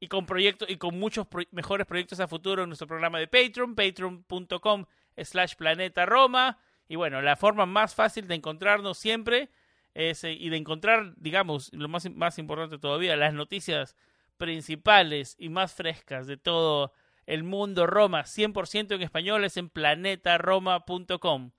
y 0.00 0.08
con 0.08 0.26
proyectos 0.26 0.68
y 0.70 0.76
con 0.76 0.98
muchos 0.98 1.26
mejores 1.50 1.86
proyectos 1.86 2.20
a 2.20 2.28
futuro 2.28 2.62
en 2.62 2.68
nuestro 2.68 2.86
programa 2.86 3.18
de 3.18 3.26
Patreon, 3.26 3.74
patreon.com 3.74 4.84
slash 5.16 5.54
planeta 5.56 6.06
Roma. 6.06 6.58
Y 6.88 6.96
bueno, 6.96 7.20
la 7.20 7.36
forma 7.36 7.66
más 7.66 7.94
fácil 7.94 8.28
de 8.28 8.36
encontrarnos 8.36 8.98
siempre 8.98 9.50
es, 9.94 10.24
eh, 10.24 10.32
y 10.32 10.48
de 10.48 10.56
encontrar, 10.56 11.14
digamos, 11.16 11.72
lo 11.72 11.88
más, 11.88 12.08
más 12.10 12.38
importante 12.38 12.78
todavía, 12.78 13.16
las 13.16 13.34
noticias 13.34 13.96
principales 14.36 15.34
y 15.38 15.48
más 15.48 15.74
frescas 15.74 16.26
de 16.26 16.36
todo 16.36 16.92
el 17.26 17.42
mundo 17.42 17.86
Roma, 17.86 18.22
100% 18.24 18.94
en 18.94 19.02
español, 19.02 19.44
es 19.44 19.56
en 19.58 19.68
planetaroma.com 19.68 21.50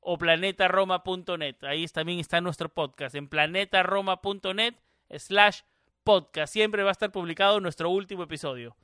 o 0.00 0.18
planetaroma.net. 0.18 1.62
Ahí 1.62 1.86
también 1.86 2.18
está 2.18 2.40
nuestro 2.40 2.68
podcast, 2.70 3.14
en 3.14 3.28
planetaroma.net 3.28 4.74
slash 5.10 5.60
podcast. 6.02 6.52
Siempre 6.52 6.82
va 6.82 6.90
a 6.90 6.92
estar 6.92 7.12
publicado 7.12 7.60
nuestro 7.60 7.90
último 7.90 8.24
episodio. 8.24 8.76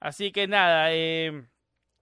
Así 0.00 0.32
que 0.32 0.46
nada, 0.46 0.92
eh, 0.92 1.44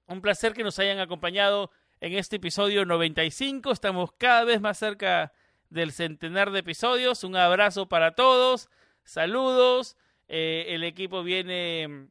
un 0.06 0.20
placer 0.20 0.52
que 0.52 0.64
nos 0.64 0.78
hayan 0.78 0.98
acompañado 0.98 1.70
en 2.00 2.14
este 2.14 2.36
episodio 2.36 2.84
95. 2.84 3.72
Estamos 3.72 4.12
cada 4.12 4.44
vez 4.44 4.60
más 4.60 4.78
cerca 4.78 5.32
del 5.70 5.92
centenar 5.92 6.50
de 6.50 6.60
episodios. 6.60 7.24
Un 7.24 7.36
abrazo 7.36 7.88
para 7.88 8.14
todos. 8.14 8.70
Saludos. 9.02 9.96
Eh, 10.28 10.66
el 10.68 10.84
equipo 10.84 11.22
viene 11.22 12.08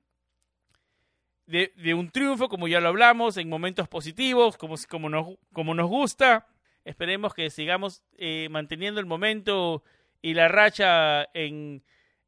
de, 1.46 1.94
un 1.94 2.12
triunfo, 2.12 2.50
como 2.50 2.68
ya 2.68 2.82
lo 2.82 2.90
hablamos, 2.90 3.38
en 3.38 3.50
momentos 3.50 3.88
positivos, 3.88 4.58
como, 4.58 4.76
como, 4.90 5.10
nos, 5.10 5.38
como 5.54 5.74
nos 5.74 5.88
gusta. 5.88 6.48
Esperemos 6.84 7.34
que 7.34 7.50
sigamos 7.50 8.04
eh, 8.18 8.48
manteniendo 8.50 9.00
el 9.00 9.06
momento 9.06 9.84
y 10.22 10.34
la 10.34 10.48
racha 10.48 11.28
en, 11.34 11.84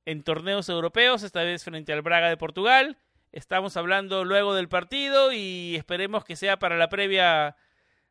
en 0.05 0.23
torneos 0.23 0.69
europeos, 0.69 1.23
esta 1.23 1.43
vez 1.43 1.63
frente 1.63 1.93
al 1.93 2.01
Braga 2.01 2.29
de 2.29 2.37
Portugal. 2.37 2.97
Estamos 3.31 3.77
hablando 3.77 4.25
luego 4.25 4.55
del 4.55 4.69
partido 4.69 5.31
y 5.31 5.75
esperemos 5.75 6.23
que 6.25 6.35
sea 6.35 6.57
para 6.57 6.77
la 6.77 6.89
previa 6.89 7.55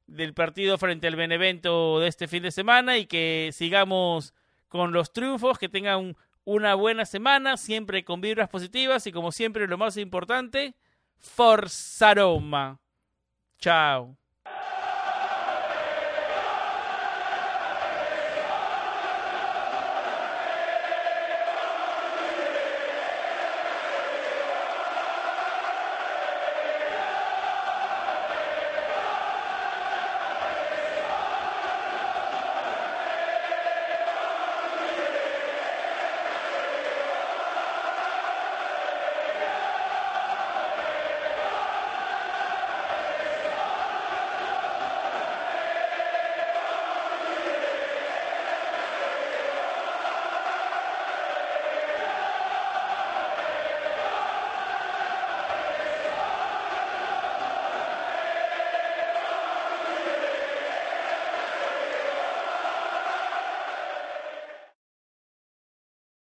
del 0.07 0.35
partido 0.35 0.79
frente 0.79 1.07
al 1.07 1.17
Benevento 1.17 2.01
de 2.01 2.09
este 2.09 2.29
fin 2.29 2.43
de 2.43 2.51
semana 2.51 2.99
y 2.99 3.07
que 3.07 3.51
sigamos 3.53 4.35
con 4.69 4.93
los 4.93 5.13
triunfos, 5.13 5.59
que 5.59 5.69
tengan 5.69 6.17
una 6.45 6.75
buena 6.75 7.05
semana, 7.05 7.57
siempre 7.57 8.05
con 8.05 8.21
vibras 8.21 8.49
positivas 8.49 9.07
y 9.07 9.13
como 9.13 9.33
siempre 9.33 9.67
lo 9.67 9.77
más 9.77 9.97
importante, 9.97 10.75
Forza 11.19 12.15
Roma. 12.15 12.81
Chao. 13.59 14.18